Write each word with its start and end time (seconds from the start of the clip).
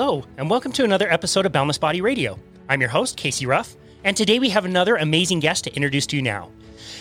Hello, 0.00 0.22
and 0.36 0.48
welcome 0.48 0.70
to 0.74 0.84
another 0.84 1.10
episode 1.12 1.44
of 1.44 1.50
Boundless 1.50 1.76
Body 1.76 2.00
Radio. 2.00 2.38
I'm 2.68 2.80
your 2.80 2.88
host, 2.88 3.16
Casey 3.16 3.46
Rough, 3.46 3.74
and 4.04 4.16
today 4.16 4.38
we 4.38 4.50
have 4.50 4.64
another 4.64 4.94
amazing 4.94 5.40
guest 5.40 5.64
to 5.64 5.74
introduce 5.74 6.06
to 6.06 6.16
you 6.16 6.22
now. 6.22 6.52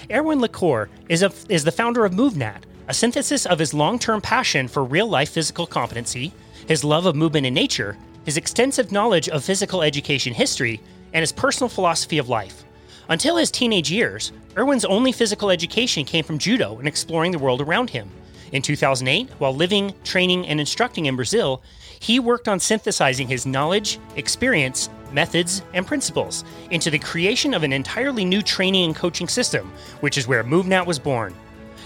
Erwan 0.10 0.42
Le 0.42 0.50
Corre 0.50 0.90
is, 1.08 1.22
a, 1.22 1.32
is 1.48 1.64
the 1.64 1.72
founder 1.72 2.06
of 2.06 2.14
MovNat, 2.14 2.64
a 2.88 2.96
synthesis 2.96 3.46
of 3.46 3.60
his 3.60 3.72
long 3.72 4.00
term 4.00 4.20
passion 4.20 4.68
for 4.68 4.84
real 4.84 5.08
life 5.08 5.30
physical 5.30 5.68
competency, 5.68 6.34
his 6.68 6.84
love 6.84 7.06
of 7.06 7.16
movement 7.16 7.46
and 7.46 7.54
nature, 7.54 7.96
his 8.26 8.36
extensive 8.36 8.92
knowledge 8.92 9.30
of 9.30 9.44
physical 9.44 9.84
education 9.84 10.34
history, 10.34 10.82
and 11.14 11.22
his 11.22 11.32
personal 11.32 11.70
philosophy 11.70 12.18
of 12.18 12.30
life. 12.30 12.64
Until 13.10 13.38
his 13.38 13.52
teenage 13.52 13.92
years, 13.92 14.32
Erwan's 14.56 14.86
only 14.86 15.12
physical 15.12 15.52
education 15.52 16.04
came 16.04 16.24
from 16.24 16.40
judo 16.40 16.80
and 16.80 16.88
exploring 16.88 17.32
the 17.32 17.38
world 17.38 17.62
around 17.62 17.92
him. 17.92 18.10
In 18.54 18.64
2008, 18.64 19.30
while 19.38 19.54
living, 19.54 19.94
training, 20.04 20.48
and 20.48 20.60
instructing 20.60 21.06
in 21.06 21.16
Brazil, 21.16 21.62
he 22.00 22.20
worked 22.20 22.48
on 22.48 22.60
synthesizing 22.60 23.28
his 23.28 23.46
knowledge, 23.46 24.00
experience, 24.16 24.90
methods, 25.12 25.62
and 25.74 25.88
principles 25.88 26.44
into 26.72 26.90
the 26.90 27.00
creation 27.00 27.54
of 27.54 27.64
an 27.64 27.74
entirely 27.74 28.26
new 28.26 28.42
training 28.42 28.86
and 28.86 28.96
coaching 28.96 29.28
system, 29.28 29.72
which 30.02 30.18
is 30.18 30.28
where 30.28 30.44
MovNat 30.44 30.86
was 30.86 31.00
born. 31.00 31.34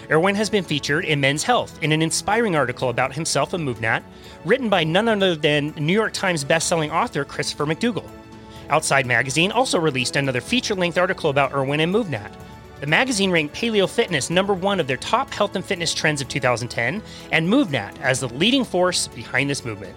Erwan 0.09 0.35
has 0.35 0.49
been 0.49 0.63
featured 0.63 1.05
in 1.05 1.21
Men's 1.21 1.43
Health 1.43 1.81
in 1.81 1.91
an 1.91 2.01
inspiring 2.01 2.55
article 2.55 2.89
about 2.89 3.13
himself 3.13 3.53
and 3.53 3.67
MovNat, 3.67 4.03
written 4.43 4.67
by 4.67 4.83
none 4.83 5.07
other 5.07 5.35
than 5.35 5.73
New 5.77 5.93
York 5.93 6.11
Times 6.11 6.43
bestselling 6.43 6.91
author 6.91 7.23
Christopher 7.23 7.65
McDougall. 7.65 8.09
Outside 8.69 9.05
Magazine 9.05 9.51
also 9.51 9.79
released 9.79 10.15
another 10.15 10.41
feature 10.41 10.75
length 10.75 10.97
article 10.97 11.29
about 11.29 11.51
Erwan 11.51 11.79
and 11.79 11.93
MovNat. 11.93 12.31
The 12.81 12.87
magazine 12.87 13.29
ranked 13.31 13.55
Paleo 13.55 13.87
Fitness 13.87 14.29
number 14.29 14.53
one 14.53 14.79
of 14.79 14.87
their 14.87 14.97
top 14.97 15.31
health 15.31 15.55
and 15.55 15.63
fitness 15.63 15.93
trends 15.93 16.19
of 16.19 16.27
2010, 16.27 17.01
and 17.31 17.47
MovNat 17.47 18.01
as 18.01 18.19
the 18.19 18.29
leading 18.29 18.65
force 18.65 19.07
behind 19.07 19.49
this 19.49 19.63
movement. 19.63 19.95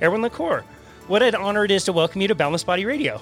Erwan 0.00 0.22
Le 0.22 0.30
Corre, 0.30 0.64
what 1.08 1.22
an 1.22 1.34
honor 1.34 1.64
it 1.64 1.70
is 1.70 1.84
to 1.84 1.92
welcome 1.92 2.20
you 2.20 2.28
to 2.28 2.34
Boundless 2.34 2.64
Body 2.64 2.84
Radio. 2.84 3.20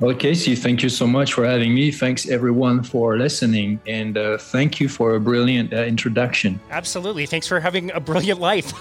Well, 0.00 0.14
Casey, 0.14 0.54
thank 0.54 0.82
you 0.82 0.88
so 0.88 1.06
much 1.06 1.32
for 1.32 1.46
having 1.46 1.74
me. 1.74 1.90
Thanks 1.90 2.28
everyone 2.28 2.82
for 2.82 3.16
listening, 3.16 3.80
and 3.86 4.18
uh, 4.18 4.36
thank 4.36 4.80
you 4.80 4.88
for 4.88 5.14
a 5.14 5.20
brilliant 5.20 5.72
uh, 5.72 5.84
introduction. 5.84 6.60
Absolutely, 6.70 7.26
thanks 7.26 7.46
for 7.46 7.60
having 7.60 7.90
a 7.92 8.00
brilliant 8.00 8.40
life. 8.40 8.74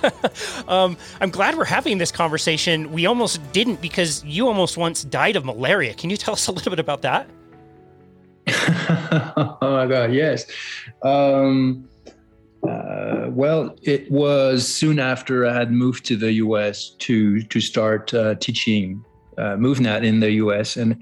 um, 0.70 0.98
I'm 1.22 1.30
glad 1.30 1.56
we're 1.56 1.66
having 1.66 2.00
this 2.00 2.11
conversation. 2.11 2.92
We 2.92 3.06
almost 3.06 3.39
didn't 3.54 3.80
because 3.80 4.26
you 4.26 4.48
almost 4.48 4.76
once 4.76 5.04
died 5.04 5.36
of 5.36 5.45
malaria. 5.45 5.94
Can 5.94 6.09
you 6.09 6.17
tell 6.17 6.34
us 6.34 6.48
a 6.48 6.52
little 6.52 6.72
bit 6.72 6.80
about 6.80 7.04
that? 7.04 7.30
oh 8.48 9.58
my 9.61 9.88
God, 9.88 10.14
yes. 10.14 10.45
Um, 11.02 11.88
uh, 12.67 13.30
well, 13.30 13.75
it 13.81 14.09
was 14.11 14.67
soon 14.67 15.00
after 15.00 15.45
I 15.45 15.53
had 15.53 15.72
moved 15.72 16.06
to 16.06 16.16
the 16.16 16.33
US 16.33 16.89
to 17.00 17.42
to 17.42 17.59
start 17.59 18.14
uh, 18.14 18.36
teaching 18.36 19.03
uh, 19.38 19.55
MovNat 19.58 20.03
in 20.03 20.20
the 20.20 20.31
US, 20.44 20.78
and 20.78 21.02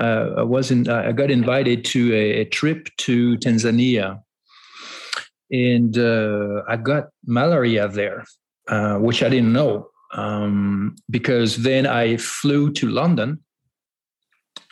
uh, 0.00 0.34
I 0.38 0.42
wasn't. 0.42 0.88
I 0.88 1.12
got 1.12 1.30
invited 1.30 1.84
to 1.86 2.12
a, 2.14 2.40
a 2.40 2.44
trip 2.44 2.88
to 2.98 3.36
Tanzania, 3.38 4.20
and 5.50 5.96
uh, 5.96 6.62
I 6.68 6.76
got 6.76 7.08
malaria 7.26 7.88
there, 7.88 8.24
uh, 8.68 8.96
which 8.96 9.22
I 9.22 9.28
didn't 9.28 9.52
know 9.52 9.88
um, 10.14 10.96
because 11.10 11.58
then 11.58 11.86
I 11.86 12.16
flew 12.16 12.72
to 12.72 12.88
London 12.88 13.38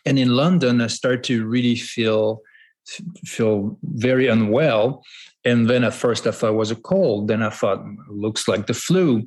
and 0.09 0.19
in 0.19 0.35
London, 0.35 0.81
I 0.81 0.87
started 0.87 1.23
to 1.25 1.47
really 1.47 1.77
feel 1.77 2.41
feel 3.25 3.79
very 3.83 4.27
unwell. 4.29 5.03
And 5.45 5.69
then 5.69 5.85
at 5.85 5.95
first 5.95 6.27
I 6.27 6.31
thought 6.31 6.51
it 6.51 6.57
was 6.57 6.71
a 6.71 6.77
cold. 6.77 7.29
Then 7.29 7.43
I 7.43 7.51
thought 7.51 7.85
looks 8.09 8.49
like 8.49 8.67
the 8.67 8.75
flu. 8.75 9.27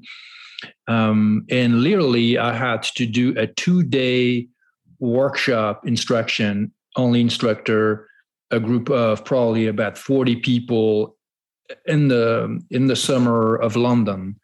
Um, 0.87 1.45
and 1.49 1.81
literally, 1.81 2.37
I 2.37 2.53
had 2.53 2.83
to 2.83 3.05
do 3.05 3.33
a 3.37 3.47
two 3.47 3.83
day 3.83 4.47
workshop 4.99 5.87
instruction, 5.87 6.71
only 6.95 7.21
instructor, 7.21 8.07
a 8.51 8.59
group 8.59 8.89
of 8.89 9.25
probably 9.25 9.67
about 9.67 9.97
40 9.97 10.35
people 10.37 11.15
in 11.85 12.09
the 12.09 12.61
in 12.69 12.87
the 12.87 12.95
summer 12.95 13.55
of 13.55 13.75
London 13.75 14.39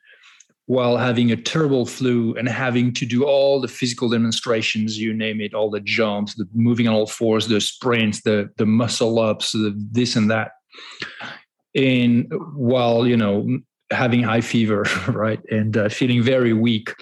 while 0.67 0.97
having 0.97 1.31
a 1.31 1.37
terrible 1.37 1.85
flu 1.85 2.35
and 2.35 2.47
having 2.47 2.93
to 2.93 3.05
do 3.05 3.23
all 3.23 3.61
the 3.61 3.69
physical 3.69 4.09
demonstrations, 4.09 4.97
you 4.97 5.13
name 5.13 5.39
it, 5.39 5.53
all 5.53 5.69
the 5.69 5.79
jumps, 5.79 6.35
the 6.35 6.45
moving 6.53 6.87
on 6.89 6.93
all 6.93 7.07
fours, 7.07 7.47
the 7.47 7.59
sprints, 7.59 8.21
the 8.21 8.49
the 8.57 8.65
muscle 8.65 9.17
ups, 9.19 9.53
the 9.53 9.73
this 9.91 10.15
and 10.15 10.29
that. 10.29 10.51
And 11.73 12.31
while, 12.53 13.07
you 13.07 13.15
know, 13.15 13.59
having 13.91 14.23
high 14.23 14.41
fever, 14.41 14.85
right, 15.07 15.39
and 15.49 15.77
uh, 15.77 15.89
feeling 15.89 16.21
very 16.21 16.51
weak, 16.51 16.93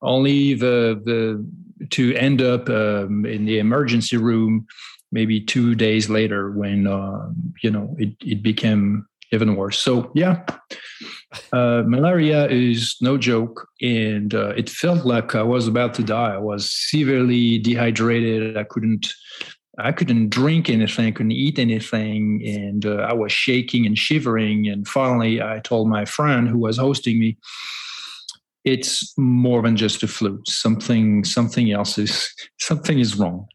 only 0.00 0.54
the 0.54 1.00
the 1.04 1.46
to 1.90 2.14
end 2.14 2.40
up 2.40 2.70
um, 2.70 3.26
in 3.26 3.44
the 3.44 3.58
emergency 3.58 4.16
room 4.16 4.66
maybe 5.10 5.40
two 5.40 5.74
days 5.74 6.08
later 6.08 6.50
when 6.52 6.86
uh, 6.86 7.28
you 7.62 7.70
know 7.70 7.94
it, 7.98 8.16
it 8.22 8.42
became 8.42 9.06
even 9.32 9.56
worse. 9.56 9.78
So 9.78 10.10
yeah, 10.14 10.44
uh, 11.52 11.82
malaria 11.86 12.48
is 12.48 12.96
no 13.00 13.16
joke, 13.16 13.66
and 13.80 14.34
uh, 14.34 14.50
it 14.50 14.68
felt 14.68 15.04
like 15.04 15.34
I 15.34 15.42
was 15.42 15.66
about 15.66 15.94
to 15.94 16.02
die. 16.02 16.34
I 16.34 16.38
was 16.38 16.70
severely 16.70 17.58
dehydrated. 17.58 18.56
I 18.56 18.64
couldn't, 18.64 19.12
I 19.78 19.92
couldn't 19.92 20.28
drink 20.28 20.68
anything. 20.68 21.06
I 21.06 21.10
couldn't 21.10 21.32
eat 21.32 21.58
anything, 21.58 22.42
and 22.44 22.84
uh, 22.84 22.96
I 22.96 23.14
was 23.14 23.32
shaking 23.32 23.86
and 23.86 23.98
shivering. 23.98 24.68
And 24.68 24.86
finally, 24.86 25.42
I 25.42 25.60
told 25.60 25.88
my 25.88 26.04
friend 26.04 26.48
who 26.48 26.58
was 26.58 26.76
hosting 26.76 27.18
me, 27.18 27.38
"It's 28.64 29.14
more 29.16 29.62
than 29.62 29.76
just 29.76 30.02
a 30.02 30.08
flu. 30.08 30.40
Something, 30.46 31.24
something 31.24 31.72
else 31.72 31.96
is 31.96 32.28
something 32.60 32.98
is 32.98 33.18
wrong." 33.18 33.46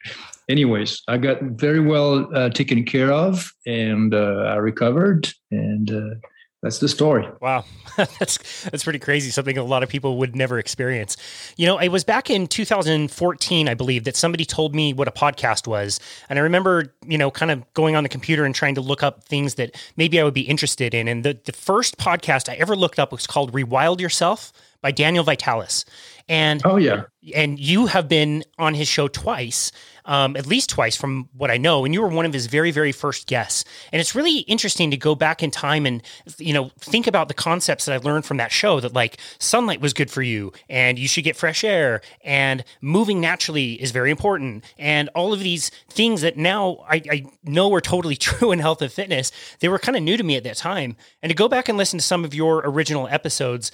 Anyways, 0.50 1.02
I 1.08 1.18
got 1.18 1.42
very 1.42 1.80
well 1.80 2.28
uh, 2.36 2.50
taken 2.50 2.84
care 2.84 3.12
of, 3.12 3.52
and 3.66 4.14
uh, 4.14 4.46
I 4.48 4.56
recovered, 4.56 5.30
and 5.52 5.92
uh, 5.92 6.16
that's 6.64 6.80
the 6.80 6.88
story. 6.88 7.28
Wow, 7.40 7.66
that's 7.98 8.64
that's 8.64 8.84
pretty 8.84 9.00
crazy. 9.00 9.30
Something 9.30 9.58
a 9.58 9.64
lot 9.64 9.84
of 9.84 9.90
people 9.90 10.18
would 10.18 10.36
never 10.36 10.58
experience. 10.58 11.16
You 11.56 11.68
know, 11.68 11.78
it 11.78 11.90
was 11.90 12.04
back 12.04 12.30
in 12.30 12.48
2014, 12.48 13.70
I 13.70 13.74
believe, 13.74 14.06
that 14.06 14.16
somebody 14.16 14.44
told 14.44 14.74
me 14.74 14.92
what 14.94 15.08
a 15.08 15.12
podcast 15.12 15.68
was, 15.68 16.00
and 16.30 16.40
I 16.40 16.42
remember, 16.42 16.96
you 17.06 17.18
know, 17.18 17.30
kind 17.30 17.52
of 17.52 17.72
going 17.74 17.96
on 17.96 18.04
the 18.04 18.10
computer 18.10 18.44
and 18.44 18.56
trying 18.56 18.76
to 18.76 18.82
look 18.82 19.04
up 19.04 19.24
things 19.24 19.56
that 19.56 19.76
maybe 19.98 20.20
I 20.20 20.24
would 20.24 20.34
be 20.34 20.42
interested 20.42 20.94
in. 20.94 21.08
And 21.08 21.24
the 21.24 21.40
the 21.46 21.54
first 21.54 21.98
podcast 21.98 22.50
I 22.50 22.56
ever 22.56 22.76
looked 22.76 23.00
up 23.00 23.12
was 23.12 23.28
called 23.28 23.54
"Rewild 23.54 24.00
Yourself." 24.02 24.52
by 24.82 24.92
Daniel 24.92 25.24
Vitalis. 25.24 25.86
And 26.30 26.62
oh 26.66 26.78
yeah, 26.78 27.04
and 27.36 27.60
you 27.60 27.86
have 27.86 28.08
been 28.08 28.44
on 28.58 28.74
his 28.74 28.88
show 28.88 29.08
twice 29.08 29.72
um, 30.08 30.36
at 30.36 30.48
least 30.48 30.70
twice 30.70 30.96
from 30.96 31.30
what 31.34 31.52
I 31.52 31.58
know. 31.58 31.86
And 31.86 31.94
you 31.94 32.02
were 32.02 32.08
one 32.08 32.26
of 32.26 32.34
his 32.34 32.48
very, 32.48 32.72
very 32.72 32.92
first 32.92 33.28
guests. 33.28 33.66
And 33.92 34.00
it's 34.00 34.16
really 34.16 34.40
interesting 34.40 34.90
to 34.92 34.98
go 34.98 35.14
back 35.14 35.44
in 35.44 35.52
time 35.52 35.86
and, 35.86 36.02
you 36.40 36.54
know, 36.54 36.72
think 36.80 37.06
about 37.06 37.28
the 37.28 37.34
concepts 37.34 37.86
that 37.86 37.94
I 37.94 37.98
learned 37.98 38.26
from 38.26 38.38
that 38.38 38.52
show 38.52 38.80
that 38.80 38.94
like 38.94 39.18
sunlight 39.38 39.82
was 39.82 39.94
good 39.94 40.10
for 40.10 40.22
you 40.22 40.54
and 40.70 40.98
you 40.98 41.08
should 41.08 41.26
get 41.26 41.36
fresh 41.36 41.64
air 41.64 42.02
and 42.24 42.64
moving 42.82 43.20
naturally 43.20 43.74
is 43.74 43.92
very 43.92 44.10
important. 44.10 44.64
And 44.78 45.10
all 45.14 45.34
of 45.34 45.40
these 45.40 45.70
things 45.90 46.22
that 46.22 46.38
now 46.38 46.86
I, 46.90 47.02
I 47.12 47.26
know 47.44 47.74
are 47.74 47.82
totally 47.82 48.16
true 48.28 48.52
in 48.52 48.60
health 48.60 48.82
and 48.82 48.92
fitness, 48.92 49.32
they 49.60 49.68
were 49.68 49.80
kind 49.80 49.98
of 49.98 50.04
new 50.04 50.16
to 50.16 50.24
me 50.24 50.38
at 50.38 50.44
that 50.46 50.56
time. 50.56 50.96
And 51.22 51.30
to 51.30 51.36
go 51.36 51.50
back 51.50 51.68
and 51.68 51.78
listen 51.78 52.00
to 52.00 52.06
some 52.06 52.24
of 52.24 52.34
your 52.34 52.62
original 52.64 53.08
episodes, 53.10 53.72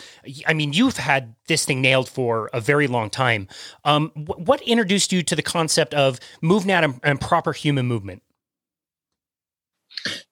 I 0.48 0.54
mean, 0.54 0.74
you've 0.74 0.98
had 0.98 1.36
this 1.48 1.64
thing 1.66 1.82
nailed 1.82 2.10
for 2.10 2.50
a 2.54 2.60
very 2.60 2.88
long 2.88 3.12
time. 3.12 3.48
Um, 3.86 4.12
what 4.16 4.62
introduced 4.62 5.12
you 5.12 5.22
to 5.24 5.36
the 5.36 5.42
concept 5.42 5.94
of 5.94 6.20
MovNat 6.42 6.84
and, 6.84 7.00
and 7.04 7.22
proper 7.22 7.54
human 7.54 7.88
movement? 7.88 8.24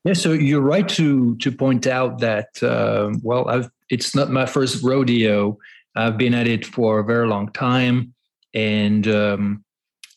Yeah, 0.04 0.14
so 0.14 0.34
you're 0.34 0.62
right 0.62 0.88
to 0.90 1.36
to 1.38 1.52
point 1.52 1.88
out 1.88 2.20
that 2.20 2.62
uh, 2.64 3.12
well, 3.22 3.48
I've 3.48 3.70
it's 3.90 4.16
not 4.16 4.32
my 4.32 4.46
first 4.46 4.84
rodeo. 4.84 5.58
I've 5.96 6.18
been 6.18 6.34
at 6.34 6.48
it 6.48 6.66
for 6.66 7.00
a 7.00 7.04
very 7.04 7.28
long 7.28 7.52
time, 7.52 8.14
and 8.54 9.08
um, 9.08 9.64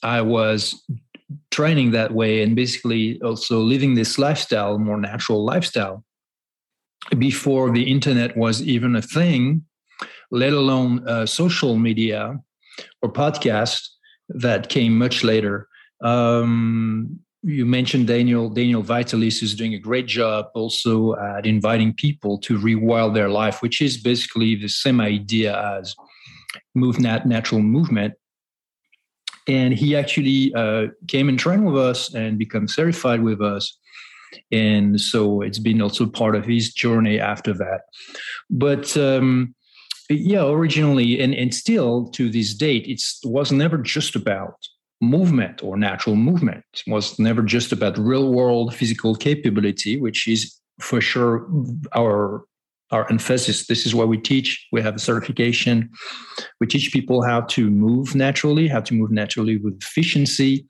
I 0.02 0.22
was 0.22 0.82
training 1.50 1.90
that 1.92 2.12
way, 2.12 2.42
and 2.42 2.56
basically 2.56 3.20
also 3.22 3.60
living 3.60 3.94
this 3.94 4.18
lifestyle, 4.18 4.78
more 4.78 4.98
natural 4.98 5.44
lifestyle, 5.44 6.04
before 7.18 7.70
the 7.70 7.90
internet 7.90 8.36
was 8.36 8.62
even 8.62 8.96
a 8.96 9.02
thing, 9.02 9.64
let 10.30 10.52
alone 10.52 11.06
uh, 11.08 11.26
social 11.26 11.76
media 11.76 12.38
or 13.02 13.12
podcast 13.12 13.88
that 14.28 14.68
came 14.68 14.98
much 14.98 15.24
later. 15.24 15.68
Um, 16.02 17.20
you 17.42 17.66
mentioned 17.66 18.06
Daniel 18.06 18.48
Daniel 18.48 18.82
Vitalis 18.82 19.42
is 19.42 19.54
doing 19.54 19.74
a 19.74 19.78
great 19.78 20.06
job 20.06 20.46
also 20.54 21.14
at 21.16 21.46
inviting 21.46 21.92
people 21.92 22.38
to 22.38 22.58
rewild 22.58 23.14
their 23.14 23.28
life, 23.28 23.60
which 23.60 23.82
is 23.82 23.98
basically 23.98 24.54
the 24.54 24.68
same 24.68 25.00
idea 25.00 25.78
as 25.78 25.94
move 26.74 26.98
nat- 26.98 27.26
natural 27.26 27.60
movement. 27.60 28.14
And 29.46 29.74
he 29.74 29.94
actually 29.94 30.54
uh, 30.54 30.86
came 31.06 31.28
and 31.28 31.38
trained 31.38 31.66
with 31.66 31.76
us 31.76 32.14
and 32.14 32.38
become 32.38 32.66
certified 32.66 33.22
with 33.22 33.42
us. 33.42 33.78
And 34.50 34.98
so 34.98 35.42
it's 35.42 35.58
been 35.58 35.82
also 35.82 36.06
part 36.06 36.34
of 36.34 36.46
his 36.46 36.72
journey 36.72 37.20
after 37.20 37.52
that. 37.52 37.82
But 38.48 38.96
um, 38.96 39.54
yeah, 40.08 40.46
originally 40.46 41.20
and, 41.20 41.34
and 41.34 41.54
still 41.54 42.06
to 42.08 42.30
this 42.30 42.54
date, 42.54 42.86
it 42.86 43.02
was 43.24 43.52
never 43.52 43.78
just 43.78 44.16
about 44.16 44.56
movement 45.00 45.62
or 45.62 45.76
natural 45.76 46.16
movement. 46.16 46.64
It 46.86 46.90
was 46.90 47.18
never 47.18 47.42
just 47.42 47.72
about 47.72 47.98
real 47.98 48.32
world 48.32 48.74
physical 48.74 49.14
capability, 49.14 50.00
which 50.00 50.26
is 50.28 50.58
for 50.80 51.00
sure 51.00 51.46
our 51.94 52.44
our 52.90 53.10
emphasis. 53.10 53.66
This 53.66 53.86
is 53.86 53.94
what 53.94 54.08
we 54.08 54.18
teach. 54.18 54.66
We 54.70 54.82
have 54.82 54.94
a 54.94 54.98
certification. 54.98 55.90
We 56.60 56.66
teach 56.66 56.92
people 56.92 57.22
how 57.22 57.42
to 57.42 57.70
move 57.70 58.14
naturally, 58.14 58.68
how 58.68 58.80
to 58.82 58.94
move 58.94 59.10
naturally 59.10 59.56
with 59.56 59.82
efficiency, 59.82 60.66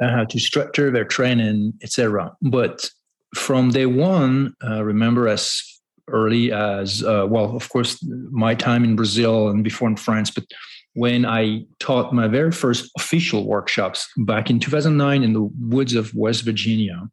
uh, 0.00 0.10
how 0.10 0.24
to 0.24 0.38
structure 0.38 0.90
their 0.90 1.04
training, 1.04 1.74
etc. 1.82 2.32
But 2.40 2.88
from 3.34 3.70
day 3.70 3.86
one, 3.86 4.54
uh, 4.64 4.82
remember 4.84 5.28
as 5.28 5.62
early 6.10 6.52
as 6.52 7.02
uh, 7.02 7.26
well, 7.28 7.56
of 7.56 7.68
course, 7.68 8.04
my 8.30 8.54
time 8.54 8.84
in 8.84 8.96
Brazil 8.96 9.48
and 9.48 9.64
before 9.64 9.88
in 9.88 9.96
France, 9.96 10.30
but 10.30 10.44
when 10.94 11.24
I 11.24 11.66
taught 11.78 12.12
my 12.12 12.26
very 12.26 12.50
first 12.50 12.90
official 12.96 13.46
workshops 13.46 14.08
back 14.18 14.50
in 14.50 14.58
2009 14.58 15.22
in 15.22 15.32
the 15.32 15.48
woods 15.60 15.94
of 15.94 16.12
West 16.14 16.42
Virginia, 16.44 17.08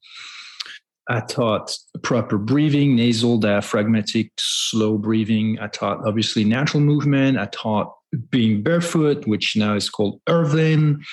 I 1.09 1.21
taught 1.21 1.77
proper 2.01 2.37
breathing, 2.37 2.95
nasal, 2.95 3.37
diaphragmatic, 3.37 4.31
slow 4.37 4.97
breathing. 4.97 5.57
I 5.61 5.67
taught 5.67 6.05
obviously 6.05 6.43
natural 6.43 6.81
movement. 6.81 7.37
I 7.37 7.45
taught 7.45 7.93
being 8.29 8.61
barefoot, 8.61 9.25
which 9.25 9.55
now 9.55 9.75
is 9.75 9.89
called 9.89 10.19
Earthing, 10.27 11.03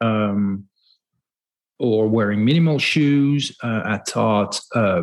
um, 0.00 0.64
or 1.78 2.08
wearing 2.08 2.44
minimal 2.44 2.78
shoes. 2.78 3.54
Uh, 3.62 3.82
I 3.84 4.00
taught 4.06 4.60
uh, 4.74 5.02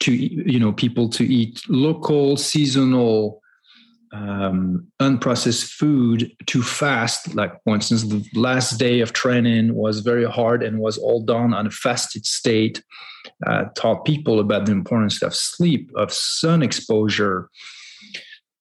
to 0.00 0.12
you 0.14 0.58
know 0.58 0.72
people 0.72 1.08
to 1.10 1.24
eat 1.24 1.62
local, 1.68 2.36
seasonal 2.36 3.40
um, 4.12 4.86
unprocessed 5.00 5.72
food 5.72 6.32
to 6.46 6.62
fast. 6.62 7.34
Like, 7.34 7.52
for 7.64 7.74
instance, 7.74 8.04
the 8.04 8.24
last 8.34 8.78
day 8.78 9.00
of 9.00 9.12
training 9.12 9.74
was 9.74 10.00
very 10.00 10.24
hard 10.24 10.62
and 10.62 10.78
was 10.78 10.98
all 10.98 11.22
done 11.22 11.52
on 11.52 11.66
a 11.66 11.70
fasted 11.70 12.26
state. 12.26 12.82
Uh, 13.46 13.64
taught 13.76 14.04
people 14.04 14.40
about 14.40 14.66
the 14.66 14.72
importance 14.72 15.22
of 15.22 15.34
sleep, 15.34 15.90
of 15.96 16.12
sun 16.12 16.62
exposure, 16.62 17.50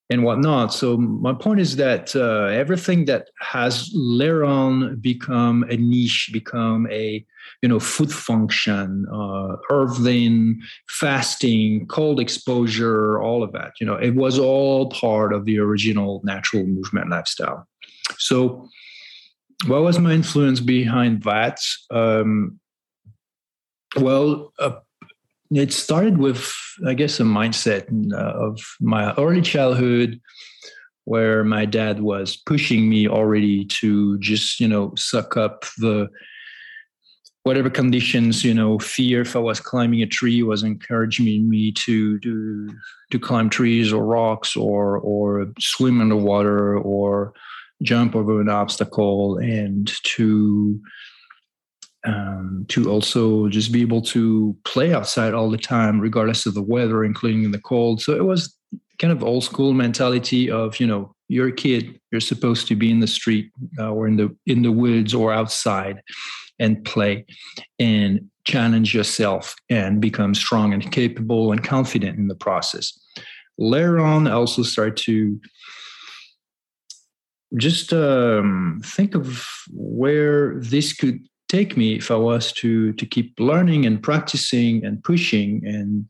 and 0.10 0.24
whatnot. 0.24 0.74
So 0.74 0.98
my 0.98 1.34
point 1.34 1.60
is 1.60 1.76
that 1.78 2.16
uh, 2.16 2.46
everything 2.46 3.06
that 3.06 3.30
has 3.40 3.90
later 3.94 4.44
on 4.44 5.00
become 5.00 5.64
a 5.70 5.78
niche, 5.78 6.30
become 6.32 6.88
a 6.92 7.26
you 7.62 7.70
know 7.70 7.80
food 7.80 8.12
function, 8.12 9.06
uh, 9.12 9.56
earthing, 9.70 10.62
fasting, 10.90 11.88
cold 11.88 12.20
exposure, 12.20 13.22
all 13.22 13.44
of 13.44 13.52
that. 13.54 13.74
You 13.80 13.88
know, 13.88 13.96
it 13.96 14.16
was 14.16 14.40
all 14.40 14.90
part 14.90 15.34
of 15.34 15.46
the 15.46 15.60
original 15.60 16.22
natural 16.24 16.66
movement 16.66 17.10
lifestyle. 17.10 17.68
So, 18.18 18.68
what 19.66 19.82
was 19.82 20.00
my 20.00 20.14
influence 20.14 20.60
behind 20.60 21.24
that? 21.24 21.60
Um, 21.92 22.60
well, 23.96 24.54
uh, 24.60 24.80
it 25.52 25.72
started 25.72 26.18
with 26.18 26.54
i 26.86 26.94
guess 26.94 27.20
a 27.20 27.24
mindset 27.24 27.88
uh, 28.14 28.48
of 28.48 28.60
my 28.82 29.14
early 29.14 29.42
childhood 29.42 30.20
where 31.06 31.46
my 31.46 31.64
dad 31.64 32.02
was 32.02 32.36
pushing 32.36 32.90
me 32.90 33.08
already 33.08 33.64
to 33.64 34.20
just 34.20 34.60
you 34.60 34.68
know 34.68 34.94
suck 34.98 35.38
up 35.38 35.64
the 35.78 36.10
whatever 37.48 37.70
conditions 37.70 38.44
you 38.44 38.54
know 38.54 38.78
fear 38.78 39.22
if 39.22 39.34
i 39.34 39.40
was 39.40 39.62
climbing 39.62 40.02
a 40.02 40.06
tree 40.06 40.44
was 40.44 40.64
encouraging 40.64 41.50
me 41.50 41.72
to 41.72 42.20
do 42.20 42.70
to 43.10 43.18
climb 43.18 43.50
trees 43.50 43.94
or 43.94 44.06
rocks 44.06 44.58
or 44.58 44.98
or 44.98 45.48
swim 45.58 46.02
underwater 46.02 46.78
or 46.78 47.34
jump 47.84 48.16
over 48.18 48.42
an 48.42 48.50
obstacle 48.50 49.38
and 49.38 49.94
to 50.04 50.80
um, 52.06 52.66
to 52.70 52.90
also 52.90 53.48
just 53.48 53.72
be 53.72 53.82
able 53.82 54.02
to 54.02 54.56
play 54.64 54.94
outside 54.94 55.34
all 55.34 55.50
the 55.50 55.58
time, 55.58 56.00
regardless 56.00 56.46
of 56.46 56.54
the 56.54 56.62
weather, 56.62 57.04
including 57.04 57.44
in 57.44 57.52
the 57.52 57.60
cold. 57.60 58.02
So 58.02 58.14
it 58.14 58.24
was 58.24 58.56
kind 58.98 59.12
of 59.12 59.24
old 59.24 59.44
school 59.44 59.74
mentality 59.74 60.50
of 60.50 60.80
you 60.80 60.88
know 60.88 61.14
you're 61.28 61.50
a 61.50 61.60
kid, 61.66 62.00
you're 62.12 62.22
supposed 62.22 62.68
to 62.68 62.76
be 62.76 62.90
in 62.90 63.02
the 63.02 63.08
street 63.08 63.52
uh, 63.80 63.92
or 63.92 64.08
in 64.08 64.16
the 64.16 64.36
in 64.46 64.62
the 64.62 64.72
woods 64.72 65.14
or 65.14 65.34
outside 65.34 66.02
and 66.60 66.84
play 66.84 67.26
and 67.80 68.30
challenge 68.46 68.96
yourself 68.96 69.56
and 69.70 70.02
become 70.02 70.34
strong 70.34 70.74
and 70.74 70.92
capable 70.92 71.52
and 71.52 71.64
confident 71.64 72.18
in 72.18 72.28
the 72.28 72.36
process. 72.36 72.98
Later 73.58 74.00
on, 74.00 74.28
I 74.28 74.32
also 74.32 74.64
start 74.64 74.98
to 74.98 75.40
just 77.56 77.94
um, 77.94 78.82
think 78.84 79.16
of 79.16 79.46
where 79.72 80.60
this 80.60 80.94
could 80.94 81.20
take 81.50 81.78
me 81.78 81.96
if 81.96 82.12
I 82.12 82.16
was 82.16 82.52
to 82.54 82.92
to 82.94 83.06
keep 83.06 83.40
learning 83.40 83.86
and 83.86 84.04
practicing 84.04 84.84
and 84.86 85.02
pushing 85.04 85.66
and 85.66 86.06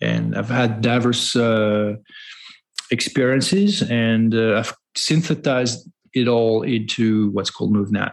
and 0.00 0.36
I've 0.36 0.48
had 0.48 0.80
diverse 0.80 1.36
uh, 1.36 1.96
experiences 2.90 3.82
and 3.82 4.34
uh, 4.34 4.58
I've 4.58 4.74
synthesized 4.96 5.88
it 6.14 6.28
all 6.28 6.62
into 6.62 7.30
what's 7.30 7.50
called 7.50 7.74
MovNat 7.74 8.12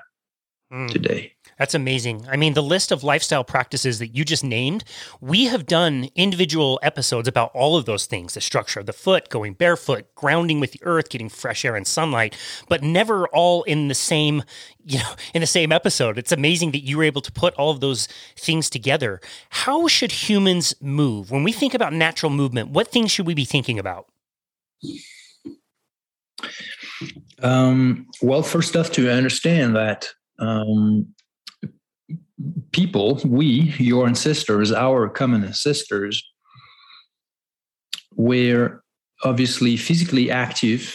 mm. 0.74 0.90
today. 0.90 1.35
That's 1.58 1.74
amazing. 1.74 2.28
I 2.30 2.36
mean, 2.36 2.54
the 2.54 2.62
list 2.62 2.92
of 2.92 3.04
lifestyle 3.04 3.46
practices 3.46 4.00
that 4.00 4.16
you 4.16 4.26
just 4.26 4.44
named, 4.44 4.84
we 5.22 5.46
have 5.46 5.66
done 5.66 6.10
individual 6.14 6.80
episodes 6.84 7.30
about 7.30 7.52
all 7.54 7.78
of 7.78 7.86
those 7.86 8.06
things 8.06 8.34
the 8.34 8.42
structure 8.42 8.82
of 8.82 8.86
the 8.86 8.94
foot, 8.94 9.30
going 9.30 9.54
barefoot, 9.54 10.14
grounding 10.16 10.60
with 10.60 10.74
the 10.74 10.82
earth, 10.84 11.10
getting 11.10 11.30
fresh 11.30 11.64
air 11.64 11.76
and 11.76 11.88
sunlight, 11.88 12.36
but 12.68 12.84
never 12.84 13.28
all 13.30 13.64
in 13.64 13.88
the 13.88 13.96
same, 13.96 14.44
you 14.86 15.00
know, 15.00 15.16
in 15.34 15.42
the 15.42 15.48
same 15.48 15.72
episode. 15.72 16.18
It's 16.18 16.34
amazing 16.34 16.72
that 16.72 16.84
you 16.84 16.98
were 16.98 17.04
able 17.04 17.22
to 17.22 17.32
put 17.32 17.54
all 17.56 17.72
of 17.72 17.80
those 17.80 18.08
things 18.36 18.70
together. 18.70 19.22
How 19.50 19.88
should 19.88 20.12
humans 20.12 20.76
move? 20.82 21.32
When 21.32 21.44
we 21.44 21.54
think 21.54 21.74
about 21.74 21.94
natural 21.94 22.32
movement, 22.32 22.72
what 22.72 22.90
things 22.90 23.12
should 23.12 23.28
we 23.28 23.34
be 23.34 23.46
thinking 23.46 23.80
about? 23.80 24.08
Um, 27.42 28.08
well, 28.22 28.44
first 28.44 28.76
off, 28.76 28.92
to 28.94 29.10
understand 29.10 29.76
that 29.76 30.10
um, 30.40 31.15
people, 32.76 33.22
we, 33.24 33.74
your 33.78 34.06
ancestors, 34.06 34.70
our 34.74 35.08
common 35.08 35.46
ancestors, 35.46 36.22
were 38.18 38.84
obviously 39.24 39.78
physically 39.78 40.30
active. 40.30 40.94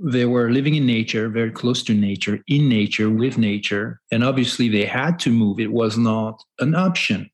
They 0.00 0.24
were 0.24 0.50
living 0.50 0.74
in 0.74 0.86
nature, 0.86 1.28
very 1.28 1.50
close 1.50 1.82
to 1.84 1.94
nature, 1.94 2.38
in 2.48 2.66
nature, 2.66 3.10
with 3.10 3.36
nature. 3.36 4.00
And 4.10 4.24
obviously, 4.24 4.70
they 4.70 4.86
had 4.86 5.18
to 5.20 5.30
move. 5.30 5.60
It 5.60 5.72
was 5.72 5.98
not 5.98 6.42
an 6.60 6.74
option. 6.74 7.30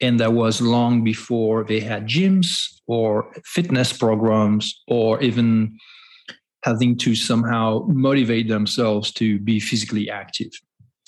And 0.00 0.18
that 0.18 0.32
was 0.32 0.60
long 0.60 1.04
before 1.04 1.64
they 1.64 1.80
had 1.80 2.08
gyms 2.08 2.50
or 2.88 3.32
fitness 3.44 3.92
programs 3.92 4.82
or 4.88 5.22
even 5.22 5.78
having 6.64 6.98
to 6.98 7.14
somehow 7.14 7.86
motivate 7.88 8.48
themselves 8.48 9.12
to 9.12 9.38
be 9.38 9.60
physically 9.60 10.10
active. 10.10 10.50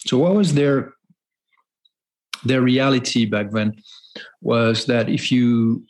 So, 0.07 0.17
what 0.17 0.35
was 0.37 0.55
their 0.55 0.95
their 2.45 2.62
reality 2.62 3.26
back 3.26 3.50
then 3.50 3.75
was 4.40 4.87
that 4.87 5.09
if 5.09 5.30
you 5.30 5.85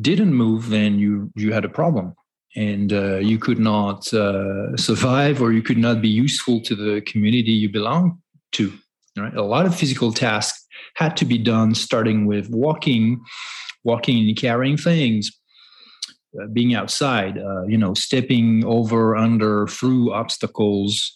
didn't 0.00 0.34
move, 0.34 0.68
then 0.68 0.98
you 0.98 1.30
you 1.36 1.52
had 1.52 1.64
a 1.64 1.68
problem, 1.68 2.14
and 2.56 2.92
uh, 2.92 3.16
you 3.16 3.38
could 3.38 3.58
not 3.58 4.12
uh, 4.12 4.76
survive, 4.76 5.40
or 5.40 5.52
you 5.52 5.62
could 5.62 5.78
not 5.78 6.00
be 6.02 6.08
useful 6.08 6.60
to 6.62 6.74
the 6.74 7.00
community 7.02 7.52
you 7.52 7.70
belong 7.70 8.18
to. 8.52 8.72
Right? 9.16 9.34
A 9.34 9.42
lot 9.42 9.66
of 9.66 9.74
physical 9.74 10.12
tasks 10.12 10.66
had 10.94 11.16
to 11.16 11.24
be 11.24 11.38
done, 11.38 11.74
starting 11.74 12.26
with 12.26 12.48
walking, 12.50 13.20
walking 13.84 14.28
and 14.28 14.36
carrying 14.36 14.76
things, 14.76 15.30
uh, 16.40 16.46
being 16.52 16.74
outside, 16.74 17.38
uh, 17.38 17.64
you 17.66 17.78
know, 17.78 17.94
stepping 17.94 18.64
over, 18.64 19.16
under, 19.16 19.66
through 19.66 20.12
obstacles, 20.12 21.12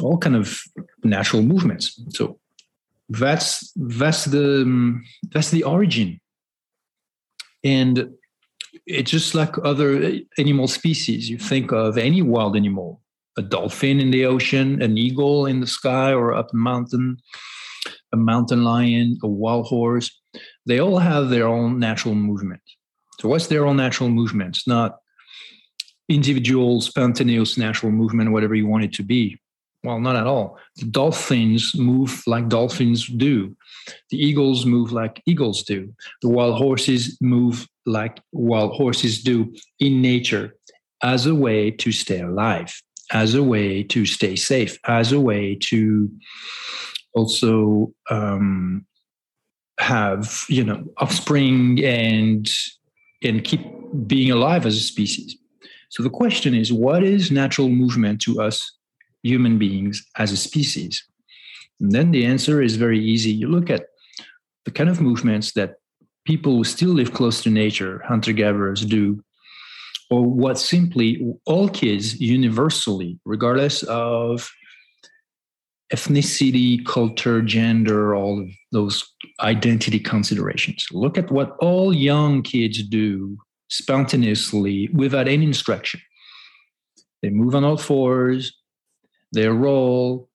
all 0.00 0.18
kind 0.18 0.36
of 0.36 0.60
natural 1.04 1.42
movements. 1.42 2.00
So 2.10 2.38
that's 3.10 3.72
that's 3.76 4.24
the 4.26 4.62
um, 4.62 5.04
that's 5.32 5.50
the 5.50 5.64
origin. 5.64 6.20
And 7.62 8.10
it's 8.86 9.10
just 9.10 9.34
like 9.34 9.54
other 9.64 10.12
animal 10.38 10.68
species. 10.68 11.28
You 11.28 11.38
think 11.38 11.72
of 11.72 11.98
any 11.98 12.22
wild 12.22 12.56
animal 12.56 13.02
a 13.36 13.42
dolphin 13.42 14.00
in 14.00 14.10
the 14.10 14.24
ocean 14.26 14.82
an 14.82 14.98
eagle 14.98 15.46
in 15.46 15.60
the 15.60 15.66
sky 15.66 16.12
or 16.12 16.34
up 16.34 16.50
a 16.52 16.56
mountain 16.56 17.16
a 18.12 18.16
mountain 18.16 18.64
lion 18.64 19.16
a 19.22 19.28
wild 19.28 19.66
horse 19.66 20.10
they 20.66 20.80
all 20.80 20.98
have 20.98 21.30
their 21.30 21.46
own 21.46 21.78
natural 21.78 22.14
movement. 22.14 22.60
So 23.20 23.28
what's 23.28 23.46
their 23.46 23.66
own 23.66 23.76
natural 23.76 24.08
movement 24.08 24.56
it's 24.56 24.66
not 24.66 24.98
individual 26.08 26.80
spontaneous 26.80 27.56
natural 27.56 27.92
movement 27.92 28.32
whatever 28.32 28.54
you 28.54 28.66
want 28.66 28.84
it 28.84 28.92
to 28.94 29.04
be 29.04 29.40
well, 29.82 29.98
not 29.98 30.16
at 30.16 30.26
all. 30.26 30.58
The 30.76 30.86
dolphins 30.86 31.74
move 31.74 32.22
like 32.26 32.48
dolphins 32.48 33.06
do. 33.06 33.56
The 34.10 34.18
eagles 34.18 34.66
move 34.66 34.92
like 34.92 35.22
eagles 35.26 35.62
do. 35.62 35.94
The 36.20 36.28
wild 36.28 36.56
horses 36.56 37.16
move 37.20 37.66
like 37.86 38.20
wild 38.32 38.72
horses 38.72 39.22
do 39.22 39.54
in 39.78 40.02
nature 40.02 40.54
as 41.02 41.26
a 41.26 41.34
way 41.34 41.70
to 41.70 41.92
stay 41.92 42.20
alive, 42.20 42.82
as 43.12 43.34
a 43.34 43.42
way 43.42 43.82
to 43.84 44.04
stay 44.04 44.36
safe, 44.36 44.78
as 44.86 45.12
a 45.12 45.20
way 45.20 45.54
to 45.62 46.10
also 47.14 47.92
um, 48.10 48.84
have 49.78 50.44
you 50.48 50.62
know 50.62 50.84
offspring 50.98 51.82
and 51.82 52.50
and 53.22 53.44
keep 53.44 53.62
being 54.06 54.30
alive 54.30 54.66
as 54.66 54.76
a 54.76 54.80
species. 54.80 55.36
So 55.88 56.02
the 56.02 56.10
question 56.10 56.54
is, 56.54 56.70
what 56.70 57.02
is 57.02 57.30
natural 57.30 57.70
movement 57.70 58.20
to 58.22 58.40
us 58.40 58.76
human 59.22 59.58
beings 59.58 60.04
as 60.16 60.32
a 60.32 60.36
species? 60.36 61.04
And 61.80 61.92
then 61.92 62.10
the 62.10 62.26
answer 62.26 62.62
is 62.62 62.76
very 62.76 63.02
easy. 63.02 63.30
You 63.30 63.48
look 63.48 63.70
at 63.70 63.86
the 64.64 64.70
kind 64.70 64.90
of 64.90 65.00
movements 65.00 65.52
that 65.52 65.76
people 66.26 66.56
who 66.56 66.64
still 66.64 66.90
live 66.90 67.12
close 67.14 67.42
to 67.42 67.50
nature, 67.50 68.02
hunter 68.06 68.32
gatherers, 68.32 68.84
do, 68.84 69.22
or 70.10 70.24
what 70.24 70.58
simply 70.58 71.34
all 71.46 71.68
kids 71.68 72.20
universally, 72.20 73.18
regardless 73.24 73.82
of 73.84 74.50
ethnicity, 75.92 76.84
culture, 76.84 77.42
gender, 77.42 78.14
all 78.14 78.40
of 78.42 78.48
those 78.70 79.04
identity 79.40 79.98
considerations. 79.98 80.86
Look 80.92 81.18
at 81.18 81.30
what 81.30 81.56
all 81.58 81.92
young 81.92 82.42
kids 82.42 82.82
do 82.82 83.38
spontaneously 83.68 84.88
without 84.92 85.28
any 85.28 85.46
instruction. 85.46 86.00
They 87.22 87.30
move 87.30 87.54
on 87.54 87.64
all 87.64 87.76
fours, 87.76 88.52
they 89.32 89.48
roll, 89.48 90.28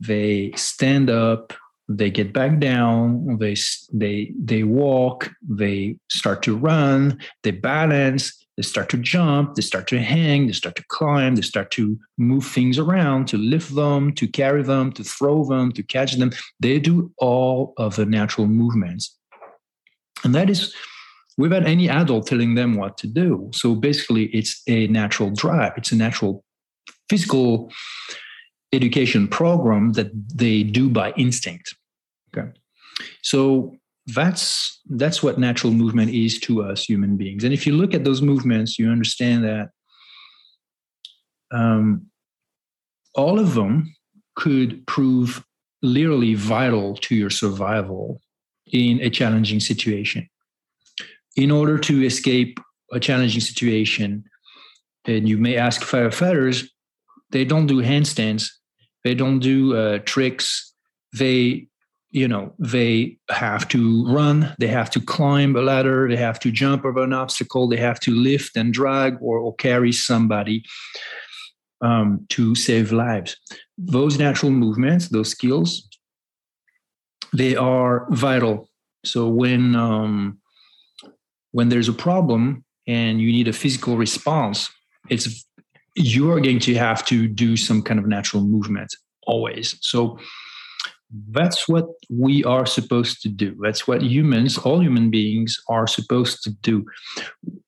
they 0.00 0.52
stand 0.56 1.10
up, 1.10 1.52
they 1.88 2.10
get 2.10 2.32
back 2.32 2.58
down 2.58 3.38
they 3.38 3.54
they 3.92 4.32
they 4.36 4.64
walk 4.64 5.30
they 5.48 5.96
start 6.10 6.42
to 6.42 6.56
run 6.56 7.16
they 7.44 7.52
balance 7.52 8.44
they 8.56 8.62
start 8.64 8.88
to 8.88 8.96
jump 8.96 9.54
they 9.54 9.62
start 9.62 9.86
to 9.86 10.00
hang 10.00 10.48
they 10.48 10.52
start 10.52 10.74
to 10.74 10.84
climb 10.88 11.36
they 11.36 11.42
start 11.42 11.70
to 11.70 11.96
move 12.18 12.44
things 12.44 12.76
around 12.76 13.28
to 13.28 13.36
lift 13.36 13.72
them 13.76 14.12
to 14.12 14.26
carry 14.26 14.64
them 14.64 14.90
to 14.92 15.04
throw 15.04 15.44
them 15.44 15.72
to 15.72 15.82
catch 15.82 16.14
them. 16.14 16.30
They 16.60 16.78
do 16.78 17.12
all 17.18 17.74
of 17.76 17.96
the 17.96 18.06
natural 18.06 18.46
movements. 18.46 19.16
And 20.24 20.34
that 20.34 20.50
is 20.50 20.74
without 21.38 21.66
any 21.66 21.88
adult 21.88 22.26
telling 22.26 22.54
them 22.54 22.76
what 22.76 22.96
to 22.98 23.06
do. 23.06 23.50
So 23.52 23.74
basically 23.74 24.24
it's 24.26 24.62
a 24.66 24.86
natural 24.88 25.30
drive. 25.30 25.72
It's 25.76 25.92
a 25.92 25.96
natural 25.96 26.44
physical 27.08 27.72
education 28.72 29.28
program 29.28 29.92
that 29.92 30.10
they 30.34 30.62
do 30.62 30.88
by 30.88 31.12
instinct. 31.12 31.74
Okay. 32.36 32.50
So 33.22 33.76
that's 34.06 34.80
that's 34.90 35.22
what 35.22 35.38
natural 35.38 35.72
movement 35.72 36.12
is 36.12 36.38
to 36.40 36.62
us 36.62 36.84
human 36.84 37.16
beings. 37.16 37.44
And 37.44 37.52
if 37.52 37.66
you 37.66 37.74
look 37.74 37.94
at 37.94 38.04
those 38.04 38.22
movements, 38.22 38.78
you 38.78 38.88
understand 38.88 39.44
that 39.44 39.70
um, 41.52 42.06
all 43.14 43.38
of 43.38 43.54
them 43.54 43.94
could 44.36 44.86
prove 44.86 45.44
literally 45.82 46.34
vital 46.34 46.94
to 46.96 47.14
your 47.14 47.30
survival 47.30 48.20
in 48.72 49.00
a 49.00 49.10
challenging 49.10 49.60
situation. 49.60 50.28
In 51.36 51.50
order 51.50 51.78
to 51.78 52.04
escape 52.04 52.58
a 52.92 53.00
challenging 53.00 53.40
situation, 53.40 54.24
and 55.04 55.28
you 55.28 55.38
may 55.38 55.56
ask 55.56 55.82
firefighters, 55.82 56.66
they 57.30 57.44
don't 57.44 57.66
do 57.66 57.82
handstands. 57.82 58.48
They 59.04 59.14
don't 59.14 59.40
do 59.40 59.76
uh, 59.76 59.98
tricks. 60.04 60.72
They 61.12 61.68
you 62.10 62.28
know 62.28 62.54
they 62.58 63.18
have 63.30 63.68
to 63.68 64.06
run. 64.06 64.54
They 64.58 64.68
have 64.68 64.90
to 64.90 65.00
climb 65.00 65.56
a 65.56 65.60
ladder. 65.60 66.08
They 66.08 66.16
have 66.16 66.40
to 66.40 66.50
jump 66.50 66.84
over 66.84 67.02
an 67.02 67.12
obstacle. 67.12 67.68
They 67.68 67.76
have 67.76 68.00
to 68.00 68.12
lift 68.14 68.56
and 68.56 68.72
drag 68.72 69.18
or, 69.20 69.38
or 69.38 69.54
carry 69.56 69.92
somebody 69.92 70.64
um, 71.80 72.26
to 72.30 72.54
save 72.54 72.92
lives. 72.92 73.36
Those 73.76 74.18
natural 74.18 74.52
movements 74.52 75.08
those 75.08 75.30
skills 75.30 75.86
they 77.32 77.56
are 77.56 78.06
vital. 78.10 78.68
So 79.04 79.28
when 79.28 79.76
um, 79.76 80.38
when 81.52 81.68
there's 81.68 81.88
a 81.88 81.92
problem 81.92 82.64
and 82.86 83.20
you 83.20 83.30
need 83.32 83.48
a 83.48 83.52
physical 83.52 83.96
response 83.96 84.70
it's 85.08 85.46
you 85.96 86.30
are 86.30 86.40
going 86.40 86.60
to 86.60 86.74
have 86.74 87.04
to 87.06 87.26
do 87.26 87.56
some 87.56 87.82
kind 87.82 87.98
of 87.98 88.06
natural 88.06 88.42
movement 88.42 88.94
always. 89.26 89.76
So 89.80 90.18
that's 91.30 91.68
what 91.68 91.86
we 92.10 92.44
are 92.44 92.66
supposed 92.66 93.22
to 93.22 93.28
do. 93.28 93.56
That's 93.62 93.88
what 93.88 94.02
humans, 94.02 94.58
all 94.58 94.80
human 94.80 95.10
beings, 95.10 95.58
are 95.68 95.86
supposed 95.86 96.42
to 96.44 96.50
do. 96.50 96.84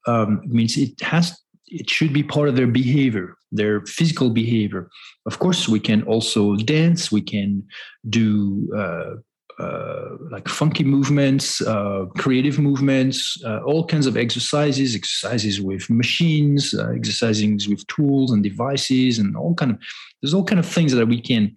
Um, 0.07 0.43
means 0.45 0.77
it 0.77 1.01
has, 1.01 1.41
it 1.67 1.89
should 1.89 2.13
be 2.13 2.23
part 2.23 2.49
of 2.49 2.57
their 2.57 2.67
behavior, 2.67 3.35
their 3.51 3.81
physical 3.87 4.31
behavior. 4.31 4.91
Of 5.27 5.39
course, 5.39 5.69
we 5.69 5.81
can 5.81 6.03
also 6.03 6.57
dance. 6.57 7.11
We 7.11 7.23
can 7.23 7.67
do 8.09 8.69
uh, 8.77 9.21
uh, 9.59 10.11
like 10.31 10.47
funky 10.47 10.85
movements, 10.85 11.61
uh, 11.63 12.05
creative 12.17 12.61
movements, 12.61 13.43
uh, 13.45 13.59
all 13.67 13.85
kinds 13.85 14.07
of 14.07 14.17
exercises, 14.17 14.95
exercises 14.95 15.61
with 15.61 15.91
machines, 15.91 16.75
uh, 16.75 16.91
exercises 16.91 17.69
with 17.69 17.85
tools 17.89 18.31
and 18.31 18.45
devices, 18.45 19.19
and 19.19 19.37
all 19.37 19.55
kind 19.55 19.73
of 19.73 19.79
there's 20.23 20.33
all 20.33 20.45
kind 20.45 20.61
of 20.61 20.67
things 20.67 20.93
that 20.93 21.07
we 21.07 21.21
can 21.21 21.57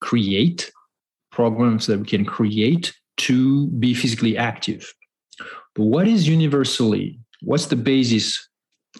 create, 0.00 0.70
programs 1.32 1.86
that 1.86 1.98
we 1.98 2.06
can 2.06 2.24
create 2.24 2.94
to 3.16 3.66
be 3.78 3.92
physically 3.92 4.36
active. 4.36 4.94
But 5.74 5.84
what 5.84 6.06
is 6.06 6.28
universally? 6.28 7.18
What's 7.42 7.66
the 7.66 7.76
basis 7.76 8.48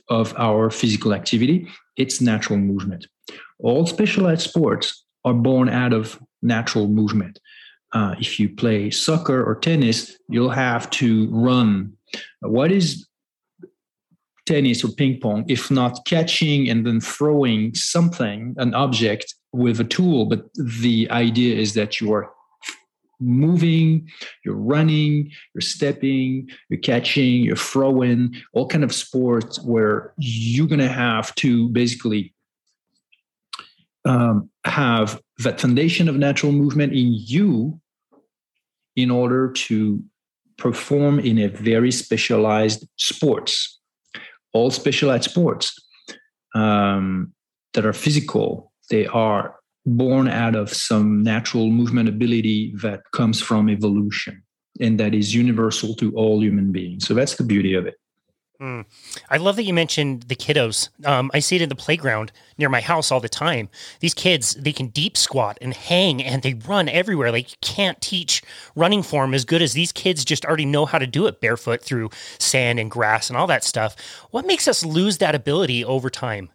of 0.08 0.35
our 0.37 0.70
physical 0.70 1.14
activity? 1.14 1.68
It's 1.97 2.20
natural 2.20 2.58
movement. 2.58 3.06
All 3.61 3.87
specialized 3.87 4.42
sports 4.42 5.04
are 5.25 5.35
born 5.35 5.68
out 5.68 5.92
of 5.92 6.20
natural 6.42 6.88
movement 6.88 7.38
uh, 7.92 8.14
if 8.18 8.38
you 8.38 8.49
play 8.49 8.90
soccer 8.90 9.42
or 9.42 9.54
tennis, 9.54 10.18
you'll 10.28 10.50
have 10.50 10.90
to 10.90 11.28
run. 11.30 11.92
What 12.40 12.71
is 12.71 13.07
tennis 14.47 14.85
or 14.85 14.88
ping 14.88 15.21
pong 15.21 15.45
if 15.49 15.71
not 15.71 16.04
catching 16.07 16.68
and 16.68 16.87
then 16.87 17.00
throwing 17.00 17.75
something, 17.75 18.54
an 18.59 18.75
object 18.75 19.35
with 19.52 19.80
a 19.80 19.85
tool? 19.85 20.26
But 20.26 20.47
the 20.54 21.09
idea 21.11 21.57
is 21.57 21.75
that 21.75 22.00
you 22.00 22.12
are 22.12 22.30
moving, 23.21 24.09
you're 24.45 24.54
running, 24.54 25.30
you're 25.54 25.61
stepping, 25.62 26.49
you're 26.68 26.80
catching, 26.80 27.42
you're 27.42 27.57
throwing, 27.57 28.35
all 28.52 28.68
kind 28.68 28.85
of 28.85 28.95
sports 28.95 29.61
where 29.61 30.12
you're 30.18 30.68
going 30.68 30.78
to 30.78 30.88
have 30.88 31.35
to 31.37 31.68
basically 31.71 32.33
um, 34.04 34.49
have 34.64 35.21
that 35.38 35.61
foundation 35.61 36.09
of 36.09 36.16
natural 36.16 36.52
movement 36.52 36.92
in 36.92 37.12
you 37.12 37.80
in 38.97 39.11
order 39.11 39.52
to 39.52 40.02
perform 40.57 41.21
in 41.21 41.38
a 41.38 41.49
very 41.49 41.92
specialized 41.92 42.87
sports. 42.97 43.78
All 44.52 44.71
specialized 44.71 45.30
sports 45.30 45.78
um, 46.54 47.33
that 47.75 47.87
are 47.87 47.92
physical, 47.92 48.73
they 48.90 49.07
are 49.07 49.54
born 49.87 50.28
out 50.28 50.57
of 50.57 50.73
some 50.73 51.23
natural 51.23 51.71
movement 51.71 52.09
ability 52.09 52.75
that 52.83 53.00
comes 53.12 53.40
from 53.40 53.71
evolution 53.71 54.42
and 54.80 54.99
that 54.99 55.14
is 55.14 55.35
universal 55.35 55.95
to 55.97 56.12
all 56.14 56.42
human 56.42 56.73
beings. 56.73 57.07
So 57.07 57.14
that's 57.14 57.37
the 57.37 57.45
beauty 57.45 57.75
of 57.75 57.87
it. 57.87 57.95
Mm. 58.60 58.86
I 59.30 59.36
love 59.36 59.54
that 59.54 59.62
you 59.62 59.72
mentioned 59.72 60.24
the 60.24 60.34
kiddos. 60.34 60.88
Um, 61.06 61.30
I 61.32 61.38
see 61.38 61.54
it 61.54 61.62
in 61.62 61.68
the 61.68 61.76
playground 61.76 62.32
near 62.58 62.68
my 62.68 62.80
house 62.80 63.12
all 63.12 63.20
the 63.20 63.28
time. 63.28 63.68
These 64.00 64.14
kids, 64.14 64.54
they 64.54 64.72
can 64.72 64.88
deep 64.88 65.16
squat 65.16 65.58
and 65.60 65.72
hang 65.72 66.24
and 66.24 66.42
they 66.42 66.54
run 66.54 66.88
everywhere. 66.88 67.30
Like, 67.30 67.52
you 67.52 67.56
can't 67.60 68.00
teach 68.00 68.42
running 68.74 69.04
form 69.04 69.32
as 69.32 69.44
good 69.44 69.62
as 69.62 69.74
these 69.74 69.92
kids 69.92 70.24
just 70.24 70.44
already 70.44 70.64
know 70.66 70.86
how 70.86 70.98
to 70.98 71.06
do 71.06 71.28
it 71.28 71.40
barefoot 71.40 71.82
through 71.82 72.10
sand 72.40 72.80
and 72.80 72.90
grass 72.90 73.30
and 73.30 73.36
all 73.36 73.46
that 73.46 73.62
stuff. 73.62 73.94
What 74.32 74.46
makes 74.46 74.66
us 74.66 74.84
lose 74.84 75.18
that 75.18 75.36
ability 75.36 75.84
over 75.84 76.10
time? 76.10 76.50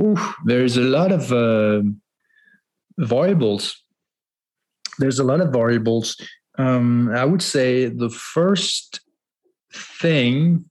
Oof, 0.00 0.36
there's 0.46 0.78
a 0.78 0.82
lot 0.82 1.12
of 1.12 1.32
uh, 1.32 1.82
variables. 2.96 3.82
There's 4.98 5.18
a 5.18 5.24
lot 5.24 5.42
of 5.42 5.52
variables. 5.52 6.16
Um, 6.58 7.10
I 7.10 7.26
would 7.26 7.42
say 7.42 7.86
the 7.86 8.08
first 8.08 9.00
thing, 9.72 10.64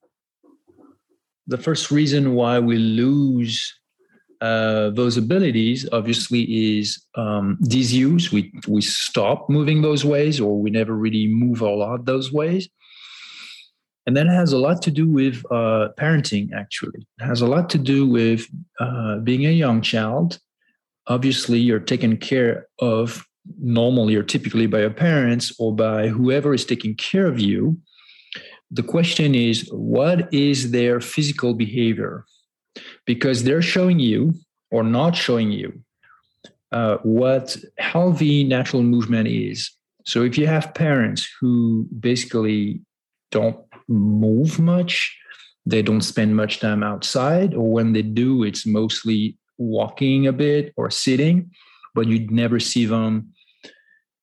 the 1.48 1.58
first 1.58 1.92
reason 1.92 2.34
why 2.34 2.60
we 2.60 2.78
lose 2.78 3.74
uh, 4.42 4.90
those 4.90 5.18
abilities 5.18 5.88
obviously 5.92 6.78
is 6.78 7.04
um, 7.16 7.58
disuse. 7.64 8.32
We 8.32 8.52
we 8.68 8.82
stop 8.82 9.50
moving 9.50 9.82
those 9.82 10.04
ways, 10.04 10.40
or 10.40 10.60
we 10.60 10.70
never 10.70 10.94
really 10.94 11.28
move 11.28 11.62
a 11.62 11.70
lot 11.70 12.06
those 12.06 12.32
ways. 12.32 12.68
And 14.08 14.16
that 14.18 14.28
has 14.28 14.54
a 14.54 14.60
lot 14.60 14.82
to 14.84 14.92
do 14.92 15.08
with 15.10 15.44
uh, 15.50 15.90
parenting. 15.98 16.54
Actually, 16.54 17.08
it 17.20 17.26
has 17.26 17.42
a 17.42 17.48
lot 17.48 17.70
to 17.72 17.78
do 17.78 18.08
with 18.08 18.46
uh, 18.80 19.18
being 19.20 19.46
a 19.46 19.52
young 19.52 19.82
child. 19.82 20.40
Obviously, 21.08 21.60
you're 21.60 21.80
taken 21.80 22.18
care 22.18 22.68
of 22.80 23.26
normally 23.60 24.16
or 24.16 24.24
typically 24.24 24.68
by 24.68 24.82
your 24.82 24.90
parents 24.90 25.54
or 25.60 25.76
by 25.76 26.08
whoever 26.08 26.54
is 26.54 26.66
taking 26.66 26.96
care 26.96 27.28
of 27.28 27.40
you. 27.40 27.78
The 28.72 28.84
question 28.84 29.36
is, 29.36 29.70
what 29.72 30.34
is 30.34 30.72
their 30.72 31.00
physical 31.00 31.54
behavior? 31.54 32.26
Because 33.06 33.44
they're 33.44 33.62
showing 33.62 34.00
you 34.00 34.34
or 34.72 34.84
not 34.84 35.16
showing 35.16 35.52
you 35.52 35.82
uh, 36.72 36.98
what 37.04 37.56
healthy 37.78 38.44
natural 38.44 38.84
movement 38.84 39.28
is. 39.28 39.72
So 40.06 40.24
if 40.24 40.38
you 40.38 40.48
have 40.48 40.74
parents 40.74 41.28
who 41.40 41.88
basically 42.00 42.82
don't 43.32 43.58
move 43.88 44.60
much, 44.60 45.18
they 45.66 45.82
don't 45.82 46.02
spend 46.02 46.36
much 46.36 46.60
time 46.60 46.84
outside, 46.84 47.54
or 47.54 47.72
when 47.72 47.94
they 47.94 48.02
do, 48.02 48.44
it's 48.44 48.66
mostly 48.66 49.38
walking 49.58 50.28
a 50.28 50.34
bit 50.34 50.74
or 50.78 50.92
sitting, 50.92 51.50
but 51.94 52.08
you'd 52.08 52.30
never 52.30 52.60
see 52.60 52.86
them 52.86 53.32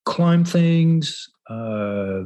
climb 0.05 0.45
things, 0.45 1.29
uh, 1.49 2.23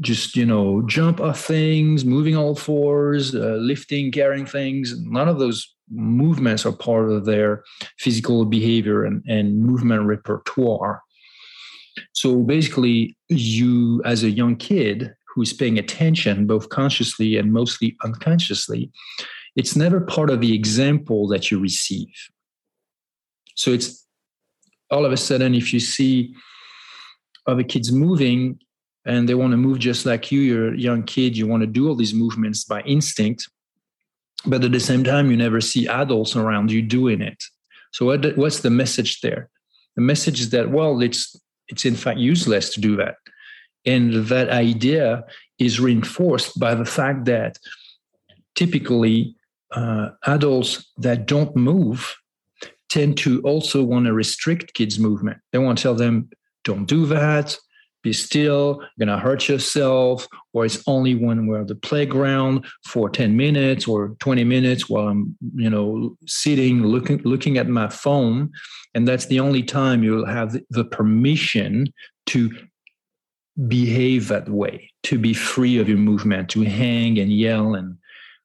just 0.00 0.36
you 0.36 0.44
know, 0.44 0.82
jump 0.86 1.20
off 1.20 1.40
things, 1.40 2.04
moving 2.04 2.36
all 2.36 2.54
fours, 2.54 3.34
uh, 3.34 3.58
lifting, 3.60 4.10
carrying 4.10 4.46
things. 4.46 4.98
None 5.00 5.28
of 5.28 5.38
those 5.38 5.74
movements 5.90 6.66
are 6.66 6.72
part 6.72 7.10
of 7.10 7.24
their 7.24 7.62
physical 7.98 8.44
behavior 8.44 9.04
and, 9.04 9.22
and 9.28 9.60
movement 9.60 10.02
repertoire. 10.02 11.02
So 12.12 12.42
basically, 12.42 13.16
you 13.28 14.02
as 14.04 14.22
a 14.22 14.30
young 14.30 14.56
kid 14.56 15.14
who's 15.34 15.52
paying 15.52 15.78
attention, 15.78 16.46
both 16.46 16.68
consciously 16.68 17.36
and 17.36 17.52
mostly 17.52 17.96
unconsciously, 18.04 18.90
it's 19.56 19.76
never 19.76 20.00
part 20.00 20.30
of 20.30 20.40
the 20.40 20.54
example 20.54 21.28
that 21.28 21.50
you 21.50 21.58
receive. 21.60 22.12
So 23.54 23.72
it's 23.72 24.06
all 24.90 25.04
of 25.04 25.12
a 25.12 25.16
sudden, 25.16 25.54
if 25.54 25.72
you 25.72 25.80
see 25.80 26.34
other 27.46 27.64
kids 27.64 27.92
moving 27.92 28.58
and 29.08 29.26
they 29.26 29.34
want 29.34 29.52
to 29.52 29.56
move 29.56 29.78
just 29.78 30.04
like 30.04 30.30
you, 30.30 30.40
you're 30.40 30.74
a 30.74 30.78
young 30.78 31.02
kid, 31.02 31.34
you 31.34 31.46
want 31.46 31.62
to 31.62 31.66
do 31.66 31.88
all 31.88 31.96
these 31.96 32.12
movements 32.12 32.62
by 32.62 32.82
instinct, 32.82 33.48
but 34.44 34.62
at 34.62 34.70
the 34.70 34.78
same 34.78 35.02
time, 35.02 35.30
you 35.30 35.36
never 35.36 35.62
see 35.62 35.88
adults 35.88 36.36
around 36.36 36.70
you 36.70 36.82
doing 36.82 37.22
it. 37.22 37.42
So 37.90 38.04
what, 38.04 38.36
what's 38.36 38.60
the 38.60 38.70
message 38.70 39.22
there? 39.22 39.48
The 39.96 40.02
message 40.02 40.40
is 40.40 40.50
that 40.50 40.70
well, 40.70 41.00
it's 41.00 41.34
it's 41.68 41.84
in 41.84 41.96
fact 41.96 42.20
useless 42.20 42.72
to 42.74 42.80
do 42.80 42.96
that, 42.96 43.16
and 43.84 44.26
that 44.28 44.48
idea 44.50 45.24
is 45.58 45.80
reinforced 45.80 46.60
by 46.60 46.74
the 46.74 46.84
fact 46.84 47.24
that 47.24 47.58
typically 48.54 49.34
uh, 49.72 50.10
adults 50.26 50.86
that 50.98 51.26
don't 51.26 51.56
move 51.56 52.14
tend 52.90 53.18
to 53.18 53.40
also 53.42 53.82
want 53.82 54.06
to 54.06 54.12
restrict 54.12 54.74
kids' 54.74 54.98
movement. 54.98 55.38
They 55.50 55.58
want 55.58 55.78
to 55.78 55.82
tell 55.82 55.94
them, 55.94 56.30
don't 56.62 56.86
do 56.86 57.06
that, 57.06 57.58
be 58.02 58.12
still, 58.12 58.78
you're 58.96 59.06
going 59.06 59.16
to 59.16 59.22
hurt 59.22 59.48
yourself, 59.48 60.26
or 60.52 60.64
it's 60.64 60.82
only 60.86 61.14
when 61.14 61.46
we're 61.46 61.62
at 61.62 61.68
the 61.68 61.74
playground 61.74 62.66
for 62.86 63.10
10 63.10 63.36
minutes 63.36 63.88
or 63.88 64.16
20 64.20 64.44
minutes 64.44 64.88
while 64.88 65.08
I'm, 65.08 65.36
you 65.54 65.70
know, 65.70 66.16
sitting, 66.26 66.84
looking, 66.84 67.20
looking 67.24 67.58
at 67.58 67.68
my 67.68 67.88
phone. 67.88 68.50
And 68.94 69.06
that's 69.06 69.26
the 69.26 69.40
only 69.40 69.62
time 69.62 70.02
you'll 70.02 70.26
have 70.26 70.56
the 70.70 70.84
permission 70.84 71.92
to 72.26 72.50
behave 73.66 74.28
that 74.28 74.48
way, 74.48 74.90
to 75.04 75.18
be 75.18 75.34
free 75.34 75.78
of 75.78 75.88
your 75.88 75.98
movement, 75.98 76.48
to 76.50 76.62
hang 76.62 77.18
and 77.18 77.32
yell 77.32 77.74
and 77.74 77.98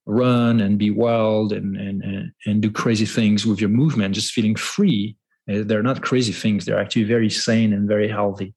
run 0.05 0.59
and 0.59 0.77
be 0.77 0.89
wild 0.89 1.53
and, 1.53 1.77
and, 1.77 2.03
and, 2.03 2.31
and 2.45 2.61
do 2.61 2.71
crazy 2.71 3.05
things 3.05 3.45
with 3.45 3.61
your 3.61 3.69
movement, 3.69 4.15
just 4.15 4.33
feeling 4.33 4.55
free. 4.55 5.15
Uh, 5.49 5.59
they're 5.63 5.83
not 5.83 6.01
crazy 6.01 6.33
things. 6.33 6.65
They're 6.65 6.79
actually 6.79 7.03
very 7.03 7.29
sane 7.29 7.73
and 7.73 7.87
very 7.87 8.07
healthy. 8.07 8.53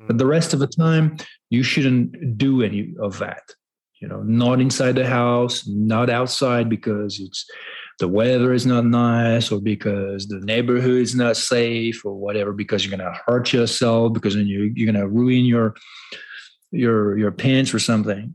Mm. 0.00 0.06
But 0.06 0.18
the 0.18 0.26
rest 0.26 0.52
of 0.52 0.60
the 0.60 0.66
time, 0.66 1.16
you 1.50 1.62
shouldn't 1.62 2.38
do 2.38 2.62
any 2.62 2.94
of 3.00 3.18
that. 3.18 3.42
You 4.00 4.08
know, 4.08 4.22
not 4.22 4.60
inside 4.60 4.96
the 4.96 5.06
house, 5.06 5.66
not 5.66 6.10
outside 6.10 6.68
because 6.68 7.20
it's 7.20 7.46
the 8.00 8.08
weather 8.08 8.52
is 8.52 8.66
not 8.66 8.84
nice 8.84 9.52
or 9.52 9.60
because 9.60 10.26
the 10.26 10.40
neighborhood 10.40 11.00
is 11.00 11.14
not 11.14 11.36
safe 11.36 12.04
or 12.04 12.14
whatever 12.14 12.52
because 12.52 12.84
you're 12.84 12.98
to 12.98 13.20
hurt 13.26 13.52
yourself 13.52 14.12
because 14.12 14.34
then 14.34 14.46
you, 14.46 14.72
you're 14.74 14.92
to 14.92 15.06
ruin 15.06 15.44
your 15.44 15.74
your 16.72 17.16
your 17.16 17.30
pants 17.30 17.72
or 17.72 17.78
something 17.78 18.34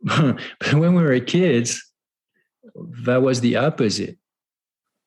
but 0.04 0.72
when 0.72 0.94
we 0.94 1.02
were 1.02 1.20
kids, 1.20 1.92
that 3.04 3.22
was 3.22 3.40
the 3.40 3.56
opposite. 3.56 4.16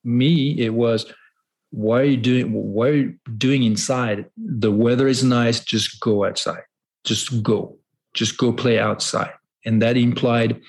Me, 0.04 0.52
it 0.58 0.72
was 0.72 1.06
why 1.74 2.00
are 2.00 2.04
you 2.04 2.16
doing 2.16 2.52
what 2.52 2.90
are 2.90 2.96
you 2.96 3.14
doing 3.36 3.64
inside? 3.64 4.26
The 4.36 4.70
weather 4.70 5.08
is 5.08 5.24
nice, 5.24 5.58
just 5.58 6.00
go 6.00 6.24
outside. 6.24 6.62
Just 7.02 7.42
go. 7.42 7.76
Just 8.14 8.38
go 8.38 8.52
play 8.52 8.78
outside. 8.78 9.32
And 9.66 9.82
that 9.82 9.96
implied 9.96 10.60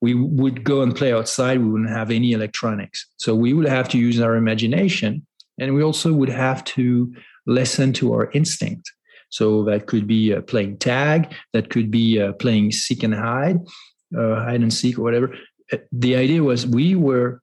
we 0.00 0.14
would 0.14 0.62
go 0.62 0.82
and 0.82 0.94
play 0.94 1.12
outside, 1.12 1.58
we 1.58 1.68
wouldn't 1.68 1.90
have 1.90 2.10
any 2.10 2.32
electronics. 2.32 3.06
So 3.16 3.34
we 3.34 3.52
would 3.52 3.66
have 3.66 3.88
to 3.90 3.98
use 3.98 4.20
our 4.20 4.36
imagination 4.36 5.26
and 5.58 5.74
we 5.74 5.82
also 5.82 6.12
would 6.12 6.28
have 6.28 6.62
to 6.76 7.12
listen 7.46 7.92
to 7.94 8.12
our 8.12 8.30
instinct. 8.30 8.90
So 9.30 9.64
that 9.64 9.86
could 9.86 10.06
be 10.06 10.32
uh, 10.32 10.42
playing 10.42 10.78
tag, 10.78 11.34
that 11.54 11.70
could 11.70 11.90
be 11.90 12.20
uh, 12.20 12.34
playing 12.34 12.70
seek 12.70 13.02
and 13.02 13.14
hide, 13.14 13.58
uh, 14.16 14.36
hide 14.36 14.60
and 14.60 14.72
seek 14.72 14.98
or 14.98 15.02
whatever. 15.02 15.34
Uh, 15.72 15.78
the 15.90 16.14
idea 16.14 16.44
was 16.44 16.66
we 16.66 16.94
were 16.94 17.40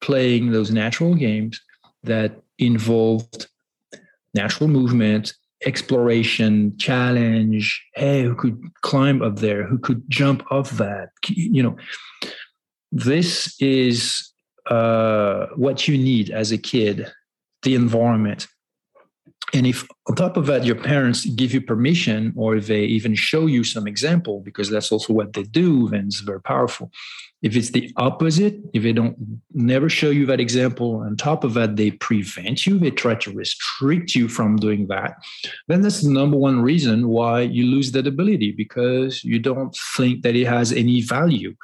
playing 0.00 0.50
those 0.50 0.70
natural 0.70 1.14
games 1.14 1.60
that 2.04 2.40
involved 2.58 3.48
natural 4.34 4.68
movement, 4.68 5.34
exploration, 5.66 6.76
challenge. 6.78 7.84
Hey, 7.94 8.22
who 8.22 8.34
could 8.34 8.60
climb 8.82 9.22
up 9.22 9.36
there? 9.36 9.66
Who 9.66 9.78
could 9.78 10.02
jump 10.08 10.42
off 10.50 10.70
that? 10.72 11.10
You 11.28 11.62
know, 11.62 11.76
this 12.92 13.54
is 13.60 14.32
uh, 14.66 15.46
what 15.56 15.88
you 15.88 15.98
need 15.98 16.30
as 16.30 16.52
a 16.52 16.58
kid 16.58 17.10
the 17.62 17.74
environment 17.74 18.46
and 19.52 19.66
if 19.66 19.86
on 20.08 20.14
top 20.14 20.36
of 20.36 20.46
that 20.46 20.64
your 20.64 20.76
parents 20.76 21.24
give 21.26 21.52
you 21.52 21.60
permission 21.60 22.32
or 22.36 22.60
they 22.60 22.84
even 22.84 23.14
show 23.14 23.46
you 23.46 23.64
some 23.64 23.86
example 23.86 24.40
because 24.40 24.70
that's 24.70 24.90
also 24.92 25.12
what 25.12 25.32
they 25.32 25.42
do 25.42 25.88
then 25.88 26.06
it's 26.06 26.20
very 26.20 26.40
powerful 26.40 26.90
if 27.42 27.56
it's 27.56 27.70
the 27.70 27.92
opposite 27.96 28.56
if 28.74 28.82
they 28.82 28.92
don't 28.92 29.16
never 29.52 29.88
show 29.88 30.10
you 30.10 30.26
that 30.26 30.40
example 30.40 30.96
on 30.96 31.16
top 31.16 31.44
of 31.44 31.54
that 31.54 31.76
they 31.76 31.90
prevent 31.90 32.66
you 32.66 32.78
they 32.78 32.90
try 32.90 33.14
to 33.14 33.32
restrict 33.32 34.14
you 34.14 34.28
from 34.28 34.56
doing 34.56 34.86
that 34.88 35.14
then 35.68 35.80
that's 35.80 36.02
the 36.02 36.10
number 36.10 36.36
one 36.36 36.60
reason 36.60 37.08
why 37.08 37.40
you 37.40 37.64
lose 37.64 37.92
that 37.92 38.06
ability 38.06 38.52
because 38.52 39.24
you 39.24 39.38
don't 39.38 39.76
think 39.96 40.22
that 40.22 40.36
it 40.36 40.46
has 40.46 40.72
any 40.72 41.00
value. 41.00 41.54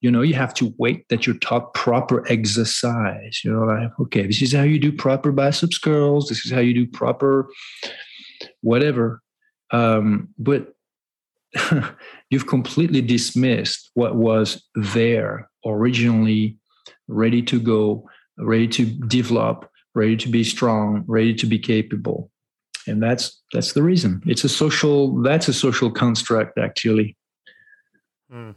You 0.00 0.10
know 0.10 0.22
you 0.22 0.34
have 0.34 0.54
to 0.54 0.74
wait 0.78 1.08
that 1.08 1.26
you're 1.26 1.38
taught 1.38 1.74
proper 1.74 2.26
exercise. 2.30 3.40
You 3.44 3.52
know 3.52 3.64
like 3.64 3.90
okay 4.00 4.26
this 4.26 4.42
is 4.42 4.52
how 4.52 4.62
you 4.62 4.78
do 4.78 4.92
proper 4.92 5.32
biceps 5.32 5.78
curls 5.78 6.28
this 6.28 6.44
is 6.44 6.52
how 6.52 6.60
you 6.60 6.74
do 6.74 6.86
proper 6.86 7.48
whatever. 8.62 9.22
Um, 9.72 10.28
but 10.38 10.74
you've 12.30 12.46
completely 12.46 13.02
dismissed 13.02 13.90
what 13.94 14.16
was 14.16 14.62
there 14.74 15.48
originally 15.66 16.56
ready 17.08 17.42
to 17.42 17.60
go 17.60 18.08
ready 18.38 18.68
to 18.68 18.86
develop 18.86 19.68
ready 19.94 20.16
to 20.16 20.28
be 20.28 20.44
strong 20.44 21.04
ready 21.06 21.34
to 21.34 21.46
be 21.46 21.58
capable. 21.58 22.30
And 22.86 23.02
that's 23.02 23.40
that's 23.52 23.72
the 23.72 23.82
reason. 23.82 24.22
It's 24.26 24.44
a 24.44 24.48
social 24.48 25.20
that's 25.22 25.48
a 25.48 25.52
social 25.52 25.90
construct 25.90 26.58
actually. 26.58 27.16
Mm. 28.32 28.54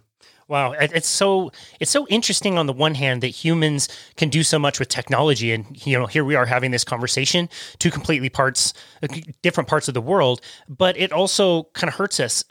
Wow, 0.53 0.75
it's 0.79 1.07
so 1.07 1.51
it's 1.79 1.89
so 1.89 2.05
interesting 2.09 2.59
on 2.59 2.67
the 2.67 2.73
one 2.73 2.93
hand 2.93 3.23
that 3.23 3.29
humans 3.29 3.89
can 4.17 4.29
do 4.29 4.43
so 4.43 4.59
much 4.59 4.77
with 4.77 4.87
technology, 4.87 5.51
and 5.51 5.65
you 5.83 5.97
know 5.97 6.05
here 6.05 6.23
we 6.23 6.35
are 6.35 6.45
having 6.45 6.69
this 6.69 6.83
conversation, 6.83 7.49
two 7.79 7.89
completely 7.89 8.29
parts, 8.29 8.75
uh, 9.01 9.07
different 9.41 9.67
parts 9.67 9.87
of 9.87 9.95
the 9.95 10.01
world, 10.01 10.41
but 10.69 10.95
it 10.95 11.11
also 11.11 11.63
kind 11.73 11.87
of 11.87 11.95
hurts 11.95 12.19
us. 12.19 12.45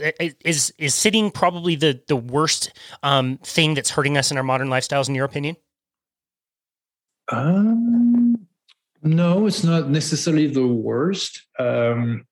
Is 0.44 0.74
is 0.78 0.96
sitting 0.96 1.30
probably 1.30 1.76
the 1.76 2.02
the 2.08 2.16
worst 2.16 2.72
um, 3.04 3.38
thing 3.44 3.74
that's 3.74 3.90
hurting 3.90 4.18
us 4.18 4.32
in 4.32 4.36
our 4.36 4.42
modern 4.42 4.66
lifestyles, 4.66 5.08
in 5.08 5.14
your 5.14 5.24
opinion? 5.24 5.54
Um, 7.30 8.48
no, 9.04 9.46
it's 9.46 9.62
not 9.62 9.90
necessarily 9.90 10.48
the 10.48 10.66
worst. 10.66 11.46
Um, 11.56 12.26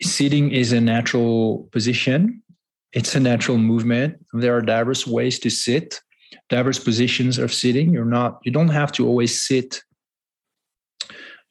sitting 0.00 0.52
is 0.52 0.72
a 0.72 0.80
natural 0.80 1.68
position 1.70 2.42
it's 2.92 3.14
a 3.14 3.20
natural 3.20 3.58
movement. 3.58 4.24
There 4.32 4.56
are 4.56 4.62
diverse 4.62 5.06
ways 5.06 5.38
to 5.40 5.50
sit, 5.50 6.00
diverse 6.48 6.78
positions 6.78 7.38
of 7.38 7.52
sitting. 7.52 7.92
You're 7.92 8.04
not, 8.04 8.38
you 8.44 8.52
don't 8.52 8.68
have 8.68 8.92
to 8.92 9.06
always 9.06 9.40
sit 9.40 9.82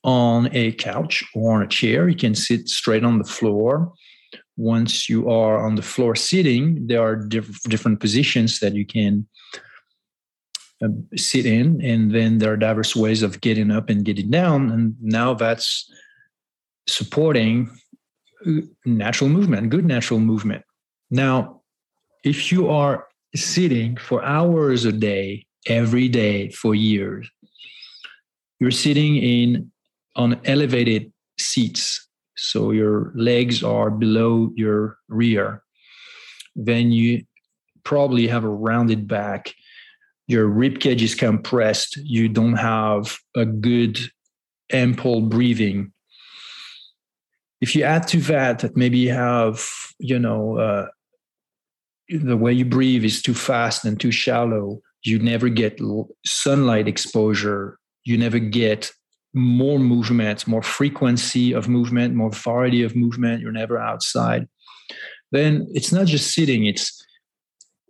on 0.03 0.49
a 0.53 0.71
couch 0.73 1.23
or 1.35 1.55
on 1.55 1.61
a 1.61 1.67
chair. 1.67 2.07
You 2.09 2.15
can 2.15 2.35
sit 2.35 2.67
straight 2.67 3.03
on 3.03 3.17
the 3.17 3.23
floor. 3.23 3.93
Once 4.55 5.07
you 5.07 5.29
are 5.29 5.63
on 5.63 5.75
the 5.75 5.81
floor 5.81 6.15
sitting, 6.15 6.87
there 6.87 7.01
are 7.01 7.15
diff- 7.15 7.61
different 7.63 7.99
positions 7.99 8.59
that 8.59 8.73
you 8.73 8.85
can 8.85 9.27
uh, 10.83 10.87
sit 11.15 11.45
in. 11.45 11.79
And 11.83 12.13
then 12.13 12.39
there 12.39 12.53
are 12.53 12.57
diverse 12.57 12.95
ways 12.95 13.21
of 13.21 13.41
getting 13.41 13.69
up 13.69 13.89
and 13.89 14.03
getting 14.03 14.31
down. 14.31 14.71
And 14.71 14.95
now 15.01 15.35
that's 15.35 15.87
supporting 16.87 17.69
natural 18.85 19.29
movement, 19.29 19.69
good 19.69 19.85
natural 19.85 20.19
movement. 20.19 20.63
Now, 21.09 21.61
if 22.23 22.51
you 22.51 22.69
are 22.69 23.07
sitting 23.35 23.97
for 23.97 24.23
hours 24.23 24.85
a 24.85 24.91
day, 24.91 25.45
every 25.67 26.07
day 26.07 26.49
for 26.49 26.75
years, 26.75 27.29
you're 28.59 28.71
sitting 28.71 29.17
in 29.17 29.71
on 30.15 30.39
elevated 30.45 31.11
seats. 31.39 32.07
So 32.35 32.71
your 32.71 33.11
legs 33.15 33.63
are 33.63 33.89
below 33.89 34.51
your 34.55 34.97
rear. 35.07 35.63
Then 36.55 36.91
you 36.91 37.23
probably 37.83 38.27
have 38.27 38.43
a 38.43 38.49
rounded 38.49 39.07
back. 39.07 39.53
Your 40.27 40.47
rib 40.47 40.79
cage 40.79 41.03
is 41.03 41.15
compressed. 41.15 41.97
You 41.97 42.27
don't 42.27 42.57
have 42.57 43.17
a 43.35 43.45
good 43.45 43.99
ample 44.71 45.21
breathing 45.21 45.93
if 47.61 47.75
you 47.75 47.83
add 47.83 48.07
to 48.07 48.19
that 48.21 48.59
that 48.59 48.77
maybe 48.77 48.97
you 48.99 49.11
have 49.11 49.65
you 49.99 50.19
know 50.19 50.57
uh, 50.57 50.87
the 52.09 52.37
way 52.37 52.53
you 52.53 52.65
breathe 52.65 53.03
is 53.03 53.21
too 53.21 53.33
fast 53.33 53.85
and 53.85 53.99
too 53.99 54.11
shallow 54.11 54.79
you 55.03 55.19
never 55.19 55.49
get 55.49 55.79
sunlight 56.25 56.87
exposure 56.87 57.77
you 58.03 58.17
never 58.17 58.39
get 58.39 58.91
more 59.33 59.79
movement 59.79 60.47
more 60.47 60.63
frequency 60.63 61.53
of 61.53 61.67
movement 61.67 62.15
more 62.15 62.31
variety 62.31 62.83
of 62.83 62.95
movement 62.95 63.41
you're 63.41 63.51
never 63.51 63.77
outside 63.77 64.47
then 65.31 65.67
it's 65.73 65.91
not 65.91 66.07
just 66.07 66.33
sitting 66.33 66.65
it's 66.65 67.03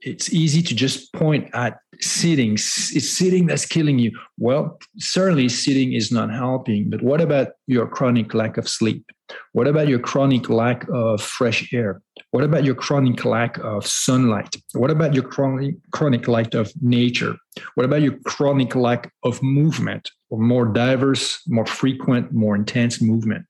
it's 0.02 0.32
easy 0.32 0.62
to 0.62 0.76
just 0.76 1.12
point 1.14 1.50
at 1.54 1.80
sitting. 2.00 2.54
It's 2.54 3.10
sitting 3.10 3.48
that's 3.48 3.66
killing 3.66 4.00
you. 4.00 4.18
Well, 4.38 4.78
certainly 4.98 5.50
sitting 5.50 5.94
is 5.94 6.12
not 6.12 6.32
helping. 6.32 6.90
But 6.90 7.02
what 7.02 7.20
about 7.20 7.50
your 7.66 7.88
chronic 7.88 8.34
lack 8.34 8.58
of 8.58 8.70
sleep? 8.70 9.06
What 9.54 9.68
about 9.68 9.88
your 9.88 10.00
chronic 10.00 10.50
lack 10.50 10.88
of 10.90 11.22
fresh 11.22 11.74
air? 11.74 12.02
What 12.32 12.44
about 12.44 12.64
your 12.64 12.76
chronic 12.76 13.26
lack 13.26 13.58
of 13.60 13.86
sunlight? 13.86 14.56
What 14.74 14.92
about 14.92 15.14
your 15.14 15.24
chronic 15.24 15.76
chronic 15.92 16.28
lack 16.28 16.54
of 16.54 16.72
nature? 16.82 17.36
What 17.76 17.86
about 17.86 18.02
your 18.02 18.18
chronic 18.26 18.76
lack 18.76 19.12
of 19.24 19.42
movement 19.44 20.10
or 20.30 20.40
more 20.40 20.66
diverse, 20.66 21.42
more 21.48 21.66
frequent, 21.66 22.32
more 22.32 22.56
intense 22.56 23.02
movement? 23.02 23.46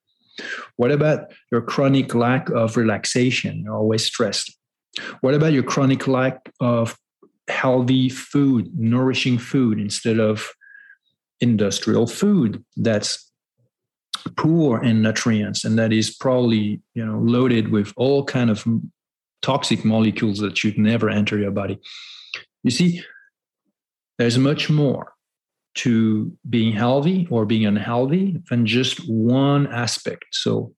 What 0.78 0.92
about 0.92 1.32
your 1.52 1.62
chronic 1.62 2.14
lack 2.16 2.50
of 2.50 2.78
relaxation? 2.78 3.62
You're 3.64 3.76
always 3.76 4.06
stressed. 4.06 4.56
What 5.22 5.34
about 5.34 5.54
your 5.54 5.64
chronic 5.64 6.08
lack 6.08 6.52
of 6.60 6.98
healthy 7.48 8.10
food, 8.10 8.70
nourishing 8.78 9.38
food 9.38 9.80
instead 9.80 10.20
of 10.20 10.50
industrial 11.40 12.08
food 12.08 12.64
that's 12.76 13.27
poor 14.36 14.84
in 14.84 15.02
nutrients 15.02 15.64
and 15.64 15.78
that 15.78 15.92
is 15.92 16.16
probably 16.16 16.82
you 16.94 17.06
know 17.06 17.20
loaded 17.20 17.70
with 17.70 17.94
all 17.96 18.24
kind 18.24 18.50
of 18.50 18.66
toxic 19.42 19.86
molecules 19.86 20.40
that 20.40 20.58
should 20.58 20.78
never 20.78 21.10
enter 21.10 21.38
your 21.38 21.52
body. 21.52 21.80
You 22.64 22.72
see 22.72 23.04
there's 24.18 24.38
much 24.38 24.70
more 24.70 25.14
to 25.76 26.36
being 26.50 26.74
healthy 26.74 27.28
or 27.30 27.46
being 27.46 27.66
unhealthy 27.66 28.42
than 28.50 28.66
just 28.66 29.08
one 29.08 29.68
aspect. 29.68 30.26
So 30.32 30.74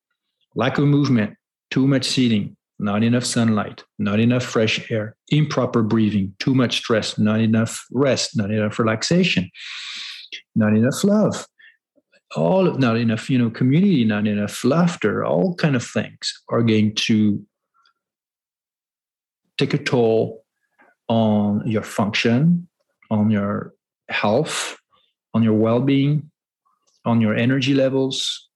lack 0.56 0.78
of 0.78 0.86
movement 0.86 1.36
too 1.72 1.88
much 1.88 2.06
seating 2.06 2.58
not 2.80 3.04
enough 3.04 3.26
sunlight, 3.26 3.84
not 4.00 4.20
enough 4.20 4.44
fresh 4.44 4.90
air, 4.90 5.16
improper 5.28 5.84
breathing, 5.84 6.34
too 6.40 6.56
much 6.56 6.78
stress, 6.78 7.20
not 7.20 7.42
enough 7.42 7.86
rest, 7.92 8.38
not 8.38 8.50
enough 8.52 8.80
relaxation, 8.80 9.50
not 10.56 10.74
enough 10.74 11.04
love, 11.04 11.46
all 12.36 12.68
of 12.68 12.80
not 12.80 12.98
enough, 12.98 13.30
you 13.30 13.38
know, 13.38 13.50
community, 13.50 14.06
not 14.06 14.28
enough 14.28 14.64
laughter, 14.64 15.26
all 15.26 15.56
kind 15.56 15.76
of 15.76 15.86
things 15.86 16.42
are 16.50 16.62
going 16.62 16.94
to 16.96 17.44
take 19.58 19.74
a 19.74 19.78
toll 19.78 20.44
on 21.08 21.68
your 21.68 21.84
function, 21.84 22.68
on 23.10 23.30
your 23.30 23.74
health, 24.10 24.78
on 25.34 25.44
your 25.44 25.54
well-being, 25.54 26.30
on 27.06 27.20
your 27.20 27.36
energy 27.36 27.74
levels, 27.74 28.50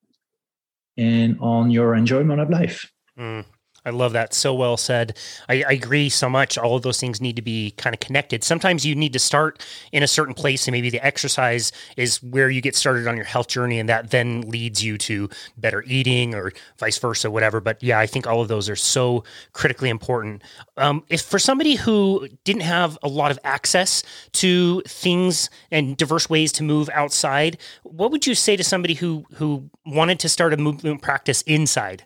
and 0.98 1.38
on 1.40 1.72
your 1.72 1.96
enjoyment 1.96 2.40
of 2.40 2.50
life. 2.50 2.92
Mm. 3.18 3.46
I 3.86 3.90
love 3.90 4.14
that. 4.14 4.34
So 4.34 4.54
well 4.54 4.78
said. 4.78 5.18
I, 5.50 5.64
I, 5.68 5.74
agree 5.74 6.10
so 6.10 6.30
much. 6.30 6.58
All 6.58 6.76
of 6.76 6.84
those 6.84 7.00
things 7.00 7.20
need 7.20 7.36
to 7.36 7.42
be 7.42 7.72
kind 7.72 7.94
of 7.94 8.00
connected. 8.00 8.44
Sometimes 8.44 8.86
you 8.86 8.96
need 8.96 9.12
to 9.12 9.20
start 9.20 9.66
in 9.92 10.04
a 10.04 10.08
certain 10.08 10.34
place, 10.34 10.68
and 10.68 10.74
maybe 10.74 10.90
the 10.90 11.06
exercise 11.06 11.74
is 11.98 12.24
where 12.24 12.50
you 12.50 12.62
get 12.62 12.76
started 12.78 13.08
on 13.08 13.18
your 13.18 13.26
health 13.26 13.48
journey, 13.48 13.80
and 13.80 13.90
that 13.90 14.12
then 14.12 14.42
leads 14.42 14.84
you 14.84 14.98
to 15.00 15.30
better 15.58 15.84
eating 15.86 16.34
or 16.34 16.54
vice 16.78 16.98
versa, 16.98 17.30
whatever. 17.30 17.60
But 17.60 17.84
yeah, 17.84 18.00
I 18.00 18.06
think 18.06 18.26
all 18.26 18.42
of 18.42 18.48
those 18.48 18.70
are 18.70 18.76
so 18.78 19.26
critically 19.52 19.90
important. 19.90 20.44
Um, 20.78 21.04
if 21.10 21.22
for 21.22 21.40
somebody 21.40 21.76
who 21.76 22.30
didn't 22.46 22.62
have 22.62 22.98
a 23.04 23.10
lot 23.10 23.32
of 23.32 23.40
access 23.44 24.02
to 24.34 24.82
things 24.88 25.50
and 25.72 25.98
diverse 25.98 26.30
ways 26.30 26.54
to 26.54 26.64
move 26.64 26.90
outside, 26.94 27.58
what 27.84 28.12
would 28.12 28.26
you 28.26 28.36
say 28.36 28.56
to 28.56 28.64
somebody 28.64 28.94
who 28.94 29.26
who 29.34 29.70
wanted 29.86 30.20
to 30.20 30.30
start 30.30 30.54
a 30.54 30.58
movement 30.58 31.02
practice 31.02 31.42
inside? 31.42 32.06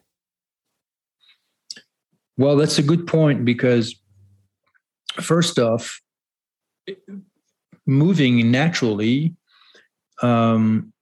Well, 2.38 2.56
that's 2.56 2.78
a 2.78 2.84
good 2.84 3.08
point 3.08 3.45
because, 3.45 3.95
first 5.19 5.58
off, 5.58 6.00
moving 7.86 8.52
naturally 8.52 9.36
um, 10.21 10.93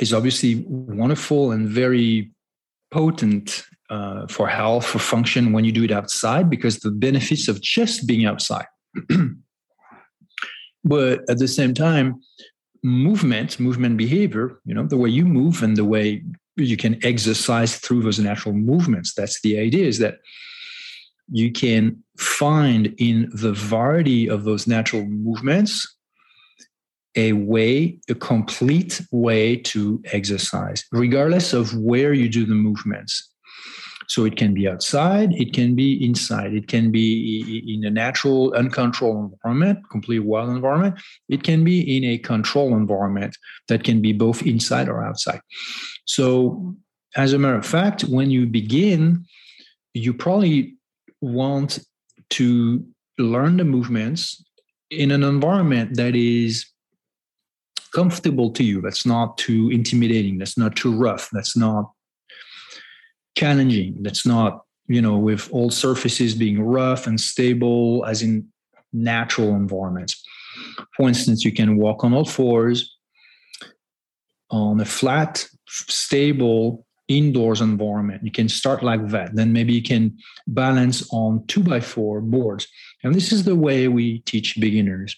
is 0.00 0.12
obviously 0.12 0.64
wonderful 0.66 1.52
and 1.52 1.68
very 1.68 2.32
potent 2.90 3.64
uh, 3.90 4.26
for 4.26 4.48
health, 4.48 4.86
for 4.86 4.98
function 4.98 5.52
when 5.52 5.64
you 5.64 5.72
do 5.72 5.84
it 5.84 5.92
outside 5.92 6.50
because 6.50 6.78
the 6.78 6.90
benefits 6.90 7.48
of 7.48 7.60
just 7.60 8.06
being 8.06 8.24
outside. 8.24 8.66
but 10.84 11.20
at 11.28 11.38
the 11.38 11.48
same 11.48 11.74
time, 11.74 12.20
movement, 12.82 13.60
movement 13.60 13.96
behavior, 13.96 14.60
you 14.64 14.74
know, 14.74 14.86
the 14.86 14.96
way 14.96 15.08
you 15.08 15.24
move 15.24 15.62
and 15.62 15.76
the 15.76 15.84
way 15.84 16.22
you 16.56 16.76
can 16.76 17.04
exercise 17.04 17.78
through 17.78 18.02
those 18.02 18.18
natural 18.18 18.54
movements. 18.54 19.14
That's 19.14 19.40
the 19.40 19.58
idea 19.58 19.86
is 19.86 19.98
that 19.98 20.18
you 21.30 21.52
can 21.52 22.02
find 22.18 22.94
in 22.98 23.30
the 23.32 23.52
variety 23.52 24.28
of 24.28 24.44
those 24.44 24.66
natural 24.66 25.04
movements 25.06 25.96
a 27.16 27.32
way, 27.32 27.98
a 28.08 28.14
complete 28.14 29.00
way 29.12 29.56
to 29.56 30.02
exercise, 30.12 30.84
regardless 30.90 31.52
of 31.52 31.76
where 31.76 32.12
you 32.12 32.28
do 32.28 32.44
the 32.44 32.54
movements. 32.54 33.30
So 34.08 34.24
it 34.24 34.36
can 34.36 34.52
be 34.52 34.68
outside, 34.68 35.32
it 35.32 35.52
can 35.54 35.74
be 35.74 36.04
inside, 36.04 36.52
it 36.52 36.68
can 36.68 36.90
be 36.90 37.62
in 37.66 37.84
a 37.84 37.90
natural, 37.90 38.52
uncontrolled 38.52 39.32
environment, 39.32 39.78
complete 39.90 40.20
wild 40.20 40.50
environment. 40.50 41.00
It 41.28 41.42
can 41.42 41.64
be 41.64 41.96
in 41.96 42.04
a 42.04 42.18
controlled 42.18 42.72
environment 42.72 43.36
that 43.68 43.82
can 43.82 44.02
be 44.02 44.12
both 44.12 44.42
inside 44.42 44.88
or 44.88 45.02
outside. 45.02 45.40
So, 46.04 46.76
as 47.16 47.32
a 47.32 47.38
matter 47.38 47.56
of 47.56 47.64
fact, 47.64 48.02
when 48.02 48.30
you 48.30 48.44
begin, 48.44 49.24
you 49.94 50.12
probably 50.12 50.76
want 51.24 51.78
to 52.30 52.84
learn 53.18 53.56
the 53.56 53.64
movements 53.64 54.44
in 54.90 55.10
an 55.10 55.22
environment 55.22 55.96
that 55.96 56.14
is 56.14 56.66
comfortable 57.92 58.50
to 58.50 58.64
you 58.64 58.80
that's 58.80 59.06
not 59.06 59.38
too 59.38 59.70
intimidating 59.70 60.36
that's 60.36 60.58
not 60.58 60.74
too 60.74 60.92
rough 60.96 61.28
that's 61.30 61.56
not 61.56 61.92
challenging 63.38 63.96
that's 64.02 64.26
not 64.26 64.62
you 64.88 65.00
know 65.00 65.16
with 65.16 65.48
all 65.52 65.70
surfaces 65.70 66.34
being 66.34 66.60
rough 66.60 67.06
and 67.06 67.20
stable 67.20 68.04
as 68.06 68.20
in 68.20 68.46
natural 68.94 69.50
environments. 69.50 70.24
For 70.96 71.08
instance 71.08 71.44
you 71.44 71.52
can 71.52 71.76
walk 71.76 72.04
on 72.04 72.14
all 72.14 72.24
fours 72.24 72.96
on 74.50 74.80
a 74.80 74.84
flat 74.84 75.46
stable 75.68 76.86
indoors 77.08 77.60
environment. 77.60 78.24
You 78.24 78.30
can 78.30 78.48
start 78.48 78.82
like 78.82 79.08
that. 79.08 79.34
Then 79.34 79.52
maybe 79.52 79.72
you 79.72 79.82
can 79.82 80.16
balance 80.46 81.06
on 81.12 81.46
two 81.46 81.62
by 81.62 81.80
four 81.80 82.20
boards. 82.20 82.66
And 83.02 83.14
this 83.14 83.32
is 83.32 83.44
the 83.44 83.56
way 83.56 83.88
we 83.88 84.20
teach 84.20 84.58
beginners. 84.58 85.16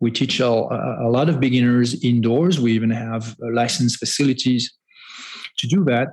We 0.00 0.10
teach 0.10 0.40
a, 0.40 0.46
a 0.46 1.08
lot 1.08 1.28
of 1.28 1.40
beginners 1.40 2.02
indoors. 2.04 2.60
We 2.60 2.72
even 2.72 2.90
have 2.90 3.36
licensed 3.40 3.98
facilities 3.98 4.72
to 5.58 5.66
do 5.66 5.84
that 5.84 6.08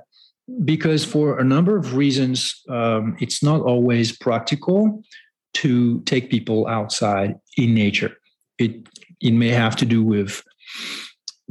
because 0.64 1.04
for 1.04 1.38
a 1.38 1.44
number 1.44 1.76
of 1.76 1.94
reasons, 1.94 2.62
um, 2.68 3.16
it's 3.20 3.42
not 3.42 3.60
always 3.60 4.16
practical 4.16 5.02
to 5.54 6.00
take 6.02 6.30
people 6.30 6.66
outside 6.66 7.34
in 7.56 7.74
nature. 7.74 8.16
It, 8.58 8.88
it 9.20 9.32
may 9.32 9.50
have 9.50 9.76
to 9.76 9.84
do 9.84 10.02
with 10.02 10.42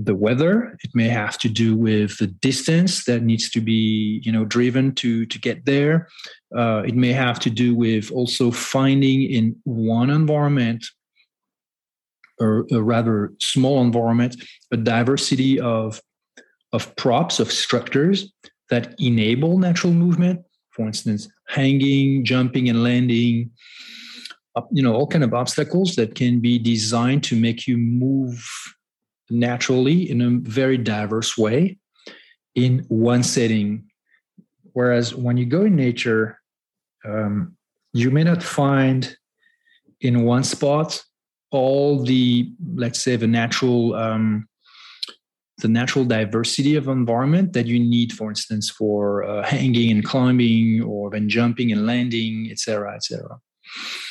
the 0.06 0.16
weather 0.16 0.78
it 0.84 0.92
may 0.94 1.08
have 1.08 1.38
to 1.38 1.50
do 1.50 1.76
with 1.76 2.18
the 2.18 2.28
distance 2.28 3.06
that 3.06 3.24
needs 3.24 3.50
to 3.50 3.62
be 3.62 4.22
you 4.24 4.32
know 4.32 4.46
driven 4.46 4.94
to 4.96 5.26
to 5.26 5.40
get 5.40 5.66
there 5.66 6.08
uh, 6.58 6.82
it 6.86 6.96
may 6.96 7.12
have 7.12 7.40
to 7.40 7.50
do 7.50 7.76
with 7.76 8.12
also 8.12 8.52
finding 8.52 9.24
in 9.24 9.56
one 9.64 10.10
environment 10.10 10.86
or 12.40 12.66
a 12.72 12.82
rather 12.82 13.32
small 13.40 13.82
environment 13.82 14.36
a 14.72 14.78
diversity 14.78 15.60
of 15.60 16.02
of 16.74 16.96
props 16.96 17.40
of 17.40 17.52
structures 17.52 18.32
that 18.70 18.96
enable 19.00 19.60
natural 19.60 19.94
movement. 19.94 20.42
For 20.72 20.88
instance, 20.88 21.28
hanging, 21.50 22.24
jumping, 22.24 22.70
and 22.70 22.82
landing. 22.82 23.52
You 24.72 24.84
know, 24.84 24.94
all 24.94 25.08
kind 25.08 25.24
of 25.24 25.34
obstacles 25.34 25.96
that 25.96 26.16
can 26.16 26.40
be 26.40 26.58
designed 26.58 27.24
to 27.26 27.40
make 27.40 27.68
you 27.68 27.78
move 27.78 28.44
naturally 29.32 30.10
in 30.10 30.22
a 30.22 30.30
very 30.50 30.78
diverse 30.78 31.38
way 31.38 31.78
in 32.56 32.86
one 32.90 33.24
setting. 33.24 33.86
Whereas 34.74 35.16
when 35.16 35.38
you 35.38 35.46
go 35.46 35.64
in 35.64 35.76
nature, 35.76 36.40
um, 37.06 37.56
you 37.94 38.12
may 38.12 38.24
not 38.24 38.44
find 38.44 39.16
in 40.00 40.24
one 40.24 40.44
spot 40.44 41.04
all 41.52 42.04
the 42.04 42.52
let's 42.76 43.02
say 43.02 43.16
the 43.16 43.28
natural 43.28 43.94
um, 43.94 44.48
the 45.58 45.68
natural 45.68 46.06
diversity 46.06 46.76
of 46.76 46.88
environment 46.88 47.54
that 47.54 47.68
you 47.68 47.80
need 47.80 48.14
for 48.14 48.30
instance 48.30 48.70
for 48.70 49.24
uh, 49.24 49.44
hanging 49.48 49.92
and 49.92 50.04
climbing 50.04 50.82
or 50.82 51.10
then 51.12 51.30
jumping 51.30 51.72
and 51.72 51.86
landing 51.86 52.48
etc 52.52 52.96
etc 52.96 53.38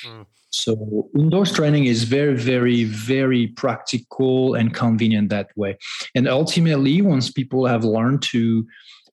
mm. 0.04 0.26
So 0.50 1.08
indoors 1.16 1.52
training 1.52 1.86
is 1.86 2.04
very 2.04 2.34
very 2.34 2.84
very 2.84 3.48
practical 3.48 4.54
and 4.54 4.74
convenient 4.74 5.28
that 5.30 5.48
way 5.56 5.76
and 6.14 6.28
ultimately 6.28 7.00
once 7.00 7.30
people 7.30 7.66
have 7.66 7.84
learned 7.84 8.20
to 8.22 8.66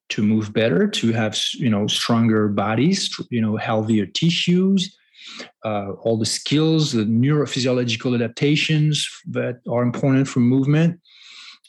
to 0.10 0.24
move 0.24 0.54
better 0.54 0.88
to 0.88 1.12
have 1.12 1.38
you 1.54 1.70
know 1.70 1.88
stronger 1.88 2.48
bodies 2.48 3.10
you 3.30 3.42
know 3.42 3.56
healthier 3.58 4.06
tissues 4.06 4.98
uh, 5.66 5.92
all 6.02 6.18
the 6.18 6.26
skills, 6.26 6.92
the 6.92 7.04
neurophysiological 7.04 8.16
adaptations 8.16 9.08
that 9.28 9.60
are 9.70 9.84
important 9.84 10.28
for 10.28 10.40
movement, 10.40 11.00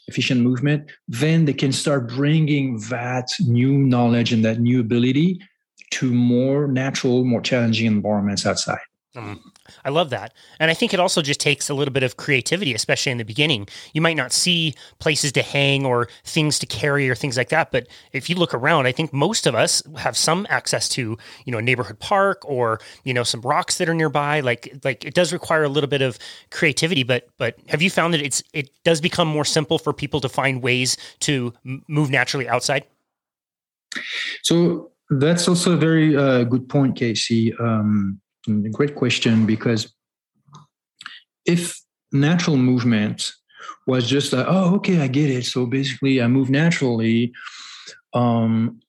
efficient 0.07 0.41
movement, 0.41 0.89
then 1.07 1.45
they 1.45 1.53
can 1.53 1.71
start 1.71 2.09
bringing 2.09 2.79
that 2.89 3.27
new 3.41 3.77
knowledge 3.77 4.33
and 4.33 4.43
that 4.45 4.59
new 4.59 4.79
ability 4.79 5.39
to 5.91 6.11
more 6.11 6.67
natural, 6.67 7.23
more 7.23 7.41
challenging 7.41 7.87
environments 7.87 8.45
outside. 8.45 8.79
Mm. 9.15 9.39
I 9.83 9.89
love 9.89 10.11
that. 10.11 10.33
And 10.59 10.69
I 10.69 10.75
think 10.75 10.93
it 10.93 10.99
also 10.99 11.23
just 11.23 11.39
takes 11.39 11.67
a 11.67 11.73
little 11.73 11.91
bit 11.91 12.03
of 12.03 12.17
creativity, 12.17 12.75
especially 12.75 13.11
in 13.11 13.17
the 13.17 13.25
beginning. 13.25 13.67
You 13.93 14.01
might 14.01 14.15
not 14.15 14.31
see 14.31 14.75
places 14.99 15.31
to 15.31 15.41
hang 15.41 15.83
or 15.83 16.09
things 16.23 16.59
to 16.59 16.67
carry 16.67 17.09
or 17.09 17.15
things 17.15 17.35
like 17.35 17.49
that. 17.49 17.71
But 17.71 17.87
if 18.13 18.29
you 18.29 18.35
look 18.35 18.53
around, 18.53 18.85
I 18.85 18.91
think 18.91 19.11
most 19.11 19.47
of 19.47 19.55
us 19.55 19.81
have 19.97 20.15
some 20.15 20.45
access 20.49 20.87
to, 20.89 21.17
you 21.45 21.51
know, 21.51 21.57
a 21.57 21.61
neighborhood 21.61 21.99
park 21.99 22.43
or, 22.45 22.79
you 23.03 23.13
know, 23.13 23.23
some 23.23 23.41
rocks 23.41 23.79
that 23.79 23.89
are 23.89 23.95
nearby. 23.95 24.41
Like, 24.41 24.79
like 24.83 25.03
it 25.03 25.15
does 25.15 25.33
require 25.33 25.63
a 25.63 25.69
little 25.69 25.89
bit 25.89 26.03
of 26.03 26.19
creativity, 26.51 27.01
but, 27.01 27.29
but 27.39 27.55
have 27.67 27.81
you 27.81 27.89
found 27.89 28.13
that 28.13 28.21
it's, 28.21 28.43
it 28.53 28.69
does 28.83 29.01
become 29.01 29.27
more 29.27 29.45
simple 29.45 29.79
for 29.79 29.91
people 29.91 30.21
to 30.21 30.29
find 30.29 30.61
ways 30.61 30.97
to 31.21 31.51
move 31.87 32.11
naturally 32.11 32.47
outside? 32.47 32.85
So 34.43 34.91
that's 35.09 35.47
also 35.47 35.73
a 35.73 35.77
very 35.77 36.15
uh, 36.15 36.43
good 36.43 36.69
point, 36.69 36.95
Casey. 36.95 37.55
Um, 37.59 38.21
a 38.21 38.28
great 38.71 38.95
question 38.95 39.45
because 39.45 39.93
if 41.45 41.79
natural 42.11 42.57
movement 42.57 43.31
was 43.87 44.07
just 44.07 44.33
like, 44.33 44.45
oh, 44.47 44.75
okay, 44.75 45.01
I 45.01 45.07
get 45.07 45.29
it. 45.29 45.45
So 45.45 45.65
basically, 45.65 46.21
I 46.21 46.27
move 46.27 46.49
naturally. 46.49 47.33
Um, 48.13 48.79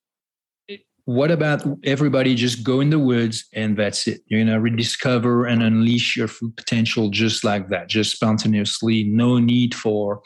what 1.05 1.31
about 1.31 1.63
everybody 1.85 2.35
just 2.35 2.63
go 2.63 2.81
in 2.81 2.91
the 2.91 2.99
woods 2.99 3.47
and 3.53 3.77
that's 3.77 4.07
it? 4.07 4.21
You're 4.27 4.45
gonna 4.45 4.61
rediscover 4.61 5.47
and 5.47 5.63
unleash 5.63 6.17
your 6.17 6.29
full 6.29 6.53
potential 6.57 7.11
just 7.11 7.43
like 7.43 7.69
that, 7.71 7.89
just 7.89 8.13
spontaneously. 8.13 9.05
No 9.05 9.39
need 9.39 9.75
for 9.75 10.21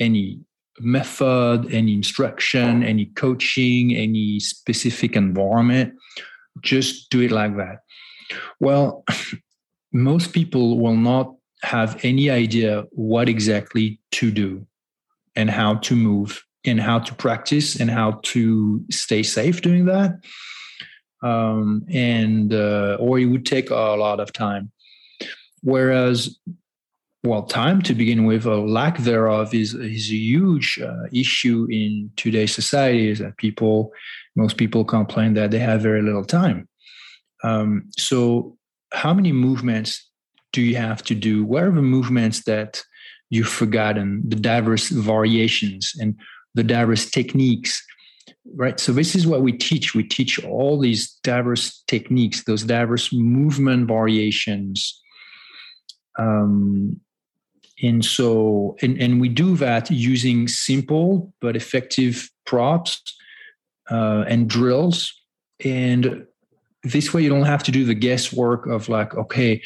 any 0.00 0.40
method, 0.80 1.72
any 1.72 1.94
instruction, 1.94 2.82
any 2.82 3.06
coaching, 3.06 3.94
any 3.94 4.40
specific 4.40 5.16
environment. 5.16 5.94
Just 6.60 7.08
do 7.08 7.20
it 7.20 7.30
like 7.30 7.56
that. 7.56 7.78
Well, 8.60 9.04
most 9.92 10.32
people 10.32 10.78
will 10.78 10.96
not 10.96 11.34
have 11.62 12.04
any 12.04 12.30
idea 12.30 12.84
what 12.90 13.28
exactly 13.28 14.00
to 14.12 14.30
do 14.30 14.66
and 15.36 15.50
how 15.50 15.74
to 15.76 15.94
move 15.94 16.44
and 16.64 16.80
how 16.80 16.98
to 16.98 17.14
practice 17.14 17.78
and 17.78 17.90
how 17.90 18.20
to 18.22 18.84
stay 18.90 19.22
safe 19.22 19.62
doing 19.62 19.86
that. 19.86 20.12
Um, 21.22 21.84
and 21.88 22.52
uh, 22.52 22.96
or 22.98 23.18
it 23.18 23.26
would 23.26 23.46
take 23.46 23.70
a 23.70 23.74
lot 23.74 24.18
of 24.18 24.32
time. 24.32 24.72
Whereas, 25.62 26.36
well, 27.22 27.44
time 27.44 27.82
to 27.82 27.94
begin 27.94 28.24
with, 28.24 28.44
or 28.44 28.66
lack 28.68 28.98
thereof, 28.98 29.54
is 29.54 29.74
is 29.74 30.10
a 30.10 30.16
huge 30.16 30.80
uh, 30.84 31.06
issue 31.12 31.68
in 31.70 32.10
today's 32.16 32.52
society. 32.52 33.08
Is 33.08 33.20
that 33.20 33.36
people, 33.36 33.92
most 34.34 34.56
people 34.56 34.84
complain 34.84 35.34
that 35.34 35.52
they 35.52 35.60
have 35.60 35.80
very 35.80 36.02
little 36.02 36.24
time. 36.24 36.68
Um, 37.42 37.90
so, 37.96 38.56
how 38.92 39.14
many 39.14 39.32
movements 39.32 40.08
do 40.52 40.60
you 40.62 40.76
have 40.76 41.02
to 41.04 41.14
do? 41.14 41.44
What 41.44 41.64
are 41.64 41.72
the 41.72 41.82
movements 41.82 42.44
that 42.44 42.82
you've 43.30 43.48
forgotten? 43.48 44.22
The 44.28 44.36
diverse 44.36 44.88
variations 44.88 45.92
and 45.98 46.14
the 46.54 46.62
diverse 46.62 47.10
techniques, 47.10 47.82
right? 48.54 48.78
So, 48.78 48.92
this 48.92 49.14
is 49.14 49.26
what 49.26 49.42
we 49.42 49.52
teach. 49.52 49.94
We 49.94 50.04
teach 50.04 50.42
all 50.44 50.78
these 50.78 51.12
diverse 51.22 51.82
techniques, 51.86 52.44
those 52.44 52.64
diverse 52.64 53.12
movement 53.12 53.88
variations. 53.88 55.00
Um, 56.18 57.00
and 57.82 58.04
so, 58.04 58.76
and, 58.80 59.00
and 59.00 59.20
we 59.20 59.28
do 59.28 59.56
that 59.56 59.90
using 59.90 60.46
simple 60.46 61.32
but 61.40 61.56
effective 61.56 62.30
props 62.46 63.02
uh, 63.90 64.24
and 64.28 64.48
drills. 64.48 65.12
And 65.64 66.26
this 66.84 67.14
way 67.14 67.22
you 67.22 67.28
don't 67.28 67.44
have 67.44 67.62
to 67.62 67.70
do 67.70 67.84
the 67.84 67.94
guesswork 67.94 68.66
of 68.66 68.88
like 68.88 69.14
okay 69.14 69.60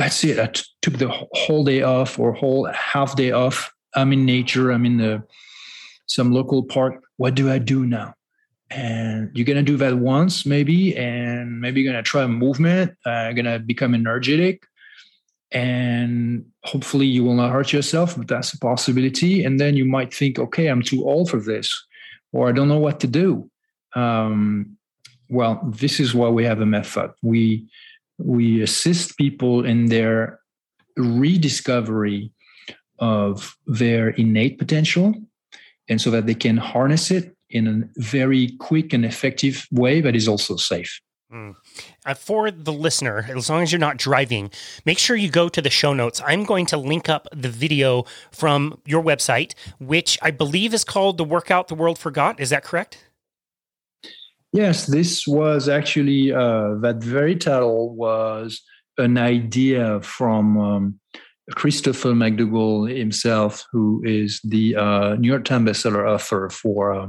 that's 0.00 0.24
it. 0.24 0.38
I 0.38 0.46
t- 0.46 0.62
took 0.80 0.96
the 0.96 1.10
whole 1.32 1.62
day 1.62 1.82
off 1.82 2.18
or 2.18 2.32
whole 2.32 2.64
half 2.72 3.16
day 3.16 3.32
off. 3.32 3.70
I'm 3.94 4.14
in 4.14 4.24
nature. 4.24 4.70
I'm 4.70 4.86
in 4.86 4.96
the 4.96 5.22
some 6.06 6.32
local 6.32 6.62
park. 6.62 7.02
What 7.18 7.34
do 7.34 7.50
i 7.50 7.58
do 7.58 7.84
now? 7.84 8.14
And 8.70 9.30
you're 9.34 9.44
gonna 9.44 9.62
do 9.62 9.76
that 9.76 9.98
once 9.98 10.46
maybe 10.46 10.96
and 10.96 11.60
maybe 11.60 11.82
you're 11.82 11.92
gonna 11.92 12.02
try 12.02 12.22
a 12.22 12.28
movement 12.28 12.96
uh, 13.04 13.32
gonna 13.32 13.58
become 13.58 13.94
energetic 13.94 14.64
and 15.50 16.46
hopefully 16.62 17.06
you 17.06 17.24
will 17.24 17.34
not 17.34 17.50
hurt 17.50 17.72
yourself 17.72 18.16
but 18.16 18.28
that's 18.28 18.54
a 18.54 18.58
possibility. 18.58 19.44
And 19.44 19.60
then 19.60 19.76
you 19.76 19.84
might 19.84 20.14
think 20.14 20.38
okay 20.38 20.68
i'm 20.68 20.82
too 20.82 21.04
old 21.04 21.28
for 21.28 21.40
this 21.40 21.68
or 22.32 22.48
i 22.48 22.52
don't 22.52 22.68
know 22.68 22.78
what 22.78 23.00
to 23.00 23.06
do. 23.06 23.50
Um, 23.94 24.78
well, 25.30 25.60
this 25.64 26.00
is 26.00 26.14
why 26.14 26.28
we 26.28 26.44
have 26.44 26.60
a 26.60 26.66
method. 26.66 27.12
We 27.22 27.68
we 28.18 28.62
assist 28.62 29.16
people 29.16 29.64
in 29.64 29.86
their 29.86 30.40
rediscovery 30.96 32.32
of 32.98 33.56
their 33.66 34.10
innate 34.10 34.58
potential, 34.58 35.14
and 35.88 36.00
so 36.00 36.10
that 36.10 36.26
they 36.26 36.34
can 36.34 36.56
harness 36.56 37.10
it 37.10 37.34
in 37.48 37.66
a 37.66 38.00
very 38.00 38.50
quick 38.58 38.92
and 38.92 39.04
effective 39.04 39.66
way 39.72 40.00
that 40.00 40.14
is 40.14 40.28
also 40.28 40.56
safe. 40.56 41.00
Mm. 41.32 41.54
Uh, 42.04 42.14
for 42.14 42.50
the 42.50 42.72
listener, 42.72 43.26
as 43.28 43.48
long 43.48 43.62
as 43.62 43.70
you're 43.70 43.78
not 43.78 43.96
driving, 43.96 44.50
make 44.84 44.98
sure 44.98 45.14
you 45.14 45.30
go 45.30 45.48
to 45.48 45.62
the 45.62 45.70
show 45.70 45.92
notes. 45.92 46.20
I'm 46.26 46.44
going 46.44 46.66
to 46.66 46.76
link 46.76 47.08
up 47.08 47.28
the 47.32 47.48
video 47.48 48.04
from 48.32 48.80
your 48.84 49.02
website, 49.02 49.54
which 49.78 50.18
I 50.22 50.32
believe 50.32 50.74
is 50.74 50.82
called 50.82 51.18
The 51.18 51.24
Workout 51.24 51.68
the 51.68 51.76
World 51.76 51.98
Forgot. 52.00 52.40
Is 52.40 52.50
that 52.50 52.64
correct? 52.64 53.09
Yes, 54.52 54.86
this 54.86 55.26
was 55.26 55.68
actually 55.68 56.32
uh, 56.32 56.74
that 56.80 56.96
very 57.00 57.36
title 57.36 57.94
was 57.94 58.60
an 58.98 59.16
idea 59.16 60.00
from 60.02 60.58
um, 60.58 61.00
Christopher 61.54 62.10
McDougall 62.10 62.96
himself, 62.96 63.64
who 63.70 64.02
is 64.04 64.40
the 64.42 64.74
uh, 64.74 65.14
New 65.16 65.28
York 65.28 65.44
Times 65.44 65.70
bestseller 65.70 66.08
author 66.08 66.50
for 66.50 66.92
uh, 66.92 67.08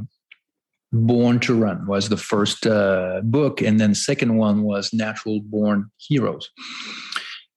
Born 0.94 1.40
to 1.40 1.56
Run 1.56 1.88
was 1.88 2.10
the 2.10 2.18
first 2.18 2.68
uh, 2.68 3.22
book, 3.24 3.62
and 3.62 3.80
then 3.80 3.96
second 3.96 4.38
one 4.38 4.64
was 4.64 4.94
Natural 4.94 5.40
Born 5.42 5.90
Heroes. 5.98 6.50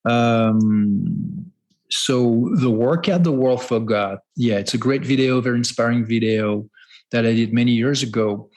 Um, 0.05 1.51
so 1.91 2.51
the 2.55 2.71
workout 2.71 3.25
the 3.25 3.33
world 3.33 3.63
forgot. 3.63 4.21
Yeah, 4.37 4.57
it's 4.57 4.75
a 4.75 4.79
great 4.79 5.05
video, 5.05 5.41
very 5.41 5.59
inspiring 5.59 6.07
video 6.07 6.69
that 7.11 7.27
I 7.27 7.35
did 7.35 7.53
many 7.53 7.73
years 7.73 8.03
ago 8.03 8.51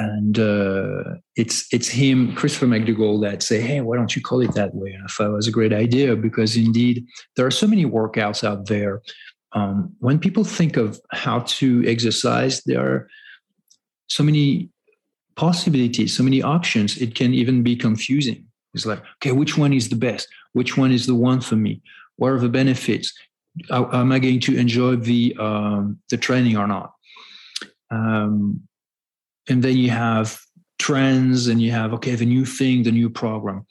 and 0.00 0.38
uh, 0.38 1.16
it's 1.36 1.66
it's 1.72 1.88
him, 1.88 2.34
Christopher 2.34 2.66
McDougall, 2.66 3.20
that 3.20 3.42
say, 3.42 3.60
"Hey, 3.60 3.82
why 3.82 3.96
don't 3.96 4.16
you 4.16 4.22
call 4.22 4.40
it 4.40 4.54
that 4.54 4.74
way?" 4.74 4.92
And 4.92 5.04
I 5.04 5.06
thought 5.08 5.30
it 5.30 5.34
was 5.34 5.46
a 5.46 5.52
great 5.58 5.74
idea 5.74 6.16
because 6.16 6.56
indeed 6.56 7.06
there 7.36 7.46
are 7.46 7.50
so 7.50 7.66
many 7.66 7.84
workouts 7.84 8.42
out 8.42 8.66
there. 8.66 9.02
Um, 9.52 9.94
when 9.98 10.18
people 10.18 10.44
think 10.44 10.78
of 10.78 10.98
how 11.12 11.40
to 11.58 11.84
exercise, 11.86 12.62
there 12.64 12.80
are 12.80 13.08
so 14.06 14.22
many 14.22 14.70
possibilities, 15.36 16.16
so 16.16 16.22
many 16.22 16.40
options. 16.42 16.96
It 16.96 17.14
can 17.14 17.34
even 17.34 17.62
be 17.62 17.76
confusing. 17.76 18.46
It's 18.72 18.86
like, 18.86 19.02
okay, 19.16 19.32
which 19.32 19.58
one 19.58 19.74
is 19.74 19.90
the 19.90 19.96
best? 19.96 20.28
Which 20.52 20.78
one 20.78 20.92
is 20.92 21.06
the 21.06 21.14
one 21.14 21.42
for 21.42 21.56
me? 21.56 21.82
What 22.16 22.32
are 22.32 22.38
the 22.38 22.48
benefits? 22.48 23.12
Am 23.70 24.12
I 24.12 24.18
going 24.18 24.40
to 24.40 24.56
enjoy 24.56 24.96
the 24.96 25.36
um, 25.38 25.98
the 26.08 26.16
training 26.16 26.56
or 26.56 26.66
not? 26.66 26.94
Um, 27.90 28.62
and 29.50 29.62
then 29.62 29.76
you 29.76 29.90
have 29.90 30.40
trends 30.78 31.46
and 31.46 31.60
you 31.60 31.70
have 31.72 31.92
okay 31.92 32.14
the 32.14 32.24
new 32.24 32.44
thing 32.44 32.82
the 32.82 32.92
new 32.92 33.10
program. 33.10 33.66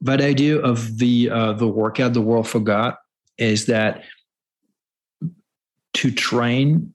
That 0.00 0.20
idea 0.20 0.58
of 0.58 0.98
the 0.98 1.30
uh, 1.30 1.52
the 1.54 1.66
workout 1.66 2.12
the 2.12 2.20
world 2.20 2.48
forgot 2.48 2.98
is 3.38 3.66
that 3.66 4.04
to 5.94 6.10
train 6.10 6.94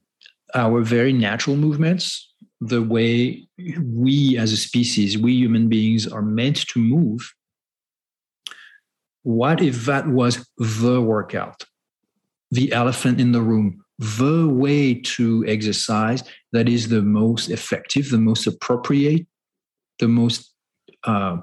our 0.55 0.81
very 0.81 1.13
natural 1.13 1.55
movements 1.55 2.31
the 2.61 2.81
way 2.81 3.47
we 3.83 4.37
as 4.37 4.51
a 4.51 4.57
species 4.57 5.17
we 5.17 5.33
human 5.33 5.67
beings 5.67 6.07
are 6.07 6.21
meant 6.21 6.67
to 6.67 6.79
move 6.79 7.33
what 9.27 9.61
if 9.61 9.83
that 9.87 10.07
was 10.07 10.47
the 10.57 11.01
workout? 11.01 11.65
The 12.49 12.71
elephant 12.71 13.19
in 13.19 13.33
the 13.33 13.41
room 13.41 13.83
the 13.99 14.47
way 14.47 14.93
to 14.93 15.43
exercise 15.47 16.23
that 16.51 16.69
is 16.69 16.89
the 16.89 17.01
most 17.01 17.49
effective 17.49 18.09
the 18.09 18.17
most 18.17 18.45
appropriate 18.45 19.25
the 19.99 20.07
most 20.07 20.53
uh, 21.03 21.37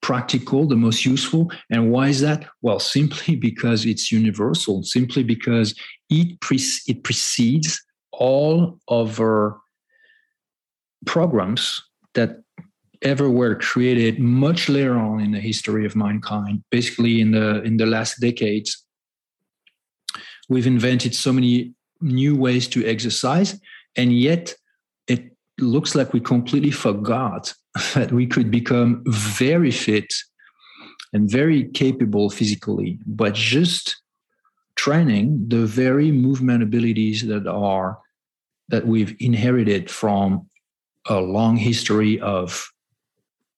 practical, 0.00 0.66
the 0.66 0.76
most 0.76 1.04
useful. 1.04 1.50
And 1.70 1.90
why 1.90 2.08
is 2.08 2.20
that? 2.20 2.46
Well, 2.62 2.78
simply 2.78 3.36
because 3.48 3.84
it's 3.84 4.12
universal, 4.12 4.82
simply 4.82 5.22
because 5.22 5.74
it, 6.10 6.40
pre- 6.40 6.60
it 6.86 7.04
precedes 7.04 7.82
all 8.12 8.78
other 8.88 9.56
programs 11.06 11.82
that 12.14 12.42
ever 13.02 13.30
were 13.30 13.54
created 13.54 14.18
much 14.18 14.68
later 14.68 14.98
on 14.98 15.20
in 15.20 15.30
the 15.30 15.38
history 15.38 15.86
of 15.86 15.94
mankind 15.94 16.64
basically 16.72 17.20
in 17.20 17.30
the 17.30 17.62
in 17.62 17.76
the 17.76 17.86
last 17.86 18.18
decades 18.20 18.84
we've 20.48 20.66
invented 20.66 21.14
so 21.14 21.32
many 21.32 21.72
new 22.00 22.36
ways 22.36 22.68
to 22.68 22.86
exercise 22.86 23.58
and 23.96 24.12
yet 24.12 24.54
it 25.06 25.30
looks 25.58 25.94
like 25.94 26.12
we 26.12 26.20
completely 26.20 26.70
forgot 26.70 27.52
that 27.94 28.12
we 28.12 28.26
could 28.26 28.50
become 28.50 29.02
very 29.06 29.70
fit 29.70 30.12
and 31.12 31.30
very 31.30 31.64
capable 31.70 32.30
physically, 32.30 32.98
but 33.06 33.34
just 33.34 34.02
training 34.76 35.44
the 35.48 35.66
very 35.66 36.12
movement 36.12 36.62
abilities 36.62 37.26
that 37.26 37.46
are 37.46 37.98
that 38.68 38.86
we've 38.86 39.16
inherited 39.18 39.90
from 39.90 40.46
a 41.08 41.20
long 41.20 41.56
history 41.56 42.20
of 42.20 42.70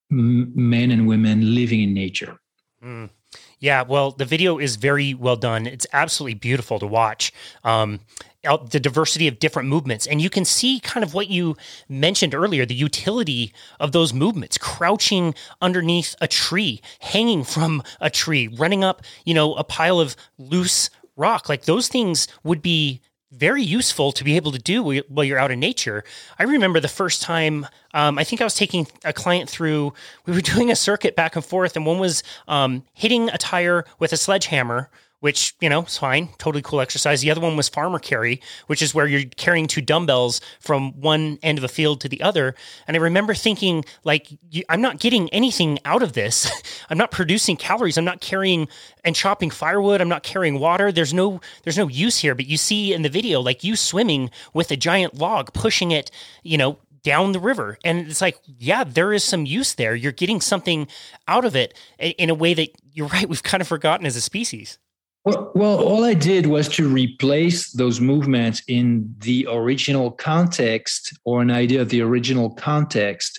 men 0.08 0.90
and 0.90 1.06
women 1.06 1.54
living 1.54 1.82
in 1.82 1.92
nature. 1.92 2.38
Mm. 2.82 3.10
Yeah, 3.58 3.82
well, 3.82 4.12
the 4.12 4.24
video 4.24 4.58
is 4.58 4.76
very 4.76 5.12
well 5.14 5.36
done. 5.36 5.66
It's 5.66 5.86
absolutely 5.92 6.34
beautiful 6.34 6.78
to 6.78 6.86
watch. 6.86 7.32
Um, 7.62 8.00
the 8.42 8.80
diversity 8.80 9.28
of 9.28 9.38
different 9.38 9.68
movements. 9.68 10.06
And 10.06 10.20
you 10.20 10.30
can 10.30 10.44
see 10.44 10.80
kind 10.80 11.04
of 11.04 11.12
what 11.12 11.28
you 11.28 11.56
mentioned 11.88 12.34
earlier 12.34 12.64
the 12.64 12.74
utility 12.74 13.52
of 13.78 13.92
those 13.92 14.14
movements 14.14 14.56
crouching 14.58 15.34
underneath 15.60 16.16
a 16.20 16.28
tree, 16.28 16.80
hanging 17.00 17.44
from 17.44 17.82
a 18.00 18.10
tree, 18.10 18.48
running 18.48 18.82
up, 18.82 19.02
you 19.24 19.34
know, 19.34 19.54
a 19.54 19.64
pile 19.64 20.00
of 20.00 20.16
loose 20.38 20.90
rock. 21.16 21.48
Like 21.48 21.64
those 21.64 21.88
things 21.88 22.28
would 22.42 22.62
be 22.62 23.00
very 23.32 23.62
useful 23.62 24.10
to 24.10 24.24
be 24.24 24.36
able 24.36 24.50
to 24.52 24.58
do 24.58 24.82
while 25.08 25.24
you're 25.24 25.38
out 25.38 25.52
in 25.52 25.60
nature. 25.60 26.02
I 26.38 26.44
remember 26.44 26.80
the 26.80 26.88
first 26.88 27.22
time, 27.22 27.66
um, 27.94 28.18
I 28.18 28.24
think 28.24 28.40
I 28.40 28.44
was 28.44 28.56
taking 28.56 28.88
a 29.04 29.12
client 29.12 29.48
through, 29.48 29.92
we 30.26 30.32
were 30.32 30.40
doing 30.40 30.70
a 30.70 30.76
circuit 30.76 31.14
back 31.14 31.36
and 31.36 31.44
forth, 31.44 31.76
and 31.76 31.86
one 31.86 31.98
was 31.98 32.22
um, 32.48 32.84
hitting 32.94 33.28
a 33.28 33.38
tire 33.38 33.84
with 33.98 34.12
a 34.12 34.16
sledgehammer 34.16 34.90
which, 35.20 35.54
you 35.60 35.68
know, 35.68 35.82
is 35.82 35.96
fine. 35.96 36.28
Totally 36.38 36.62
cool 36.62 36.80
exercise. 36.80 37.20
The 37.20 37.30
other 37.30 37.40
one 37.40 37.56
was 37.56 37.68
farmer 37.68 37.98
carry, 37.98 38.40
which 38.66 38.82
is 38.82 38.94
where 38.94 39.06
you're 39.06 39.28
carrying 39.36 39.66
two 39.66 39.80
dumbbells 39.80 40.40
from 40.58 40.92
one 41.00 41.38
end 41.42 41.58
of 41.58 41.64
a 41.64 41.68
field 41.68 42.00
to 42.00 42.08
the 42.08 42.22
other. 42.22 42.54
And 42.86 42.96
I 42.96 43.00
remember 43.00 43.34
thinking, 43.34 43.84
like, 44.02 44.28
I'm 44.68 44.80
not 44.80 44.98
getting 44.98 45.28
anything 45.30 45.78
out 45.84 46.02
of 46.02 46.14
this. 46.14 46.50
I'm 46.90 46.98
not 46.98 47.10
producing 47.10 47.56
calories. 47.56 47.96
I'm 47.96 48.04
not 48.04 48.20
carrying 48.20 48.68
and 49.04 49.14
chopping 49.14 49.50
firewood. 49.50 50.00
I'm 50.00 50.08
not 50.08 50.22
carrying 50.22 50.58
water. 50.58 50.90
There's 50.90 51.14
no 51.14 51.40
there's 51.62 51.78
no 51.78 51.88
use 51.88 52.18
here. 52.18 52.34
But 52.34 52.46
you 52.46 52.56
see 52.56 52.92
in 52.92 53.02
the 53.02 53.08
video, 53.08 53.40
like 53.40 53.62
you 53.62 53.76
swimming 53.76 54.30
with 54.52 54.70
a 54.70 54.76
giant 54.76 55.14
log, 55.14 55.52
pushing 55.52 55.90
it, 55.90 56.10
you 56.42 56.58
know, 56.58 56.78
down 57.02 57.32
the 57.32 57.40
river. 57.40 57.78
And 57.84 58.08
it's 58.08 58.20
like, 58.20 58.38
yeah, 58.58 58.84
there 58.84 59.12
is 59.12 59.24
some 59.24 59.46
use 59.46 59.74
there. 59.74 59.94
You're 59.94 60.12
getting 60.12 60.40
something 60.40 60.88
out 61.28 61.44
of 61.44 61.56
it 61.56 61.74
in 61.98 62.30
a 62.30 62.34
way 62.34 62.54
that 62.54 62.70
you're 62.92 63.08
right, 63.08 63.28
we've 63.28 63.42
kind 63.42 63.60
of 63.60 63.68
forgotten 63.68 64.06
as 64.06 64.16
a 64.16 64.20
species. 64.20 64.78
Well, 65.24 65.52
all 65.54 66.04
I 66.04 66.14
did 66.14 66.46
was 66.46 66.66
to 66.70 66.88
replace 66.88 67.72
those 67.72 68.00
movements 68.00 68.62
in 68.68 69.14
the 69.18 69.46
original 69.50 70.12
context 70.12 71.12
or 71.24 71.42
an 71.42 71.50
idea 71.50 71.82
of 71.82 71.90
the 71.90 72.00
original 72.00 72.50
context, 72.54 73.38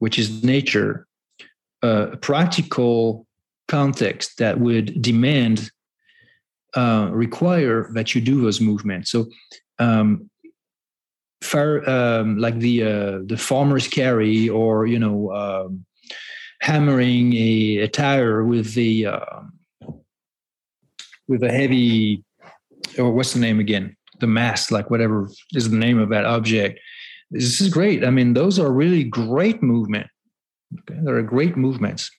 which 0.00 0.18
is 0.18 0.42
nature, 0.42 1.06
a 1.82 2.16
practical 2.16 3.24
context 3.68 4.38
that 4.38 4.58
would 4.58 5.00
demand, 5.00 5.70
uh, 6.74 7.08
require 7.12 7.88
that 7.94 8.16
you 8.16 8.20
do 8.20 8.42
those 8.42 8.60
movements. 8.60 9.12
So, 9.12 9.26
um, 9.78 10.28
far, 11.40 11.88
um, 11.88 12.38
like 12.38 12.58
the 12.58 12.82
uh, 12.82 13.18
the 13.26 13.36
farmer's 13.38 13.86
carry, 13.86 14.48
or 14.48 14.86
you 14.86 14.98
know, 14.98 15.32
um, 15.32 15.84
hammering 16.60 17.32
a, 17.34 17.78
a 17.78 17.88
tire 17.88 18.44
with 18.44 18.74
the 18.74 19.06
um, 19.06 19.52
with 21.32 21.42
a 21.42 21.50
heavy, 21.50 22.22
or 22.98 23.10
what's 23.10 23.32
the 23.32 23.40
name 23.40 23.58
again? 23.58 23.96
The 24.20 24.26
mass, 24.26 24.70
like 24.70 24.90
whatever 24.90 25.30
is 25.54 25.70
the 25.70 25.76
name 25.76 25.98
of 25.98 26.10
that 26.10 26.26
object. 26.26 26.78
This 27.30 27.60
is 27.60 27.70
great. 27.70 28.04
I 28.04 28.10
mean, 28.10 28.34
those 28.34 28.58
are 28.58 28.70
really 28.70 29.02
great 29.02 29.62
movement. 29.62 30.06
Okay? 30.80 31.00
They're 31.02 31.22
great 31.22 31.56
movements. 31.56 32.10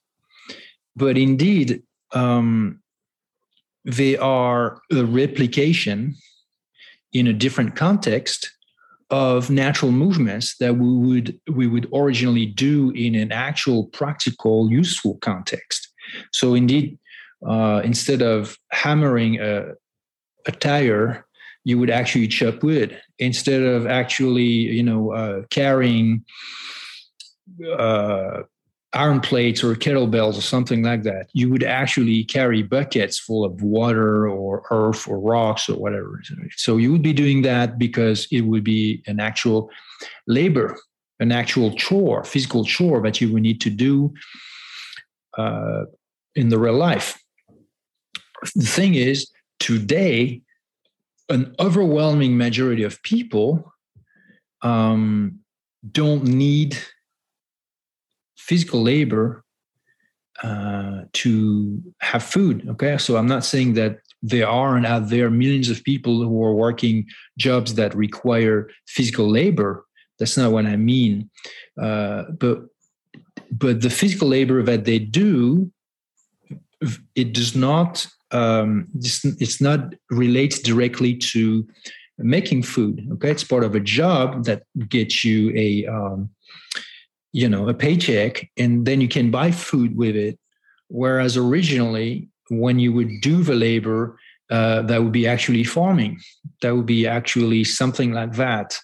But 0.95 1.15
indeed, 1.17 1.84
um, 2.13 2.82
they 3.86 4.17
are 4.17 4.82
a 4.91 5.06
replication 5.06 6.15
in 7.13 7.28
a 7.28 7.34
different 7.34 7.76
context 7.76 8.52
of 9.12 9.52
natural 9.52 9.91
movements 9.91 10.58
that 10.58 10.73
we 10.78 10.91
would 10.97 11.39
we 11.52 11.67
would 11.67 11.88
originally 11.93 12.47
do 12.47 12.89
in 12.91 13.13
an 13.13 13.32
actual 13.32 13.86
practical 13.88 14.71
useful 14.71 15.17
context 15.21 15.91
so 16.32 16.56
indeed 16.56 16.97
uh, 17.47 17.82
instead 17.84 18.21
of 18.21 18.58
hammering 18.84 19.39
a, 19.39 19.72
a 20.46 20.52
tire, 20.52 21.26
you 21.63 21.80
would 21.80 21.89
actually 21.89 22.28
chop 22.28 22.62
wood 22.63 23.02
instead 23.17 23.62
of 23.62 23.88
actually, 23.88 24.43
you 24.43 24.84
know, 24.84 25.13
uh, 25.13 25.43
carrying 25.50 26.26
uh, 27.80 28.41
iron 28.91 29.22
plates 29.22 29.63
or 29.63 29.74
kettlebells 29.76 30.38
or 30.38 30.41
something 30.41 30.84
like 30.84 31.04
that. 31.04 31.28
You 31.32 31.50
would 31.50 31.63
actually 31.63 32.26
carry 32.26 32.62
buckets 32.62 33.17
full 33.17 33.46
of 33.46 33.62
water 33.62 34.28
or 34.28 34.63
earth 34.69 35.08
or 35.08 35.17
rocks 35.17 35.69
or 35.69 35.78
whatever. 35.78 36.22
So 36.58 36.76
you 36.76 36.91
would 36.91 37.02
be 37.02 37.13
doing 37.13 37.41
that 37.43 37.80
because 37.80 38.28
it 38.32 38.41
would 38.41 38.65
be 38.65 39.02
an 39.08 39.22
actual 39.22 39.69
labor, 40.28 40.78
an 41.22 41.32
actual 41.32 41.74
chore, 41.76 42.26
physical 42.26 42.65
chore 42.65 43.02
that 43.04 43.22
you 43.22 43.32
would 43.32 43.43
need 43.43 43.62
to 43.62 43.69
do 43.69 44.13
uh, 45.38 45.84
in 46.36 46.50
the 46.50 46.60
real 46.60 46.76
life 46.76 47.22
the 48.56 48.66
thing 48.66 48.96
is, 48.96 49.30
today, 49.60 50.41
an 51.30 51.56
overwhelming 51.60 52.38
majority 52.38 52.84
of 52.84 53.02
people 53.04 53.74
um, 54.62 55.39
don't 55.91 56.24
need 56.24 56.78
physical 58.38 58.82
labor 58.82 59.44
uh, 60.44 61.04
to 61.14 61.82
have 62.02 62.24
food. 62.24 62.68
Okay, 62.70 62.98
so 62.98 63.16
I'm 63.18 63.28
not 63.28 63.46
saying 63.46 63.74
that 63.74 64.00
there 64.22 64.48
aren't 64.48 64.86
out 64.86 65.10
there 65.10 65.30
millions 65.30 65.70
of 65.70 65.84
people 65.84 66.22
who 66.24 66.44
are 66.44 66.54
working 66.54 67.06
jobs 67.38 67.76
that 67.76 67.96
require 67.96 68.70
physical 68.88 69.30
labor. 69.30 69.86
That's 70.20 70.38
not 70.38 70.52
what 70.52 70.66
I 70.66 70.76
mean. 70.76 71.30
Uh, 71.82 72.24
but 72.38 72.64
but 73.52 73.82
the 73.82 73.89
physical 73.89 74.28
labor 74.28 74.64
that 74.64 74.86
they 74.86 75.00
do, 75.00 75.72
it 77.16 77.34
does 77.34 77.56
not 77.56 78.08
um, 78.34 78.88
it's, 78.95 79.23
it's 79.23 79.61
not 79.61 79.93
related 80.09 80.63
directly 80.63 81.15
to 81.15 81.65
making 82.17 82.63
food. 82.63 83.07
Okay, 83.13 83.31
it's 83.31 83.43
part 83.43 83.63
of 83.63 83.75
a 83.75 83.79
job 83.79 84.45
that 84.45 84.63
gets 84.89 85.23
you 85.23 85.51
a 85.55 85.86
um, 85.86 86.29
you 87.31 87.47
know 87.47 87.69
a 87.69 87.73
paycheck, 87.73 88.49
and 88.57 88.86
then 88.86 89.01
you 89.01 89.07
can 89.07 89.31
buy 89.31 89.51
food 89.51 89.95
with 89.95 90.15
it. 90.15 90.38
Whereas 90.89 91.38
originally, 91.38 92.29
when 92.49 92.79
you 92.79 92.91
would 92.93 93.21
do 93.21 93.43
the 93.43 93.55
labor, 93.55 94.17
uh, 94.49 94.81
that 94.84 95.01
would 95.01 95.11
be 95.11 95.27
actually 95.27 95.63
farming. 95.63 96.19
That 96.61 96.75
would 96.75 96.86
be 96.86 97.07
actually 97.07 97.63
something 97.63 98.11
like 98.11 98.34
that. 98.34 98.77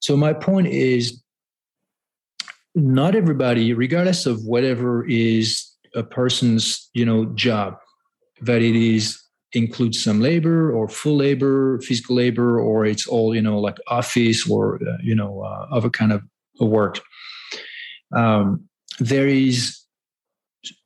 So 0.00 0.16
my 0.16 0.32
point 0.34 0.66
is, 0.66 1.22
not 2.74 3.14
everybody, 3.14 3.72
regardless 3.72 4.26
of 4.26 4.44
whatever 4.44 5.06
is 5.06 5.70
a 5.94 6.02
person's 6.02 6.90
you 6.94 7.04
know 7.04 7.26
job 7.26 7.78
that 8.44 8.62
it 8.62 8.76
is 8.76 9.20
includes 9.54 10.02
some 10.02 10.20
labor 10.20 10.72
or 10.72 10.88
full 10.88 11.16
labor, 11.16 11.80
physical 11.80 12.16
labor, 12.16 12.60
or 12.60 12.84
it's 12.84 13.06
all 13.06 13.34
you 13.34 13.42
know 13.42 13.58
like 13.58 13.78
office 13.88 14.48
or 14.48 14.76
uh, 14.76 14.98
you 15.02 15.14
know 15.14 15.42
uh, 15.42 15.66
other 15.70 15.90
kind 15.90 16.12
of 16.12 16.22
work. 16.60 17.00
Um, 18.14 18.68
there 18.98 19.26
is 19.26 19.80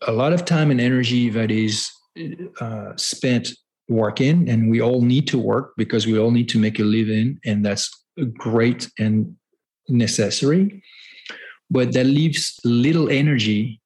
a 0.06 0.12
lot 0.12 0.32
of 0.32 0.44
time 0.44 0.70
and 0.70 0.80
energy 0.80 1.30
that 1.30 1.50
is 1.50 1.90
uh, 2.60 2.92
spent 2.96 3.50
working, 3.88 4.48
and 4.48 4.70
we 4.70 4.80
all 4.80 5.02
need 5.02 5.26
to 5.28 5.38
work 5.38 5.72
because 5.76 6.06
we 6.06 6.18
all 6.18 6.30
need 6.30 6.48
to 6.50 6.58
make 6.58 6.78
a 6.78 6.84
living, 6.84 7.38
and 7.44 7.64
that's 7.64 7.90
great 8.36 8.90
and 8.98 9.34
necessary. 9.88 10.82
But 11.70 11.92
that 11.92 12.04
leaves 12.04 12.58
little 12.64 13.08
energy 13.08 13.80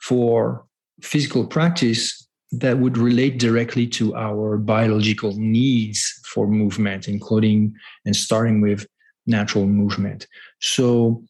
for 0.00 0.64
physical 1.02 1.46
practice 1.46 2.27
that 2.52 2.78
would 2.78 2.96
relate 2.96 3.38
directly 3.38 3.86
to 3.86 4.14
our 4.14 4.56
biological 4.56 5.34
needs 5.36 6.20
for 6.24 6.46
movement, 6.46 7.08
including 7.08 7.74
and 8.04 8.16
starting 8.16 8.60
with 8.60 8.86
natural 9.26 9.66
movement. 9.66 10.26
So, 10.60 11.22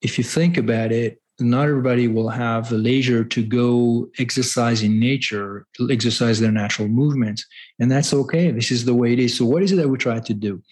if 0.00 0.18
you 0.18 0.24
think 0.24 0.56
about 0.56 0.90
it, 0.90 1.22
not 1.40 1.68
everybody 1.68 2.08
will 2.08 2.28
have 2.28 2.68
the 2.68 2.78
leisure 2.78 3.24
to 3.24 3.42
go 3.44 4.08
exercise 4.18 4.82
in 4.82 5.00
nature, 5.00 5.66
exercise 5.90 6.40
their 6.40 6.52
natural 6.52 6.88
movements. 6.88 7.44
And 7.78 7.90
that's 7.90 8.12
okay. 8.12 8.50
This 8.50 8.70
is 8.70 8.84
the 8.84 8.94
way 8.94 9.12
it 9.12 9.18
is. 9.18 9.36
So, 9.36 9.44
what 9.44 9.62
is 9.62 9.72
it 9.72 9.76
that 9.76 9.88
we 9.88 9.98
try 9.98 10.20
to 10.20 10.34
do? 10.34 10.62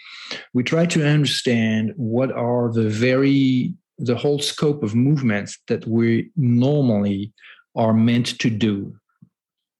We 0.55 0.63
try 0.63 0.87
to 0.87 1.07
understand 1.07 1.93
what 1.97 2.31
are 2.33 2.73
the 2.73 2.89
very, 2.89 3.75
the 3.99 4.17
whole 4.17 4.39
scope 4.39 4.83
of 4.83 4.95
movements 4.95 5.59
that 5.67 5.87
we 5.87 6.31
normally 6.37 7.33
are 7.75 7.93
meant 7.93 8.39
to 8.39 8.51
do. 8.51 8.95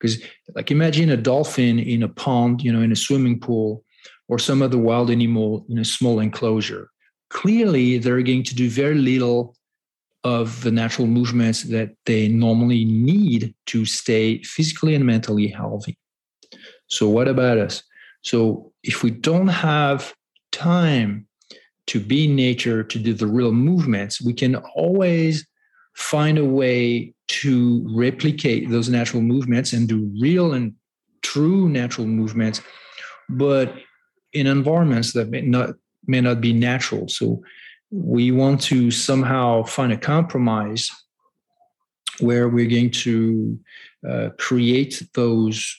Because, 0.01 0.23
like, 0.55 0.71
imagine 0.71 1.11
a 1.11 1.17
dolphin 1.17 1.79
in 1.79 2.03
a 2.03 2.09
pond, 2.09 2.63
you 2.63 2.73
know, 2.73 2.81
in 2.81 2.93
a 2.93 2.97
swimming 2.97 3.39
pool, 3.39 3.85
or 4.29 4.39
some 4.39 4.63
other 4.63 4.79
wild 4.79 5.11
animal 5.11 5.67
in 5.69 5.79
a 5.79 5.85
small 5.85 6.21
enclosure. 6.21 6.89
Clearly, 7.29 7.99
they're 7.99 8.23
going 8.23 8.45
to 8.45 8.55
do 8.55 8.71
very 8.71 8.95
little 8.95 9.57
of 10.25 10.63
the 10.63 10.71
natural 10.71 11.07
movements 11.07 11.65
that 11.65 11.91
they 12.07 12.29
normally 12.29 12.85
need 12.85 13.55
to 13.67 13.85
stay 13.85 14.43
physically 14.43 14.95
and 14.95 15.05
mentally 15.05 15.49
healthy. 15.49 15.99
So, 16.87 17.09
what 17.09 17.29
about 17.29 17.59
us? 17.59 17.83
So, 18.23 18.73
if 18.83 19.03
we 19.03 19.11
don't 19.11 19.49
have 19.49 20.15
time 20.53 21.27
to 21.89 22.01
be 22.01 22.25
in 22.25 22.37
nature 22.37 22.83
to 22.85 22.99
do 22.99 23.13
the 23.13 23.27
real 23.27 23.53
movements, 23.53 24.21
we 24.21 24.33
can 24.33 24.57
always 24.57 25.47
find 26.01 26.39
a 26.39 26.45
way 26.45 27.15
to 27.29 27.87
replicate 27.95 28.71
those 28.71 28.89
natural 28.89 29.23
movements 29.23 29.73
and 29.73 29.89
do 29.89 30.11
real 30.19 30.53
and 30.55 30.75
true 31.23 31.69
natural 31.69 32.07
movements, 32.07 32.61
but 33.29 33.75
in 34.33 34.47
environments 34.47 35.13
that 35.13 35.29
may 35.29 35.43
not 35.43 35.75
may 36.07 36.21
not 36.21 36.41
be 36.41 36.53
natural. 36.53 37.07
So 37.09 37.43
we 37.91 38.33
want 38.33 38.63
to 38.63 38.91
somehow 38.91 39.65
find 39.65 39.93
a 39.93 39.99
compromise 39.99 40.91
where 42.21 42.49
we're 42.49 42.69
going 42.69 42.91
to 42.91 43.59
uh, 44.09 44.29
create 44.39 45.03
those 45.15 45.77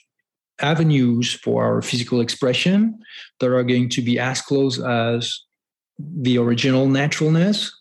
avenues 0.59 1.34
for 1.34 1.65
our 1.65 1.82
physical 1.82 2.22
expression 2.22 2.99
that 3.39 3.51
are 3.51 3.63
going 3.63 3.89
to 3.89 4.01
be 4.01 4.19
as 4.19 4.41
close 4.41 4.80
as 4.80 5.39
the 5.97 6.38
original 6.38 6.88
naturalness, 6.88 7.72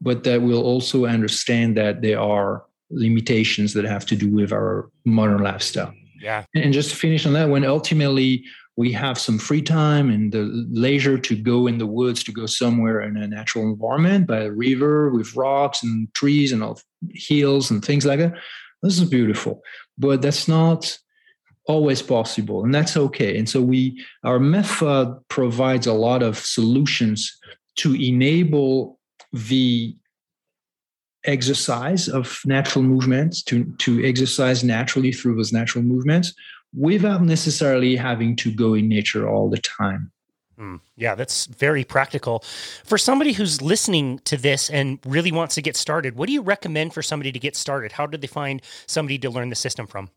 but 0.00 0.24
that 0.24 0.42
we'll 0.42 0.62
also 0.62 1.06
understand 1.06 1.76
that 1.76 2.02
there 2.02 2.20
are 2.20 2.64
limitations 2.90 3.74
that 3.74 3.84
have 3.84 4.06
to 4.06 4.16
do 4.16 4.28
with 4.28 4.52
our 4.52 4.90
modern 5.04 5.42
lifestyle. 5.42 5.94
Yeah. 6.20 6.44
And 6.54 6.72
just 6.72 6.90
to 6.90 6.96
finish 6.96 7.24
on 7.24 7.32
that, 7.34 7.48
when 7.48 7.64
ultimately 7.64 8.44
we 8.76 8.92
have 8.92 9.18
some 9.18 9.38
free 9.38 9.62
time 9.62 10.10
and 10.10 10.32
the 10.32 10.44
leisure 10.70 11.18
to 11.18 11.36
go 11.36 11.66
in 11.66 11.78
the 11.78 11.86
woods 11.86 12.24
to 12.24 12.32
go 12.32 12.46
somewhere 12.46 13.02
in 13.02 13.16
a 13.16 13.26
natural 13.26 13.64
environment 13.64 14.26
by 14.26 14.38
a 14.38 14.50
river 14.50 15.10
with 15.10 15.36
rocks 15.36 15.82
and 15.82 16.12
trees 16.14 16.52
and 16.52 16.62
all 16.62 16.80
hills 17.10 17.70
and 17.70 17.84
things 17.84 18.06
like 18.06 18.18
that 18.18 18.32
this 18.82 18.98
is 18.98 19.08
beautiful 19.08 19.62
but 19.98 20.22
that's 20.22 20.48
not 20.48 20.98
always 21.66 22.00
possible 22.00 22.64
and 22.64 22.74
that's 22.74 22.96
okay 22.96 23.36
and 23.36 23.48
so 23.48 23.60
we 23.60 24.02
our 24.24 24.38
method 24.38 25.14
provides 25.28 25.86
a 25.86 25.92
lot 25.92 26.22
of 26.22 26.38
solutions 26.38 27.38
to 27.76 27.94
enable 27.94 28.98
the 29.32 29.96
exercise 31.24 32.08
of 32.08 32.40
natural 32.46 32.82
movements 32.82 33.42
to 33.42 33.64
to 33.78 34.04
exercise 34.06 34.64
naturally 34.64 35.12
through 35.12 35.36
those 35.36 35.52
natural 35.52 35.84
movements 35.84 36.32
without 36.74 37.22
necessarily 37.22 37.96
having 37.96 38.36
to 38.36 38.52
go 38.52 38.74
in 38.74 38.88
nature 38.88 39.28
all 39.28 39.50
the 39.50 39.58
time. 39.58 40.10
Mm, 40.58 40.80
yeah, 40.96 41.14
that's 41.14 41.46
very 41.46 41.84
practical. 41.84 42.44
For 42.84 42.98
somebody 42.98 43.32
who's 43.32 43.62
listening 43.62 44.18
to 44.20 44.36
this 44.36 44.68
and 44.68 44.98
really 45.06 45.32
wants 45.32 45.54
to 45.54 45.62
get 45.62 45.74
started, 45.74 46.16
what 46.16 46.26
do 46.26 46.32
you 46.32 46.42
recommend 46.42 46.92
for 46.92 47.02
somebody 47.02 47.32
to 47.32 47.38
get 47.38 47.56
started? 47.56 47.92
How 47.92 48.06
did 48.06 48.20
they 48.20 48.26
find 48.26 48.60
somebody 48.86 49.18
to 49.18 49.30
learn 49.30 49.48
the 49.48 49.56
system 49.56 49.86
from? 49.86 50.10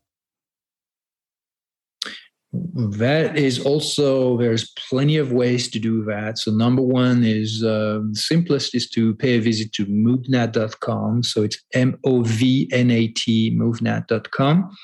That 2.74 3.36
is 3.36 3.58
also 3.58 4.38
there's 4.38 4.70
plenty 4.88 5.16
of 5.16 5.32
ways 5.32 5.68
to 5.70 5.78
do 5.78 6.04
that. 6.04 6.38
So 6.38 6.50
number 6.50 6.82
one 6.82 7.24
is 7.24 7.64
uh, 7.64 8.00
simplest 8.12 8.74
is 8.74 8.88
to 8.90 9.14
pay 9.14 9.36
a 9.36 9.40
visit 9.40 9.72
to 9.74 9.86
movnat.com. 9.86 11.22
So 11.22 11.42
it's 11.42 11.58
M 11.74 11.98
O 12.04 12.22
V 12.22 12.68
N 12.72 12.90
A 12.90 13.08
T 13.08 13.56
movnat.com. 13.56 14.76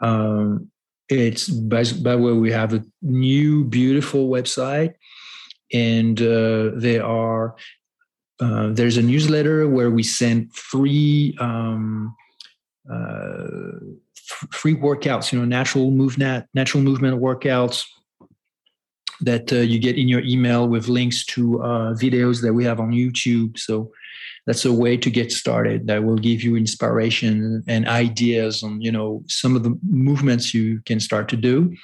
Um, 0.00 0.70
it's 1.08 1.48
by, 1.48 1.84
by 2.02 2.16
way 2.16 2.32
we 2.32 2.50
have 2.50 2.74
a 2.74 2.84
new 3.02 3.64
beautiful 3.64 4.28
website 4.28 4.94
and 5.72 6.20
uh, 6.20 6.70
there 6.76 7.04
are 7.04 7.56
uh, 8.40 8.68
there's 8.72 8.96
a 8.96 9.02
newsletter 9.02 9.68
where 9.68 9.90
we 9.90 10.02
send 10.02 10.52
free 10.54 11.36
um, 11.40 12.14
uh, 12.92 13.78
free 14.52 14.74
workouts 14.74 15.32
you 15.32 15.38
know 15.38 15.44
natural 15.44 15.90
movement 15.90 16.46
natural 16.54 16.82
movement 16.82 17.20
workouts 17.20 17.84
that 19.20 19.52
uh, 19.52 19.56
you 19.56 19.78
get 19.78 19.96
in 19.96 20.08
your 20.08 20.22
email 20.22 20.68
with 20.68 20.88
links 20.88 21.24
to 21.24 21.62
uh, 21.62 21.94
videos 21.94 22.42
that 22.42 22.52
we 22.52 22.64
have 22.64 22.80
on 22.80 22.90
youtube. 22.90 23.58
So 23.58 23.90
that's 24.46 24.64
a 24.64 24.72
way 24.72 24.96
to 24.96 25.10
get 25.10 25.32
started 25.32 25.86
that 25.86 26.04
will 26.04 26.18
give 26.18 26.42
you 26.42 26.56
inspiration 26.56 27.64
and 27.66 27.88
ideas 27.88 28.62
on 28.62 28.80
you 28.80 28.92
know 28.92 29.22
some 29.28 29.56
of 29.56 29.62
the 29.62 29.78
movements 29.88 30.52
you 30.52 30.80
can 30.84 31.00
start 31.00 31.28
to 31.30 31.36
do. 31.36 31.74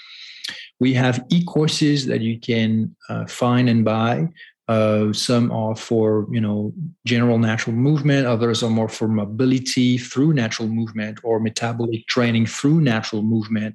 We 0.79 0.95
have 0.95 1.25
e-courses 1.31 2.07
that 2.07 2.23
you 2.23 2.41
can 2.41 2.95
uh, 3.09 3.27
find 3.27 3.69
and 3.69 3.85
buy 3.85 4.29
uh, 4.71 5.13
some 5.13 5.51
are 5.51 5.75
for 5.75 6.27
you 6.31 6.41
know 6.41 6.73
general 7.05 7.39
natural 7.39 7.75
movement 7.75 8.27
others 8.27 8.63
are 8.63 8.71
more 8.71 8.89
for 8.89 9.09
mobility 9.09 9.99
through 9.99 10.33
natural 10.33 10.69
movement 10.69 11.19
or 11.25 11.41
metabolic 11.41 12.07
training 12.07 12.47
through 12.47 12.81
natural 12.81 13.23
movement 13.23 13.75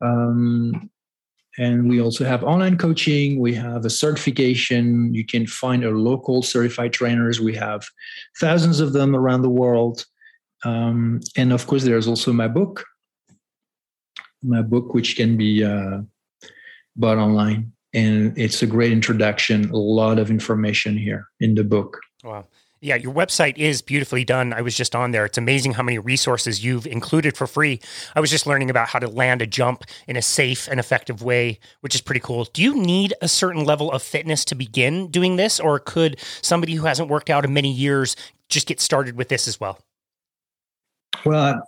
um, 0.00 0.90
and 1.58 1.88
we 1.88 2.00
also 2.00 2.24
have 2.24 2.44
online 2.44 2.78
coaching. 2.78 3.40
We 3.40 3.52
have 3.54 3.84
a 3.84 3.90
certification. 3.90 5.12
You 5.12 5.24
can 5.26 5.46
find 5.46 5.84
our 5.84 5.92
local 5.92 6.40
certified 6.40 6.92
trainers. 6.92 7.40
We 7.40 7.54
have 7.56 7.84
thousands 8.40 8.78
of 8.78 8.92
them 8.92 9.16
around 9.16 9.42
the 9.42 9.50
world. 9.50 10.06
Um, 10.64 11.20
and 11.36 11.52
of 11.52 11.66
course, 11.66 11.82
there's 11.82 12.06
also 12.06 12.32
my 12.32 12.46
book, 12.46 12.84
my 14.42 14.62
book, 14.62 14.94
which 14.94 15.16
can 15.16 15.36
be 15.36 15.64
uh, 15.64 16.02
bought 16.94 17.18
online. 17.18 17.72
And 17.94 18.36
it's 18.36 18.62
a 18.62 18.66
great 18.66 18.92
introduction, 18.92 19.70
a 19.70 19.76
lot 19.76 20.18
of 20.18 20.30
information 20.30 20.96
here 20.96 21.28
in 21.40 21.54
the 21.54 21.64
book. 21.64 21.98
Wow. 22.22 22.46
Yeah, 22.80 22.94
your 22.94 23.12
website 23.12 23.58
is 23.58 23.82
beautifully 23.82 24.24
done. 24.24 24.52
I 24.52 24.60
was 24.60 24.76
just 24.76 24.94
on 24.94 25.10
there. 25.10 25.24
It's 25.24 25.38
amazing 25.38 25.72
how 25.72 25.82
many 25.82 25.98
resources 25.98 26.64
you've 26.64 26.86
included 26.86 27.36
for 27.36 27.48
free. 27.48 27.80
I 28.14 28.20
was 28.20 28.30
just 28.30 28.46
learning 28.46 28.70
about 28.70 28.88
how 28.88 29.00
to 29.00 29.08
land 29.08 29.42
a 29.42 29.48
jump 29.48 29.82
in 30.06 30.16
a 30.16 30.22
safe 30.22 30.68
and 30.68 30.78
effective 30.78 31.20
way, 31.20 31.58
which 31.80 31.96
is 31.96 32.00
pretty 32.00 32.20
cool. 32.20 32.44
Do 32.44 32.62
you 32.62 32.80
need 32.80 33.14
a 33.20 33.26
certain 33.26 33.64
level 33.64 33.90
of 33.90 34.00
fitness 34.00 34.44
to 34.46 34.54
begin 34.54 35.08
doing 35.08 35.34
this, 35.34 35.58
or 35.58 35.80
could 35.80 36.20
somebody 36.40 36.74
who 36.74 36.86
hasn't 36.86 37.08
worked 37.08 37.30
out 37.30 37.44
in 37.44 37.52
many 37.52 37.72
years 37.72 38.14
just 38.48 38.68
get 38.68 38.80
started 38.80 39.16
with 39.16 39.28
this 39.28 39.48
as 39.48 39.58
well? 39.58 39.80
Well, 41.24 41.60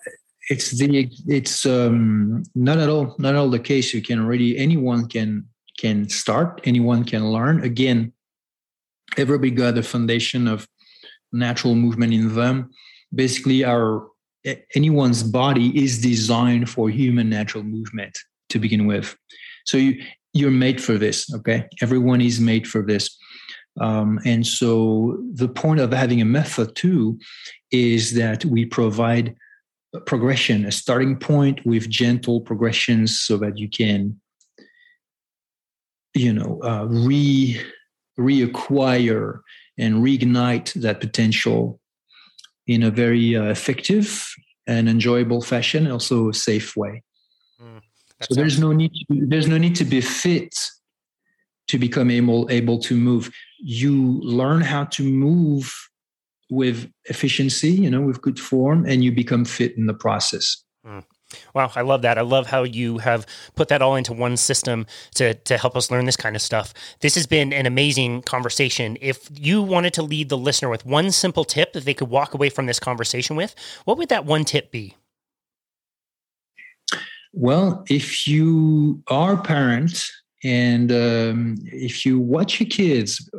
it's 0.49 0.71
the 0.71 1.11
it's 1.27 1.67
um, 1.67 2.45
not 2.55 2.79
at 2.79 2.89
all 2.89 3.17
not 3.19 3.35
at 3.35 3.39
all 3.39 3.51
the 3.51 3.59
case. 3.59 3.93
You 3.93 4.03
can 4.03 4.25
really 4.25 4.57
anyone 4.57 5.09
can 5.09 5.47
can 5.81 6.09
start, 6.09 6.61
anyone 6.65 7.05
can 7.05 7.31
learn. 7.31 7.63
Again, 7.63 8.13
everybody 9.17 9.51
got 9.51 9.79
a 9.79 9.83
foundation 9.83 10.47
of 10.47 10.67
natural 11.33 11.75
movement 11.75 12.13
in 12.13 12.35
them. 12.35 12.71
Basically, 13.15 13.65
our 13.65 14.07
anyone's 14.75 15.23
body 15.23 15.69
is 15.85 16.01
designed 16.01 16.69
for 16.69 16.89
human 16.89 17.29
natural 17.29 17.65
movement 17.65 18.19
to 18.49 18.59
begin 18.59 18.87
with. 18.87 19.17
So 19.65 19.77
you 19.77 20.03
you're 20.33 20.53
made 20.53 20.81
for 20.81 20.97
this. 20.97 21.33
Okay, 21.35 21.67
everyone 21.83 22.21
is 22.21 22.39
made 22.41 22.67
for 22.67 22.83
this. 22.83 23.19
Um, 23.81 24.21
and 24.25 24.47
so 24.47 25.19
the 25.33 25.49
point 25.49 25.81
of 25.81 25.93
having 25.93 26.21
a 26.21 26.25
method 26.25 26.77
too 26.77 27.19
is 27.73 28.15
that 28.15 28.45
we 28.45 28.65
provide 28.65 29.35
progression, 30.07 30.67
a 30.67 30.73
starting 30.73 31.17
point 31.17 31.65
with 31.67 31.89
gentle 31.89 32.41
progressions, 32.41 33.21
so 33.21 33.37
that 33.39 33.59
you 33.59 33.69
can, 33.69 34.21
you 36.15 36.33
know, 36.33 36.61
uh, 36.63 36.87
re 36.89 37.61
reacquire 38.19 39.41
and 39.79 39.97
reignite 39.97 40.75
that 40.75 41.01
potential 41.01 41.81
in 42.67 42.83
a 42.83 42.91
very 42.91 43.37
uh, 43.37 43.45
effective 43.45 44.29
and 44.67 44.89
enjoyable 44.89 45.41
fashion, 45.43 45.91
also 45.91 46.29
a 46.29 46.35
safe 46.35 46.77
way. 46.77 47.03
Mm, 47.61 47.81
so 48.23 48.35
there's 48.35 48.59
no 48.59 48.73
need 48.73 48.93
to, 49.09 49.27
there's 49.27 49.49
no 49.49 49.59
need 49.59 49.75
to 49.77 49.85
be 49.85 50.01
fit 50.01 50.71
to 51.69 51.79
become 51.79 52.11
able 52.11 52.49
able 52.51 52.79
to 52.81 52.97
move. 52.97 53.31
You 53.59 54.21
learn 54.23 54.61
how 54.61 54.85
to 54.85 55.03
move 55.03 55.73
with 56.51 56.91
efficiency, 57.05 57.71
you 57.71 57.91
know, 57.91 58.03
with 58.03 58.21
good 58.21 58.39
form, 58.39 58.85
and 58.87 59.05
you 59.05 59.13
become 59.13 59.45
fit 59.45 59.77
in 59.77 59.87
the 59.87 59.95
process. 59.95 60.63
Mm. 60.85 61.05
Wow, 61.55 61.71
I 61.75 61.83
love 61.83 62.03
that. 62.03 62.19
I 62.19 62.23
love 62.23 62.49
how 62.49 62.63
you 62.63 62.99
have 62.99 63.27
put 63.55 63.69
that 63.69 63.83
all 63.83 63.97
into 63.97 64.13
one 64.13 64.37
system 64.37 64.87
to 65.15 65.35
to 65.35 65.59
help 65.59 65.77
us 65.77 65.91
learn 65.91 66.07
this 66.07 66.17
kind 66.17 66.37
of 66.37 66.43
stuff. 66.43 66.75
This 67.01 67.15
has 67.15 67.27
been 67.27 67.53
an 67.53 67.67
amazing 67.67 68.23
conversation. 68.23 68.97
If 69.01 69.29
you 69.33 69.63
wanted 69.63 69.95
to 69.95 70.03
lead 70.03 70.29
the 70.29 70.39
listener 70.39 70.69
with 70.69 70.87
one 70.87 71.11
simple 71.11 71.45
tip 71.45 71.73
that 71.73 71.85
they 71.85 71.95
could 71.95 72.09
walk 72.09 72.35
away 72.35 72.51
from 72.51 72.67
this 72.67 72.81
conversation 72.81 73.37
with, 73.37 73.55
what 73.85 73.99
would 73.99 74.09
that 74.09 74.25
one 74.25 74.45
tip 74.45 74.71
be? 74.71 74.97
Well, 77.33 77.85
if 77.89 78.27
you 78.27 79.03
are 79.07 79.35
a 79.35 79.43
parent 79.43 80.05
and 80.43 80.91
um, 80.91 81.57
if 81.67 82.05
you 82.05 82.19
watch 82.19 82.61
your 82.61 82.69
kids, 82.69 83.31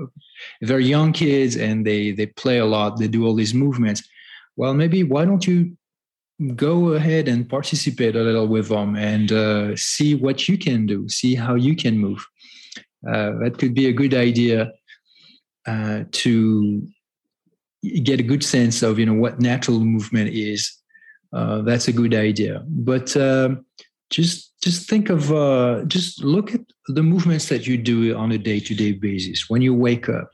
they're 0.62 0.80
young 0.80 1.12
kids 1.12 1.58
and 1.58 1.86
they 1.86 2.12
they 2.12 2.28
play 2.28 2.60
a 2.60 2.66
lot, 2.66 2.98
they 2.98 3.08
do 3.08 3.26
all 3.26 3.36
these 3.36 3.54
movements. 3.54 4.02
Well, 4.56 4.74
maybe 4.74 5.04
why 5.04 5.26
don't 5.26 5.46
you 5.46 5.76
go 6.56 6.94
ahead 6.94 7.28
and 7.28 7.48
participate 7.48 8.16
a 8.16 8.22
little 8.22 8.48
with 8.48 8.70
them 8.70 8.96
and 8.96 9.32
uh, 9.32 9.76
see 9.76 10.16
what 10.16 10.48
you 10.48 10.58
can 10.58 10.86
do, 10.86 11.08
see 11.08 11.36
how 11.36 11.56
you 11.56 11.76
can 11.76 11.98
move. 11.98 12.26
Uh, 13.08 13.32
that 13.40 13.58
could 13.58 13.74
be 13.74 13.88
a 13.88 13.94
good 13.94 14.14
idea 14.14 14.72
uh, 15.68 16.04
to 16.12 16.88
get 18.04 18.20
a 18.20 18.24
good 18.24 18.44
sense 18.44 18.84
of 18.84 19.00
you 19.00 19.06
know 19.06 19.14
what 19.14 19.40
natural 19.40 19.80
movement 19.80 20.30
is. 20.30 20.72
Uh, 21.34 21.62
that's 21.62 21.88
a 21.88 21.94
good 21.94 22.14
idea, 22.14 22.64
but 22.68 23.16
um, 23.18 23.66
just 24.10 24.54
just 24.62 24.90
think 24.90 25.10
of 25.10 25.32
uh, 25.32 25.84
just 25.86 26.24
look 26.24 26.54
at 26.54 26.62
the 26.88 27.04
movements 27.04 27.50
that 27.50 27.66
you 27.66 27.78
do 27.78 28.16
on 28.16 28.32
a 28.32 28.38
day-to-day 28.38 28.94
basis 28.94 29.50
when 29.50 29.62
you 29.62 29.74
wake 29.74 30.10
up 30.10 30.30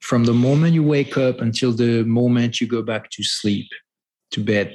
from 0.00 0.24
the 0.24 0.32
moment 0.32 0.72
you 0.72 0.82
wake 0.82 1.18
up 1.18 1.40
until 1.40 1.72
the 1.72 2.04
moment 2.04 2.60
you 2.60 2.66
go 2.66 2.82
back 2.82 3.10
to 3.10 3.22
sleep 3.22 3.68
to 4.32 4.42
bed. 4.42 4.74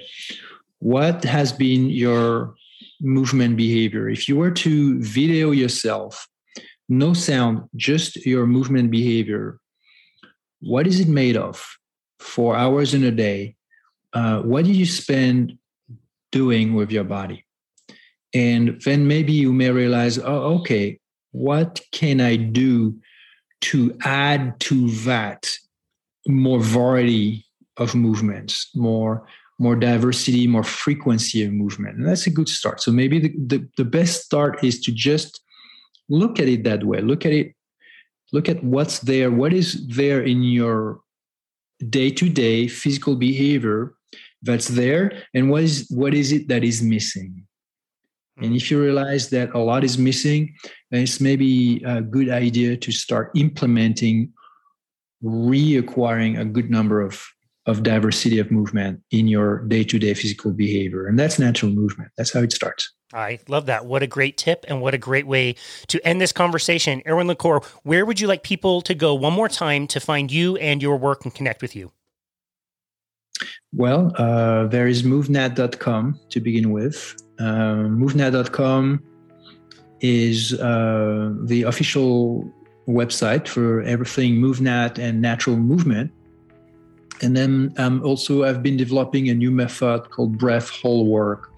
What 0.80 1.24
has 1.24 1.52
been 1.52 1.89
your 1.89 2.56
movement 3.02 3.58
behavior? 3.58 4.10
If 4.10 4.28
you 4.28 4.36
were 4.36 4.52
to 4.52 5.02
video 5.02 5.52
yourself, 5.52 6.28
no 6.89 7.14
sound, 7.14 7.70
just 7.76 8.26
your 8.26 8.45
movement 8.45 8.91
behavior, 8.91 9.60
what 10.62 10.88
is 10.88 10.99
it 10.99 11.08
made 11.08 11.38
of? 11.38 11.66
Four 12.20 12.56
hours 12.56 12.93
in 12.93 13.04
a 13.04 13.12
day. 13.12 13.56
Uh, 14.14 14.41
what 14.41 14.66
do 14.66 14.72
you 14.72 14.86
spend 14.86 15.58
doing 16.32 16.74
with 16.74 16.91
your 16.91 17.04
body? 17.04 17.45
And 18.34 18.82
then 18.82 19.08
maybe 19.08 19.34
you 19.34 19.52
may 19.52 19.72
realize, 19.72 20.18
oh, 20.18 20.60
okay, 20.60 20.99
what 21.32 21.82
can 21.91 22.22
I 22.22 22.36
do 22.36 22.99
to 23.62 23.97
add 24.04 24.60
to 24.62 24.89
that 25.06 25.49
more 26.28 26.60
variety 26.60 27.45
of 27.78 27.95
movements, 27.95 28.70
more 28.76 29.28
more 29.62 29.76
diversity, 29.76 30.47
more 30.47 30.64
frequency 30.64 31.43
of 31.45 31.51
movement. 31.53 31.97
And 31.97 32.07
that's 32.07 32.26
a 32.26 32.32
good 32.32 32.49
start. 32.49 32.82
So 32.82 32.91
maybe 32.91 33.20
the, 33.20 33.32
the, 33.51 33.70
the 33.78 33.86
best 33.86 34.24
start 34.26 34.64
is 34.64 34.82
to 34.82 34.91
just 34.91 35.39
look 36.09 36.39
at 36.39 36.49
it 36.49 36.64
that 36.64 36.84
way. 36.84 36.99
Look 37.01 37.26
at 37.28 37.32
it, 37.32 37.53
look 38.34 38.49
at 38.49 38.64
what's 38.64 38.99
there, 38.99 39.30
what 39.30 39.53
is 39.53 39.88
there 39.88 40.22
in 40.24 40.41
your 40.41 41.01
day-to-day 41.89 42.68
physical 42.68 43.16
behavior 43.16 43.93
that's 44.41 44.68
there, 44.68 45.24
and 45.36 45.51
what 45.51 45.64
is 45.64 45.88
what 45.91 46.14
is 46.16 46.32
it 46.32 46.47
that 46.47 46.64
is 46.64 46.82
missing? 46.82 47.45
And 48.38 48.47
hmm. 48.47 48.55
if 48.55 48.72
you 48.72 48.82
realize 48.82 49.30
that 49.30 49.53
a 49.53 49.59
lot 49.59 49.84
is 49.84 49.97
missing, 49.97 50.55
then 50.89 51.03
it's 51.03 51.22
maybe 51.22 51.84
a 51.86 52.01
good 52.01 52.30
idea 52.30 52.78
to 52.78 52.91
start 52.91 53.30
implementing, 53.36 54.34
reacquiring 55.24 56.39
a 56.39 56.45
good 56.45 56.72
number 56.72 57.01
of 57.01 57.24
of 57.72 57.84
diversity 57.84 58.38
of 58.38 58.52
movement 58.52 59.02
in 59.10 59.28
your 59.28 59.60
day-to-day 59.68 60.14
physical 60.14 60.52
behavior. 60.52 61.08
And 61.08 61.18
that's 61.18 61.40
natural 61.40 61.72
movement. 61.72 62.12
That's 62.18 62.34
how 62.34 62.42
it 62.42 62.52
starts. 62.52 62.92
I 63.14 63.40
love 63.48 63.66
that. 63.66 63.86
What 63.86 64.04
a 64.04 64.08
great 64.08 64.38
tip 64.38 64.66
and 64.68 64.82
what 64.82 64.94
a 64.94 64.98
great 64.98 65.28
way 65.28 65.56
to 65.88 66.06
end 66.08 66.22
this 66.22 66.32
conversation. 66.32 67.02
Erwan 67.06 67.28
Le 67.28 67.36
Corre 67.36 67.62
where 67.84 68.06
would 68.06 68.20
you 68.20 68.28
like 68.28 68.44
people 68.44 68.82
to 68.82 68.94
go 68.94 69.14
one 69.14 69.34
more 69.34 69.50
time 69.50 69.88
to 69.88 70.00
find 70.00 70.32
you 70.32 70.58
and 70.58 70.82
your 70.82 70.98
work 70.98 71.24
and 71.24 71.34
connect 71.34 71.62
with 71.62 71.76
you? 71.76 71.92
Well 73.74 74.14
uh, 74.18 74.68
there 74.68 74.88
is 74.88 75.04
movnat.com 75.04 76.20
to 76.30 76.40
begin 76.40 76.72
with. 76.72 77.16
Uh, 77.40 77.88
movnat.com 77.90 79.04
is 80.00 80.54
uh, 80.54 81.34
the 81.46 81.64
official 81.64 82.52
website 82.88 83.48
for 83.48 83.82
everything 83.84 84.36
movnat 84.36 84.98
and 84.98 85.22
natural 85.22 85.58
movement 85.58 86.12
and 87.22 87.38
then 87.38 87.74
um, 87.78 88.04
also, 88.04 88.44
I've 88.44 88.64
been 88.64 88.78
developing 88.78 89.30
a 89.30 89.34
new 89.34 89.52
method 89.52 90.10
called 90.10 90.38
breath 90.38 90.70
hold 90.70 91.08
work, 91.08 91.52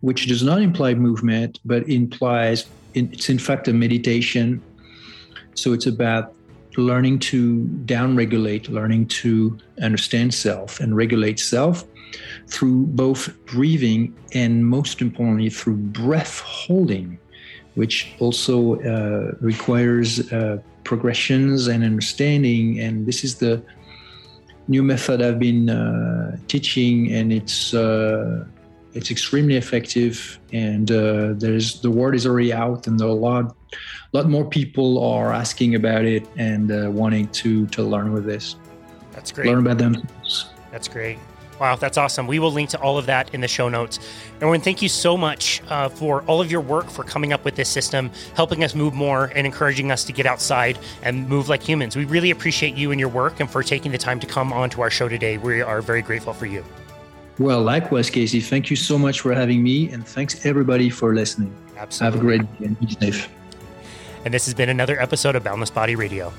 which 0.00 0.26
does 0.26 0.42
not 0.42 0.62
imply 0.62 0.94
movement, 0.94 1.60
but 1.64 1.88
implies 1.88 2.66
it's 2.94 3.28
in 3.28 3.38
fact 3.38 3.68
a 3.68 3.72
meditation. 3.72 4.62
So 5.54 5.72
it's 5.72 5.86
about 5.86 6.34
learning 6.76 7.18
to 7.18 7.64
downregulate, 7.84 8.68
learning 8.70 9.06
to 9.06 9.58
understand 9.82 10.32
self 10.32 10.80
and 10.80 10.96
regulate 10.96 11.38
self 11.38 11.84
through 12.48 12.86
both 12.86 13.34
breathing 13.46 14.14
and 14.34 14.66
most 14.66 15.00
importantly 15.00 15.50
through 15.50 15.76
breath 15.76 16.40
holding, 16.40 17.18
which 17.74 18.14
also 18.18 18.80
uh, 18.80 19.32
requires 19.40 20.32
uh, 20.32 20.58
progressions 20.84 21.68
and 21.68 21.84
understanding. 21.84 22.80
And 22.80 23.06
this 23.06 23.24
is 23.24 23.36
the 23.36 23.62
new 24.68 24.82
method 24.82 25.22
I've 25.22 25.38
been 25.38 25.70
uh, 25.70 26.36
teaching, 26.48 27.12
and 27.12 27.32
it's 27.32 27.74
uh, 27.74 28.44
it's 28.94 29.10
extremely 29.10 29.56
effective. 29.56 30.38
And 30.52 30.90
uh, 30.90 31.34
there's 31.34 31.80
the 31.80 31.90
word 31.90 32.14
is 32.14 32.26
already 32.26 32.52
out, 32.52 32.86
and 32.86 33.00
a 33.00 33.06
lot 33.06 33.56
lot 34.12 34.28
more 34.28 34.44
people 34.44 35.02
are 35.02 35.32
asking 35.32 35.74
about 35.74 36.04
it 36.04 36.26
and 36.36 36.70
uh, 36.70 36.90
wanting 36.90 37.28
to 37.28 37.66
to 37.68 37.82
learn 37.82 38.12
with 38.12 38.24
this. 38.24 38.56
That's 39.12 39.32
great. 39.32 39.46
Learn 39.46 39.58
about 39.58 39.78
them. 39.78 39.96
That's 40.70 40.88
great. 40.88 41.18
Wow, 41.62 41.76
that's 41.76 41.96
awesome. 41.96 42.26
We 42.26 42.40
will 42.40 42.50
link 42.50 42.70
to 42.70 42.80
all 42.80 42.98
of 42.98 43.06
that 43.06 43.32
in 43.32 43.40
the 43.40 43.46
show 43.46 43.68
notes. 43.68 44.00
Erwan, 44.40 44.60
thank 44.64 44.82
you 44.82 44.88
so 44.88 45.16
much 45.16 45.62
uh, 45.68 45.88
for 45.88 46.22
all 46.22 46.40
of 46.40 46.50
your 46.50 46.60
work, 46.60 46.90
for 46.90 47.04
coming 47.04 47.32
up 47.32 47.44
with 47.44 47.54
this 47.54 47.68
system, 47.68 48.10
helping 48.34 48.64
us 48.64 48.74
move 48.74 48.94
more, 48.94 49.26
and 49.36 49.46
encouraging 49.46 49.92
us 49.92 50.02
to 50.06 50.12
get 50.12 50.26
outside 50.26 50.76
and 51.04 51.28
move 51.28 51.48
like 51.48 51.62
humans. 51.62 51.94
We 51.94 52.04
really 52.04 52.32
appreciate 52.32 52.74
you 52.74 52.90
and 52.90 52.98
your 52.98 53.10
work 53.10 53.38
and 53.38 53.48
for 53.48 53.62
taking 53.62 53.92
the 53.92 53.98
time 53.98 54.18
to 54.18 54.26
come 54.26 54.52
on 54.52 54.70
to 54.70 54.80
our 54.80 54.90
show 54.90 55.08
today. 55.08 55.38
We 55.38 55.60
are 55.60 55.80
very 55.80 56.02
grateful 56.02 56.32
for 56.32 56.46
you. 56.46 56.64
Well, 57.38 57.62
likewise, 57.62 58.10
Casey. 58.10 58.40
Thank 58.40 58.68
you 58.68 58.74
so 58.74 58.98
much 58.98 59.20
for 59.20 59.32
having 59.32 59.62
me, 59.62 59.88
and 59.92 60.04
thanks 60.04 60.44
everybody 60.44 60.90
for 60.90 61.14
listening. 61.14 61.54
Absolutely. 61.76 62.12
Have 62.12 62.20
a 62.20 62.26
great 62.26 62.58
day 62.58 62.66
and 62.66 62.80
be 62.80 62.88
safe. 62.88 63.28
And 64.24 64.34
this 64.34 64.46
has 64.46 64.54
been 64.54 64.68
another 64.68 65.00
episode 65.00 65.36
of 65.36 65.44
Boundless 65.44 65.70
Body 65.70 65.94
Radio. 65.94 66.32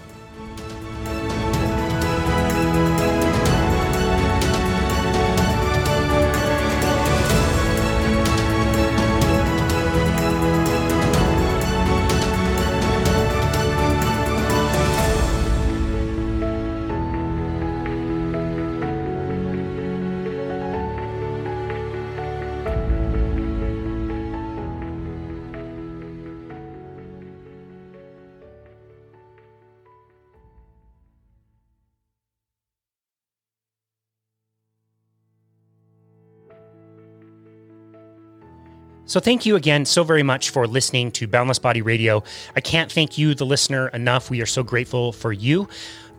So, 39.14 39.20
thank 39.20 39.46
you 39.46 39.56
again 39.56 39.86
so 39.86 40.04
very 40.04 40.24
much 40.24 40.50
for 40.50 40.66
listening 40.66 41.12
to 41.12 41.28
Boundless 41.28 41.60
Body 41.60 41.84
Radio. 41.84 42.24
I 42.56 42.62
can't 42.62 42.92
thank 42.92 43.16
you, 43.16 43.36
the 43.36 43.46
listener, 43.46 43.90
enough. 43.90 44.32
We 44.32 44.42
are 44.42 44.48
so 44.48 44.64
grateful 44.64 45.12
for 45.12 45.32
you. 45.32 45.70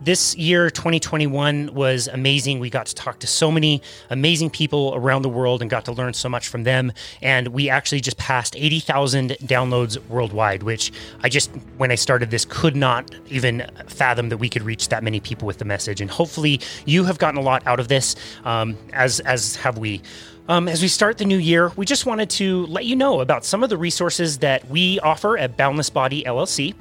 this 0.01 0.35
year, 0.35 0.69
2021, 0.69 1.73
was 1.73 2.07
amazing. 2.07 2.59
We 2.59 2.69
got 2.69 2.85
to 2.87 2.95
talk 2.95 3.19
to 3.19 3.27
so 3.27 3.51
many 3.51 3.81
amazing 4.09 4.49
people 4.49 4.93
around 4.95 5.23
the 5.23 5.29
world 5.29 5.61
and 5.61 5.69
got 5.69 5.85
to 5.85 5.91
learn 5.91 6.13
so 6.13 6.29
much 6.29 6.47
from 6.47 6.63
them. 6.63 6.91
And 7.21 7.49
we 7.49 7.69
actually 7.69 8.01
just 8.01 8.17
passed 8.17 8.55
80,000 8.55 9.31
downloads 9.43 9.97
worldwide, 10.07 10.63
which 10.63 10.91
I 11.21 11.29
just, 11.29 11.51
when 11.77 11.91
I 11.91 11.95
started 11.95 12.29
this, 12.31 12.45
could 12.45 12.75
not 12.75 13.13
even 13.27 13.69
fathom 13.87 14.29
that 14.29 14.37
we 14.37 14.49
could 14.49 14.63
reach 14.63 14.89
that 14.89 15.03
many 15.03 15.19
people 15.19 15.45
with 15.45 15.57
the 15.57 15.65
message. 15.65 16.01
And 16.01 16.09
hopefully, 16.09 16.61
you 16.85 17.03
have 17.05 17.17
gotten 17.17 17.37
a 17.37 17.43
lot 17.43 17.65
out 17.67 17.79
of 17.79 17.89
this, 17.89 18.15
um, 18.43 18.77
as 18.93 19.19
as 19.21 19.55
have 19.57 19.77
we. 19.77 20.01
Um, 20.47 20.67
as 20.67 20.79
we 20.83 20.87
start 20.87 21.17
the 21.17 21.25
new 21.25 21.39
year, 21.39 21.71
we 21.75 21.87
just 21.87 22.05
wanted 22.05 22.29
to 22.31 22.67
let 22.67 22.85
you 22.85 22.95
know 22.95 23.21
about 23.21 23.43
some 23.43 23.63
of 23.63 23.71
the 23.71 23.77
resources 23.77 24.37
that 24.39 24.69
we 24.69 24.99
offer 24.99 25.39
at 25.39 25.57
Boundless 25.57 25.89
Body 25.89 26.23
LLC. 26.23 26.75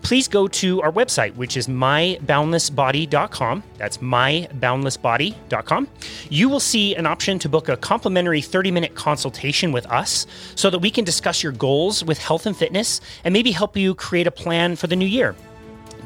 Please 0.00 0.26
go 0.26 0.48
to 0.48 0.80
our 0.80 0.90
website, 0.90 1.34
which 1.34 1.54
is 1.58 1.66
myboundlessbody.com. 1.66 3.62
That's 3.76 3.98
myboundlessbody.com. 3.98 5.88
You 6.30 6.48
will 6.48 6.60
see 6.60 6.94
an 6.96 7.04
option 7.04 7.38
to 7.40 7.50
book 7.50 7.68
a 7.68 7.76
complimentary 7.76 8.40
30 8.40 8.70
minute 8.70 8.94
consultation 8.94 9.70
with 9.70 9.84
us 9.86 10.26
so 10.54 10.70
that 10.70 10.78
we 10.78 10.90
can 10.90 11.04
discuss 11.04 11.42
your 11.42 11.52
goals 11.52 12.02
with 12.02 12.16
health 12.18 12.46
and 12.46 12.56
fitness 12.56 13.02
and 13.24 13.34
maybe 13.34 13.50
help 13.50 13.76
you 13.76 13.94
create 13.94 14.26
a 14.28 14.30
plan 14.30 14.76
for 14.76 14.86
the 14.86 14.96
new 14.96 15.04
year. 15.04 15.36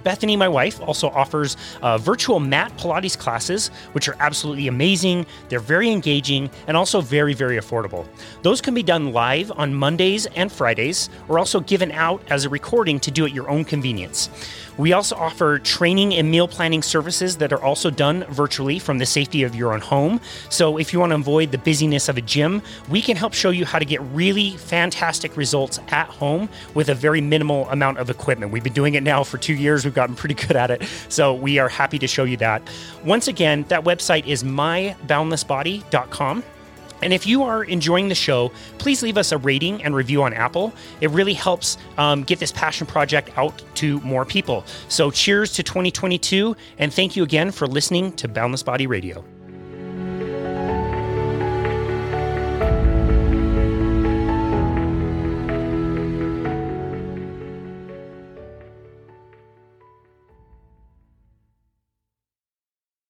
Bethany, 0.04 0.36
my 0.36 0.48
wife, 0.48 0.80
also 0.80 1.08
offers 1.08 1.56
uh, 1.82 1.98
virtual 1.98 2.38
mat 2.38 2.76
Pilates 2.76 3.18
classes, 3.18 3.68
which 3.92 4.08
are 4.08 4.16
absolutely 4.20 4.68
amazing. 4.68 5.26
They're 5.48 5.58
very 5.58 5.90
engaging 5.90 6.50
and 6.66 6.76
also 6.76 7.00
very, 7.00 7.34
very 7.34 7.56
affordable. 7.56 8.06
Those 8.42 8.60
can 8.60 8.74
be 8.74 8.82
done 8.82 9.12
live 9.12 9.50
on 9.52 9.74
Mondays 9.74 10.26
and 10.26 10.52
Fridays, 10.52 11.08
or 11.28 11.38
also 11.38 11.60
given 11.60 11.90
out 11.92 12.22
as 12.30 12.44
a 12.44 12.48
recording 12.48 13.00
to 13.00 13.10
do 13.10 13.24
at 13.24 13.32
your 13.32 13.48
own 13.48 13.64
convenience. 13.64 14.28
We 14.76 14.92
also 14.92 15.16
offer 15.16 15.58
training 15.58 16.14
and 16.14 16.30
meal 16.30 16.48
planning 16.48 16.82
services 16.82 17.36
that 17.36 17.52
are 17.52 17.62
also 17.62 17.90
done 17.90 18.24
virtually 18.24 18.78
from 18.78 18.98
the 18.98 19.06
safety 19.06 19.44
of 19.44 19.54
your 19.54 19.72
own 19.72 19.80
home. 19.80 20.20
So, 20.50 20.78
if 20.78 20.92
you 20.92 21.00
want 21.00 21.10
to 21.10 21.16
avoid 21.16 21.52
the 21.52 21.58
busyness 21.58 22.08
of 22.08 22.16
a 22.16 22.20
gym, 22.20 22.62
we 22.88 23.00
can 23.00 23.16
help 23.16 23.34
show 23.34 23.50
you 23.50 23.64
how 23.64 23.78
to 23.78 23.84
get 23.84 24.00
really 24.12 24.56
fantastic 24.56 25.36
results 25.36 25.78
at 25.88 26.08
home 26.08 26.48
with 26.74 26.88
a 26.88 26.94
very 26.94 27.20
minimal 27.20 27.68
amount 27.70 27.98
of 27.98 28.10
equipment. 28.10 28.52
We've 28.52 28.64
been 28.64 28.72
doing 28.72 28.94
it 28.94 29.02
now 29.02 29.24
for 29.24 29.38
two 29.38 29.54
years, 29.54 29.84
we've 29.84 29.94
gotten 29.94 30.16
pretty 30.16 30.34
good 30.34 30.56
at 30.56 30.70
it. 30.70 30.82
So, 31.08 31.34
we 31.34 31.58
are 31.58 31.68
happy 31.68 31.98
to 31.98 32.06
show 32.06 32.24
you 32.24 32.36
that. 32.38 32.62
Once 33.04 33.28
again, 33.28 33.64
that 33.68 33.84
website 33.84 34.26
is 34.26 34.42
myboundlessbody.com. 34.42 36.42
And 37.04 37.12
if 37.12 37.26
you 37.26 37.42
are 37.44 37.62
enjoying 37.62 38.08
the 38.08 38.14
show, 38.14 38.50
please 38.78 39.02
leave 39.02 39.18
us 39.18 39.30
a 39.30 39.38
rating 39.38 39.84
and 39.84 39.94
review 39.94 40.22
on 40.22 40.32
Apple. 40.32 40.72
It 41.00 41.10
really 41.10 41.34
helps 41.34 41.76
um, 41.98 42.24
get 42.24 42.40
this 42.40 42.50
passion 42.50 42.86
project 42.86 43.30
out 43.36 43.62
to 43.76 44.00
more 44.00 44.24
people. 44.24 44.64
So, 44.88 45.10
cheers 45.10 45.52
to 45.52 45.62
2022, 45.62 46.56
and 46.78 46.92
thank 46.92 47.14
you 47.14 47.22
again 47.22 47.52
for 47.52 47.66
listening 47.66 48.12
to 48.14 48.26
Boundless 48.26 48.62
Body 48.62 48.86
Radio. 48.86 49.24